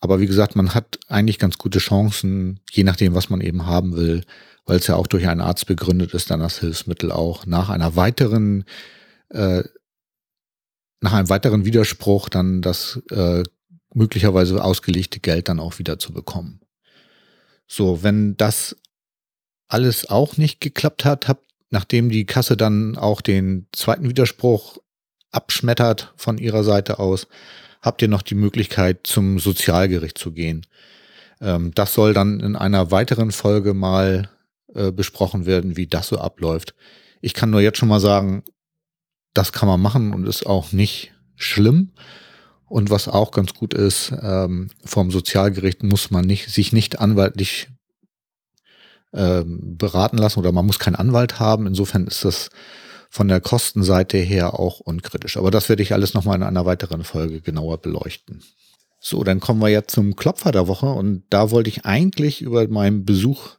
Aber 0.01 0.19
wie 0.19 0.25
gesagt, 0.25 0.55
man 0.55 0.73
hat 0.73 0.99
eigentlich 1.07 1.37
ganz 1.39 1.57
gute 1.57 1.79
Chancen, 1.79 2.59
je 2.71 2.83
nachdem, 2.83 3.13
was 3.13 3.29
man 3.29 3.39
eben 3.39 3.67
haben 3.67 3.95
will, 3.95 4.23
weil 4.65 4.79
es 4.79 4.87
ja 4.87 4.95
auch 4.95 5.07
durch 5.07 5.27
einen 5.27 5.41
Arzt 5.41 5.67
begründet 5.67 6.13
ist, 6.13 6.31
dann 6.31 6.39
das 6.39 6.59
Hilfsmittel 6.59 7.11
auch 7.11 7.45
nach 7.45 7.69
einer 7.69 7.95
weiteren, 7.95 8.65
äh, 9.29 9.63
nach 11.01 11.13
einem 11.13 11.29
weiteren 11.29 11.65
Widerspruch 11.65 12.29
dann 12.29 12.61
das 12.61 13.01
äh, 13.11 13.43
möglicherweise 13.93 14.63
ausgelegte 14.63 15.19
Geld 15.19 15.49
dann 15.49 15.59
auch 15.59 15.79
wieder 15.79 15.99
zu 15.99 16.13
bekommen. 16.13 16.61
So, 17.67 18.03
wenn 18.03 18.37
das 18.37 18.75
alles 19.67 20.09
auch 20.09 20.37
nicht 20.37 20.59
geklappt 20.59 21.05
hat, 21.05 21.27
hab, 21.27 21.43
nachdem 21.69 22.09
die 22.09 22.25
Kasse 22.25 22.57
dann 22.57 22.97
auch 22.97 23.21
den 23.21 23.67
zweiten 23.71 24.09
Widerspruch 24.09 24.77
abschmettert 25.31 26.13
von 26.17 26.37
ihrer 26.37 26.63
Seite 26.63 26.99
aus, 26.99 27.27
habt 27.81 28.01
ihr 28.01 28.07
noch 28.07 28.21
die 28.21 28.35
Möglichkeit, 28.35 29.07
zum 29.07 29.39
Sozialgericht 29.39 30.17
zu 30.17 30.31
gehen. 30.31 30.65
Ähm, 31.39 31.71
das 31.73 31.93
soll 31.93 32.13
dann 32.13 32.39
in 32.39 32.55
einer 32.55 32.91
weiteren 32.91 33.31
Folge 33.31 33.73
mal 33.73 34.29
äh, 34.73 34.91
besprochen 34.91 35.45
werden, 35.45 35.77
wie 35.77 35.87
das 35.87 36.07
so 36.07 36.17
abläuft. 36.17 36.75
Ich 37.21 37.33
kann 37.33 37.49
nur 37.49 37.61
jetzt 37.61 37.77
schon 37.77 37.89
mal 37.89 37.99
sagen, 37.99 38.43
das 39.33 39.51
kann 39.51 39.67
man 39.67 39.81
machen 39.81 40.13
und 40.13 40.27
ist 40.27 40.45
auch 40.45 40.71
nicht 40.71 41.13
schlimm. 41.35 41.91
Und 42.71 42.89
was 42.89 43.09
auch 43.09 43.31
ganz 43.31 43.53
gut 43.53 43.73
ist, 43.73 44.13
ähm, 44.21 44.69
vom 44.85 45.11
Sozialgericht 45.11 45.83
muss 45.83 46.09
man 46.09 46.23
nicht, 46.23 46.49
sich 46.49 46.71
nicht 46.71 47.01
anwaltlich 47.01 47.67
ähm, 49.11 49.77
beraten 49.77 50.17
lassen 50.17 50.39
oder 50.39 50.53
man 50.53 50.65
muss 50.65 50.79
keinen 50.79 50.95
Anwalt 50.95 51.37
haben. 51.37 51.67
Insofern 51.67 52.07
ist 52.07 52.23
das 52.23 52.49
von 53.09 53.27
der 53.27 53.41
Kostenseite 53.41 54.19
her 54.19 54.57
auch 54.57 54.79
unkritisch. 54.79 55.35
Aber 55.35 55.51
das 55.51 55.67
werde 55.67 55.83
ich 55.83 55.91
alles 55.91 56.13
nochmal 56.13 56.37
in 56.37 56.43
einer 56.43 56.65
weiteren 56.65 57.03
Folge 57.03 57.41
genauer 57.41 57.79
beleuchten. 57.79 58.41
So, 59.01 59.25
dann 59.25 59.41
kommen 59.41 59.59
wir 59.59 59.67
jetzt 59.67 59.91
zum 59.91 60.15
Klopfer 60.15 60.53
der 60.53 60.69
Woche 60.69 60.85
und 60.85 61.25
da 61.29 61.51
wollte 61.51 61.69
ich 61.69 61.83
eigentlich 61.83 62.41
über 62.41 62.65
meinen 62.69 63.03
Besuch 63.03 63.57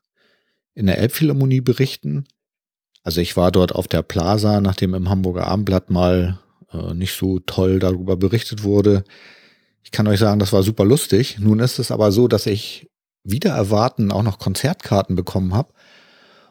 in 0.72 0.86
der 0.86 0.96
Elbphilharmonie 0.96 1.60
berichten. 1.60 2.24
Also 3.02 3.20
ich 3.20 3.36
war 3.36 3.52
dort 3.52 3.74
auf 3.74 3.88
der 3.88 4.00
Plaza, 4.00 4.62
nachdem 4.62 4.94
im 4.94 5.10
Hamburger 5.10 5.48
Abendblatt 5.48 5.90
mal 5.90 6.38
äh, 6.72 6.94
nicht 6.94 7.16
so 7.16 7.38
toll 7.40 7.78
darüber 7.78 8.16
berichtet 8.16 8.62
wurde. 8.62 9.04
Ich 9.82 9.90
kann 9.90 10.06
euch 10.06 10.18
sagen, 10.18 10.38
das 10.38 10.52
war 10.52 10.62
super 10.62 10.84
lustig. 10.84 11.38
Nun 11.38 11.58
ist 11.60 11.78
es 11.78 11.90
aber 11.90 12.12
so, 12.12 12.28
dass 12.28 12.46
ich 12.46 12.88
wieder 13.24 13.50
erwarten 13.50 14.10
auch 14.10 14.22
noch 14.22 14.38
Konzertkarten 14.38 15.16
bekommen 15.16 15.54
habe 15.54 15.72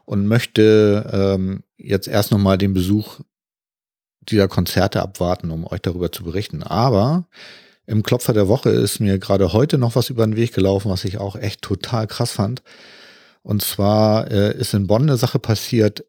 und 0.05 0.27
möchte 0.27 1.09
ähm, 1.11 1.63
jetzt 1.77 2.07
erst 2.07 2.31
nochmal 2.31 2.57
den 2.57 2.73
Besuch 2.73 3.19
dieser 4.21 4.47
Konzerte 4.47 5.01
abwarten, 5.01 5.51
um 5.51 5.65
euch 5.65 5.81
darüber 5.81 6.11
zu 6.11 6.23
berichten. 6.23 6.63
Aber 6.63 7.27
im 7.85 8.03
Klopfer 8.03 8.33
der 8.33 8.47
Woche 8.47 8.69
ist 8.69 8.99
mir 8.99 9.19
gerade 9.19 9.53
heute 9.53 9.77
noch 9.77 9.95
was 9.95 10.09
über 10.09 10.25
den 10.25 10.35
Weg 10.35 10.53
gelaufen, 10.53 10.91
was 10.91 11.05
ich 11.05 11.17
auch 11.17 11.35
echt 11.35 11.61
total 11.61 12.07
krass 12.07 12.31
fand. 12.31 12.61
Und 13.41 13.63
zwar 13.63 14.29
äh, 14.29 14.55
ist 14.57 14.73
in 14.73 14.87
Bonn 14.87 15.03
eine 15.03 15.17
Sache 15.17 15.39
passiert, 15.39 16.05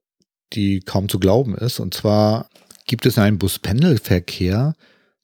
die 0.52 0.80
kaum 0.80 1.08
zu 1.08 1.18
glauben 1.18 1.56
ist. 1.56 1.80
Und 1.80 1.94
zwar 1.94 2.48
gibt 2.86 3.06
es 3.06 3.18
einen 3.18 3.38
Bus-Pendelverkehr 3.38 4.74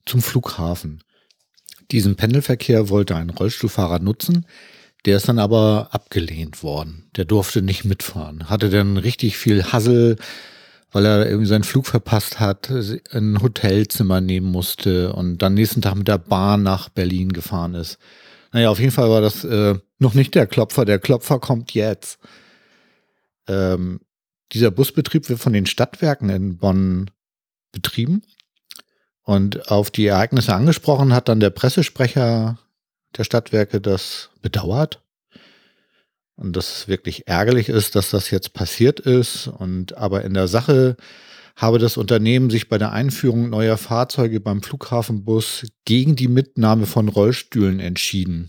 zum 0.05 0.21
Flughafen. 0.21 1.03
Diesen 1.91 2.15
Pendelverkehr 2.15 2.89
wollte 2.89 3.15
ein 3.15 3.29
Rollstuhlfahrer 3.29 3.99
nutzen. 3.99 4.45
Der 5.05 5.17
ist 5.17 5.29
dann 5.29 5.39
aber 5.39 5.89
abgelehnt 5.91 6.61
worden. 6.61 7.09
Der 7.15 7.25
durfte 7.25 7.61
nicht 7.61 7.85
mitfahren. 7.85 8.49
Hatte 8.49 8.69
dann 8.69 8.97
richtig 8.97 9.37
viel 9.37 9.63
Hassel, 9.63 10.17
weil 10.91 11.05
er 11.05 11.25
irgendwie 11.25 11.47
seinen 11.47 11.63
Flug 11.63 11.87
verpasst 11.87 12.39
hat, 12.39 12.69
ein 13.11 13.41
Hotelzimmer 13.41 14.21
nehmen 14.21 14.47
musste 14.47 15.13
und 15.13 15.39
dann 15.39 15.53
nächsten 15.53 15.81
Tag 15.81 15.95
mit 15.95 16.07
der 16.07 16.17
Bahn 16.17 16.63
nach 16.63 16.89
Berlin 16.89 17.31
gefahren 17.31 17.75
ist. 17.75 17.97
Naja, 18.51 18.69
auf 18.69 18.79
jeden 18.79 18.91
Fall 18.91 19.09
war 19.09 19.21
das 19.21 19.43
äh, 19.43 19.75
noch 19.99 20.15
nicht 20.15 20.35
der 20.35 20.47
Klopfer. 20.47 20.85
Der 20.85 20.99
Klopfer 20.99 21.39
kommt 21.39 21.73
jetzt. 21.73 22.19
Ähm, 23.47 24.01
dieser 24.51 24.71
Busbetrieb 24.71 25.29
wird 25.29 25.39
von 25.39 25.53
den 25.53 25.67
Stadtwerken 25.67 26.29
in 26.29 26.57
Bonn 26.57 27.11
betrieben. 27.71 28.21
Und 29.23 29.69
auf 29.71 29.91
die 29.91 30.07
Ereignisse 30.07 30.55
angesprochen 30.55 31.13
hat 31.13 31.29
dann 31.29 31.39
der 31.39 31.51
Pressesprecher 31.51 32.57
der 33.17 33.23
Stadtwerke 33.23 33.81
das 33.81 34.29
bedauert. 34.41 35.03
Und 36.35 36.55
dass 36.55 36.79
es 36.79 36.87
wirklich 36.87 37.27
ärgerlich 37.27 37.69
ist, 37.69 37.95
dass 37.95 38.11
das 38.11 38.31
jetzt 38.31 38.53
passiert 38.53 38.99
ist. 38.99 39.47
Und 39.47 39.97
aber 39.97 40.23
in 40.23 40.33
der 40.33 40.47
Sache 40.47 40.95
habe 41.55 41.77
das 41.77 41.97
Unternehmen 41.97 42.49
sich 42.49 42.69
bei 42.69 42.77
der 42.77 42.93
Einführung 42.93 43.49
neuer 43.49 43.77
Fahrzeuge 43.77 44.39
beim 44.39 44.63
Flughafenbus 44.63 45.67
gegen 45.83 46.15
die 46.15 46.29
Mitnahme 46.29 46.85
von 46.85 47.09
Rollstühlen 47.09 47.81
entschieden. 47.81 48.47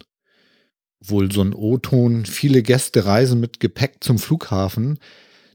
Wohl 1.00 1.32
so 1.32 1.42
ein 1.42 1.52
O-Ton, 1.52 2.26
viele 2.26 2.62
Gäste 2.62 3.06
reisen 3.06 3.40
mit 3.40 3.58
Gepäck 3.58 3.96
zum 4.04 4.18
Flughafen. 4.18 5.00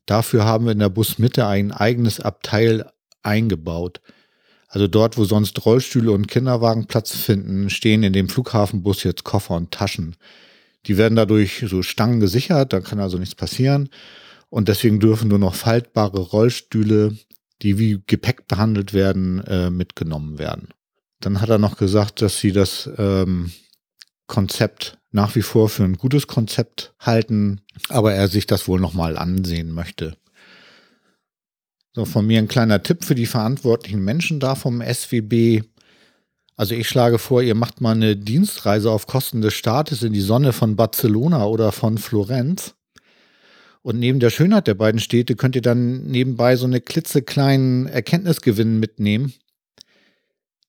Dafür 0.05 0.43
haben 0.43 0.65
wir 0.65 0.73
in 0.73 0.79
der 0.79 0.89
Busmitte 0.89 1.47
ein 1.47 1.71
eigenes 1.71 2.19
Abteil 2.19 2.91
eingebaut. 3.25 4.01
Also 4.67 4.87
dort, 4.87 5.17
wo 5.17 5.25
sonst 5.25 5.65
Rollstühle 5.65 6.11
und 6.11 6.27
Kinderwagen 6.27 6.87
Platz 6.87 7.15
finden, 7.15 7.69
stehen 7.69 8.03
in 8.03 8.13
dem 8.13 8.29
Flughafenbus 8.29 9.03
jetzt 9.03 9.23
Koffer 9.23 9.55
und 9.55 9.71
Taschen. 9.71 10.15
Die 10.85 10.97
werden 10.97 11.15
dadurch 11.15 11.63
so 11.67 11.81
Stangen 11.81 12.19
gesichert, 12.19 12.73
da 12.73 12.79
kann 12.79 12.99
also 12.99 13.17
nichts 13.17 13.35
passieren. 13.35 13.89
Und 14.49 14.67
deswegen 14.67 14.99
dürfen 14.99 15.29
nur 15.29 15.39
noch 15.39 15.55
faltbare 15.55 16.19
Rollstühle 16.19 17.17
die 17.61 17.79
wie 17.79 18.01
Gepäck 18.05 18.47
behandelt 18.47 18.93
werden, 18.93 19.43
äh, 19.45 19.69
mitgenommen 19.69 20.37
werden. 20.39 20.69
Dann 21.19 21.41
hat 21.41 21.49
er 21.49 21.57
noch 21.57 21.77
gesagt, 21.77 22.21
dass 22.21 22.39
sie 22.39 22.51
das 22.51 22.89
ähm, 22.97 23.51
Konzept 24.27 24.97
nach 25.11 25.35
wie 25.35 25.41
vor 25.41 25.69
für 25.69 25.83
ein 25.83 25.97
gutes 25.97 26.27
Konzept 26.27 26.93
halten, 26.99 27.61
aber 27.89 28.13
er 28.13 28.27
sich 28.27 28.47
das 28.47 28.67
wohl 28.67 28.79
nochmal 28.79 29.17
ansehen 29.17 29.71
möchte. 29.71 30.17
So, 31.95 32.03
von 32.03 32.27
mir 32.27 32.39
ein 32.39 32.49
kleiner 32.49 32.83
Tipp 32.83 33.05
für 33.05 33.15
die 33.15 33.25
verantwortlichen 33.25 34.03
Menschen 34.03 34.41
da 34.41 34.55
vom 34.55 34.81
SWB. 34.81 35.61
Also 36.57 36.75
ich 36.75 36.89
schlage 36.89 37.19
vor, 37.19 37.41
ihr 37.41 37.55
macht 37.55 37.79
mal 37.79 37.95
eine 37.95 38.17
Dienstreise 38.17 38.91
auf 38.91 39.07
Kosten 39.07 39.41
des 39.41 39.53
Staates 39.53 40.03
in 40.03 40.11
die 40.11 40.19
Sonne 40.19 40.51
von 40.51 40.75
Barcelona 40.75 41.45
oder 41.45 41.71
von 41.71 41.97
Florenz. 41.97 42.75
Und 43.81 43.97
neben 43.97 44.19
der 44.19 44.29
Schönheit 44.29 44.67
der 44.67 44.73
beiden 44.73 44.99
Städte 44.99 45.37
könnt 45.37 45.55
ihr 45.55 45.61
dann 45.61 46.03
nebenbei 46.07 46.57
so 46.57 46.65
eine 46.65 46.81
klitzekleinen 46.81 47.87
Erkenntnisgewinn 47.87 48.77
mitnehmen. 48.77 49.33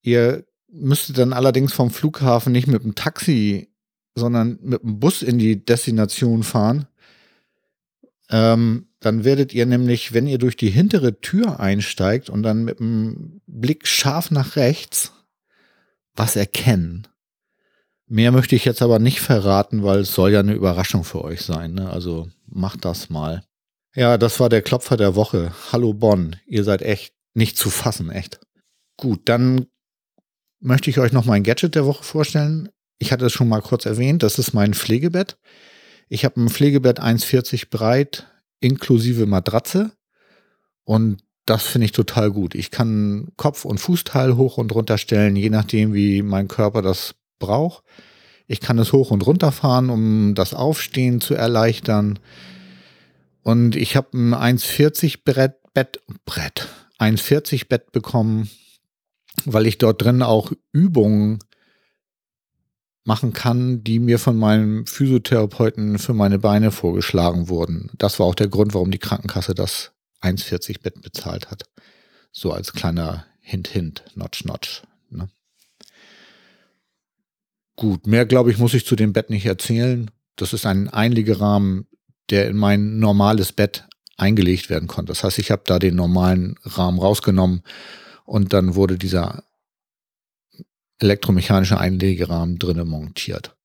Ihr 0.02 0.44
müsstet 0.70 1.18
dann 1.18 1.32
allerdings 1.32 1.72
vom 1.72 1.90
Flughafen 1.90 2.52
nicht 2.52 2.68
mit 2.68 2.84
dem 2.84 2.94
Taxi, 2.94 3.68
sondern 4.14 4.60
mit 4.62 4.80
dem 4.80 5.00
Bus 5.00 5.22
in 5.22 5.40
die 5.40 5.64
Destination 5.64 6.44
fahren. 6.44 6.86
Ähm, 8.30 8.86
dann 9.06 9.24
werdet 9.24 9.54
ihr 9.54 9.66
nämlich, 9.66 10.12
wenn 10.14 10.26
ihr 10.26 10.38
durch 10.38 10.56
die 10.56 10.68
hintere 10.68 11.20
Tür 11.20 11.60
einsteigt 11.60 12.28
und 12.28 12.42
dann 12.42 12.64
mit 12.64 12.80
dem 12.80 13.40
Blick 13.46 13.86
scharf 13.86 14.32
nach 14.32 14.56
rechts 14.56 15.12
was 16.16 16.34
erkennen. 16.34 17.06
Mehr 18.08 18.32
möchte 18.32 18.56
ich 18.56 18.64
jetzt 18.64 18.82
aber 18.82 18.98
nicht 18.98 19.20
verraten, 19.20 19.84
weil 19.84 20.00
es 20.00 20.12
soll 20.12 20.32
ja 20.32 20.40
eine 20.40 20.54
Überraschung 20.54 21.04
für 21.04 21.22
euch 21.22 21.42
sein. 21.42 21.74
Ne? 21.74 21.88
Also 21.88 22.28
macht 22.46 22.84
das 22.84 23.08
mal. 23.08 23.44
Ja, 23.94 24.18
das 24.18 24.40
war 24.40 24.48
der 24.48 24.62
Klopfer 24.62 24.96
der 24.96 25.14
Woche. 25.14 25.52
Hallo 25.70 25.94
Bonn, 25.94 26.34
ihr 26.44 26.64
seid 26.64 26.82
echt 26.82 27.14
nicht 27.32 27.56
zu 27.56 27.70
fassen, 27.70 28.10
echt. 28.10 28.40
Gut, 28.96 29.20
dann 29.26 29.66
möchte 30.58 30.90
ich 30.90 30.98
euch 30.98 31.12
noch 31.12 31.26
mein 31.26 31.44
Gadget 31.44 31.76
der 31.76 31.86
Woche 31.86 32.02
vorstellen. 32.02 32.70
Ich 32.98 33.12
hatte 33.12 33.26
es 33.26 33.32
schon 33.32 33.48
mal 33.48 33.62
kurz 33.62 33.86
erwähnt, 33.86 34.24
das 34.24 34.40
ist 34.40 34.52
mein 34.52 34.74
Pflegebett. 34.74 35.38
Ich 36.08 36.24
habe 36.24 36.40
ein 36.40 36.48
Pflegebett 36.48 37.00
1,40 37.00 37.70
breit 37.70 38.26
inklusive 38.60 39.26
Matratze 39.26 39.92
und 40.84 41.22
das 41.46 41.62
finde 41.62 41.84
ich 41.86 41.92
total 41.92 42.32
gut. 42.32 42.54
Ich 42.54 42.70
kann 42.70 43.28
Kopf- 43.36 43.64
und 43.64 43.78
Fußteil 43.78 44.36
hoch 44.36 44.58
und 44.58 44.74
runter 44.74 44.98
stellen, 44.98 45.36
je 45.36 45.48
nachdem, 45.48 45.94
wie 45.94 46.22
mein 46.22 46.48
Körper 46.48 46.82
das 46.82 47.14
brauche. 47.38 47.82
Ich 48.48 48.60
kann 48.60 48.78
es 48.78 48.92
hoch 48.92 49.12
und 49.12 49.26
runter 49.26 49.52
fahren, 49.52 49.88
um 49.90 50.34
das 50.34 50.54
Aufstehen 50.54 51.20
zu 51.20 51.34
erleichtern. 51.34 52.18
Und 53.42 53.76
ich 53.76 53.94
habe 53.96 54.16
ein 54.16 54.58
1,40 54.58 55.20
Brett, 55.24 55.54
Bett, 55.72 56.00
Brett, 56.24 56.68
1,40 56.98 57.68
Bett 57.68 57.92
bekommen, 57.92 58.50
weil 59.44 59.66
ich 59.66 59.78
dort 59.78 60.02
drin 60.02 60.22
auch 60.22 60.50
Übungen 60.72 61.38
machen 63.06 63.32
kann, 63.32 63.84
die 63.84 63.98
mir 63.98 64.18
von 64.18 64.36
meinem 64.36 64.86
Physiotherapeuten 64.86 65.98
für 65.98 66.12
meine 66.12 66.38
Beine 66.38 66.70
vorgeschlagen 66.70 67.48
wurden. 67.48 67.90
Das 67.98 68.18
war 68.18 68.26
auch 68.26 68.34
der 68.34 68.48
Grund, 68.48 68.74
warum 68.74 68.90
die 68.90 68.98
Krankenkasse 68.98 69.54
das 69.54 69.92
1,40 70.22 70.82
Bett 70.82 71.00
bezahlt 71.02 71.50
hat. 71.50 71.64
So 72.32 72.52
als 72.52 72.72
kleiner 72.72 73.24
Hint, 73.40 73.68
Hint, 73.68 74.04
Notch, 74.14 74.44
Notch. 74.44 74.82
Ne? 75.10 75.28
Gut, 77.76 78.06
mehr 78.06 78.26
glaube 78.26 78.50
ich, 78.50 78.58
muss 78.58 78.74
ich 78.74 78.84
zu 78.84 78.96
dem 78.96 79.12
Bett 79.12 79.30
nicht 79.30 79.46
erzählen. 79.46 80.10
Das 80.34 80.52
ist 80.52 80.66
ein 80.66 80.88
Einliegerahmen, 80.88 81.86
der 82.30 82.48
in 82.48 82.56
mein 82.56 82.98
normales 82.98 83.52
Bett 83.52 83.84
eingelegt 84.16 84.68
werden 84.68 84.88
konnte. 84.88 85.12
Das 85.12 85.22
heißt, 85.22 85.38
ich 85.38 85.50
habe 85.50 85.62
da 85.64 85.78
den 85.78 85.94
normalen 85.94 86.56
Rahmen 86.64 86.98
rausgenommen 86.98 87.62
und 88.24 88.52
dann 88.52 88.74
wurde 88.74 88.98
dieser 88.98 89.44
elektromechanische 90.98 91.78
Einlegerahmen 91.78 92.58
drinnen 92.58 92.88
montiert. 92.88 93.56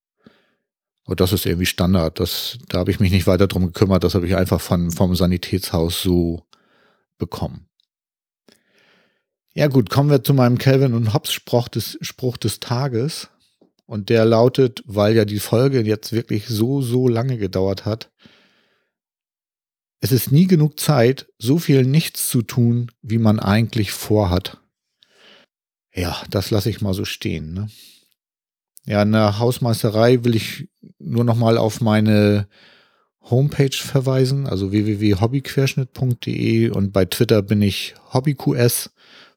Und 1.06 1.20
das 1.20 1.34
ist 1.34 1.46
irgendwie 1.46 1.66
Standard. 1.66 2.20
Das, 2.20 2.58
da 2.70 2.80
habe 2.80 2.92
ich 2.92 3.00
mich 3.00 3.12
nicht 3.12 3.28
weiter 3.28 3.48
drum 3.48 3.66
gekümmert. 3.66 4.04
Das 4.04 4.16
habe 4.16 4.28
ich 4.28 4.36
einfach 4.36 4.62
von, 4.62 4.92
vom 4.92 5.16
Sanitätshaus 5.16 6.02
so 6.02 6.46
bekommen. 7.18 7.68
Ja 9.54 9.68
gut, 9.68 9.90
kommen 9.90 10.10
wir 10.10 10.24
zu 10.24 10.34
meinem 10.34 10.58
Calvin 10.58 10.94
und 10.94 11.14
Hobbes 11.14 11.34
Spruch 11.34 11.68
des, 11.68 11.98
Spruch 12.02 12.38
des 12.38 12.60
Tages. 12.60 13.30
Und 13.86 14.08
der 14.08 14.24
lautet, 14.24 14.84
weil 14.86 15.16
ja 15.16 15.26
die 15.26 15.40
Folge 15.40 15.82
jetzt 15.82 16.14
wirklich 16.14 16.48
so, 16.48 16.82
so 16.82 17.10
lange 17.10 17.38
gedauert 17.38 17.84
hat, 17.84 18.10
es 20.00 20.12
ist 20.14 20.32
nie 20.32 20.48
genug 20.48 20.80
Zeit, 20.80 21.28
so 21.38 21.60
viel 21.60 21.86
nichts 21.86 22.30
zu 22.30 22.42
tun, 22.42 22.90
wie 23.02 23.18
man 23.18 23.40
eigentlich 23.40 23.92
vorhat. 23.92 24.61
Ja, 25.94 26.22
das 26.30 26.52
lasse 26.52 26.70
ich 26.70 26.82
mal 26.82 26.94
so 26.94 27.06
stehen. 27.06 27.54
Ne? 27.54 27.70
Ja, 28.86 29.04
in 29.04 29.12
der 29.12 29.40
Hausmeisterei 29.40 30.24
will 30.24 30.36
ich 30.36 30.70
nur 31.00 31.24
noch 31.24 31.36
mal 31.36 31.58
auf 31.58 31.82
meine 31.82 32.48
Homepage 33.22 33.76
verweisen, 33.76 34.48
also 34.48 34.72
www.hobbyquerschnitt.de 34.72 36.70
und 36.70 36.92
bei 36.92 37.06
Twitter 37.06 37.42
bin 37.42 37.62
ich 37.62 37.94
hobbyqs. 38.14 38.90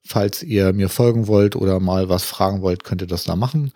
Falls 0.06 0.42
ihr 0.42 0.72
mir 0.74 0.90
folgen 0.90 1.26
wollt 1.28 1.56
oder 1.56 1.80
mal 1.80 2.10
was 2.10 2.24
fragen 2.24 2.60
wollt, 2.60 2.84
könnt 2.84 3.00
ihr 3.02 3.08
das 3.08 3.24
da 3.24 3.36
machen. 3.36 3.72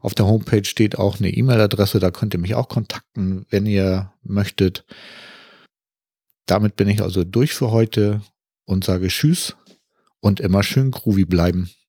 Auf 0.00 0.14
der 0.14 0.26
Homepage 0.26 0.64
steht 0.64 0.98
auch 0.98 1.18
eine 1.18 1.30
E-Mail-Adresse, 1.30 2.00
da 2.00 2.10
könnt 2.10 2.34
ihr 2.34 2.40
mich 2.40 2.54
auch 2.54 2.68
kontakten, 2.68 3.46
wenn 3.50 3.66
ihr 3.66 4.12
möchtet. 4.22 4.84
Damit 6.46 6.76
bin 6.76 6.88
ich 6.88 7.02
also 7.02 7.24
durch 7.24 7.52
für 7.52 7.70
heute 7.70 8.22
und 8.64 8.84
sage 8.84 9.08
Tschüss 9.08 9.56
Und 10.20 10.40
immer 10.40 10.62
schön 10.62 10.90
groovy 10.90 11.24
bleiben. 11.24 11.70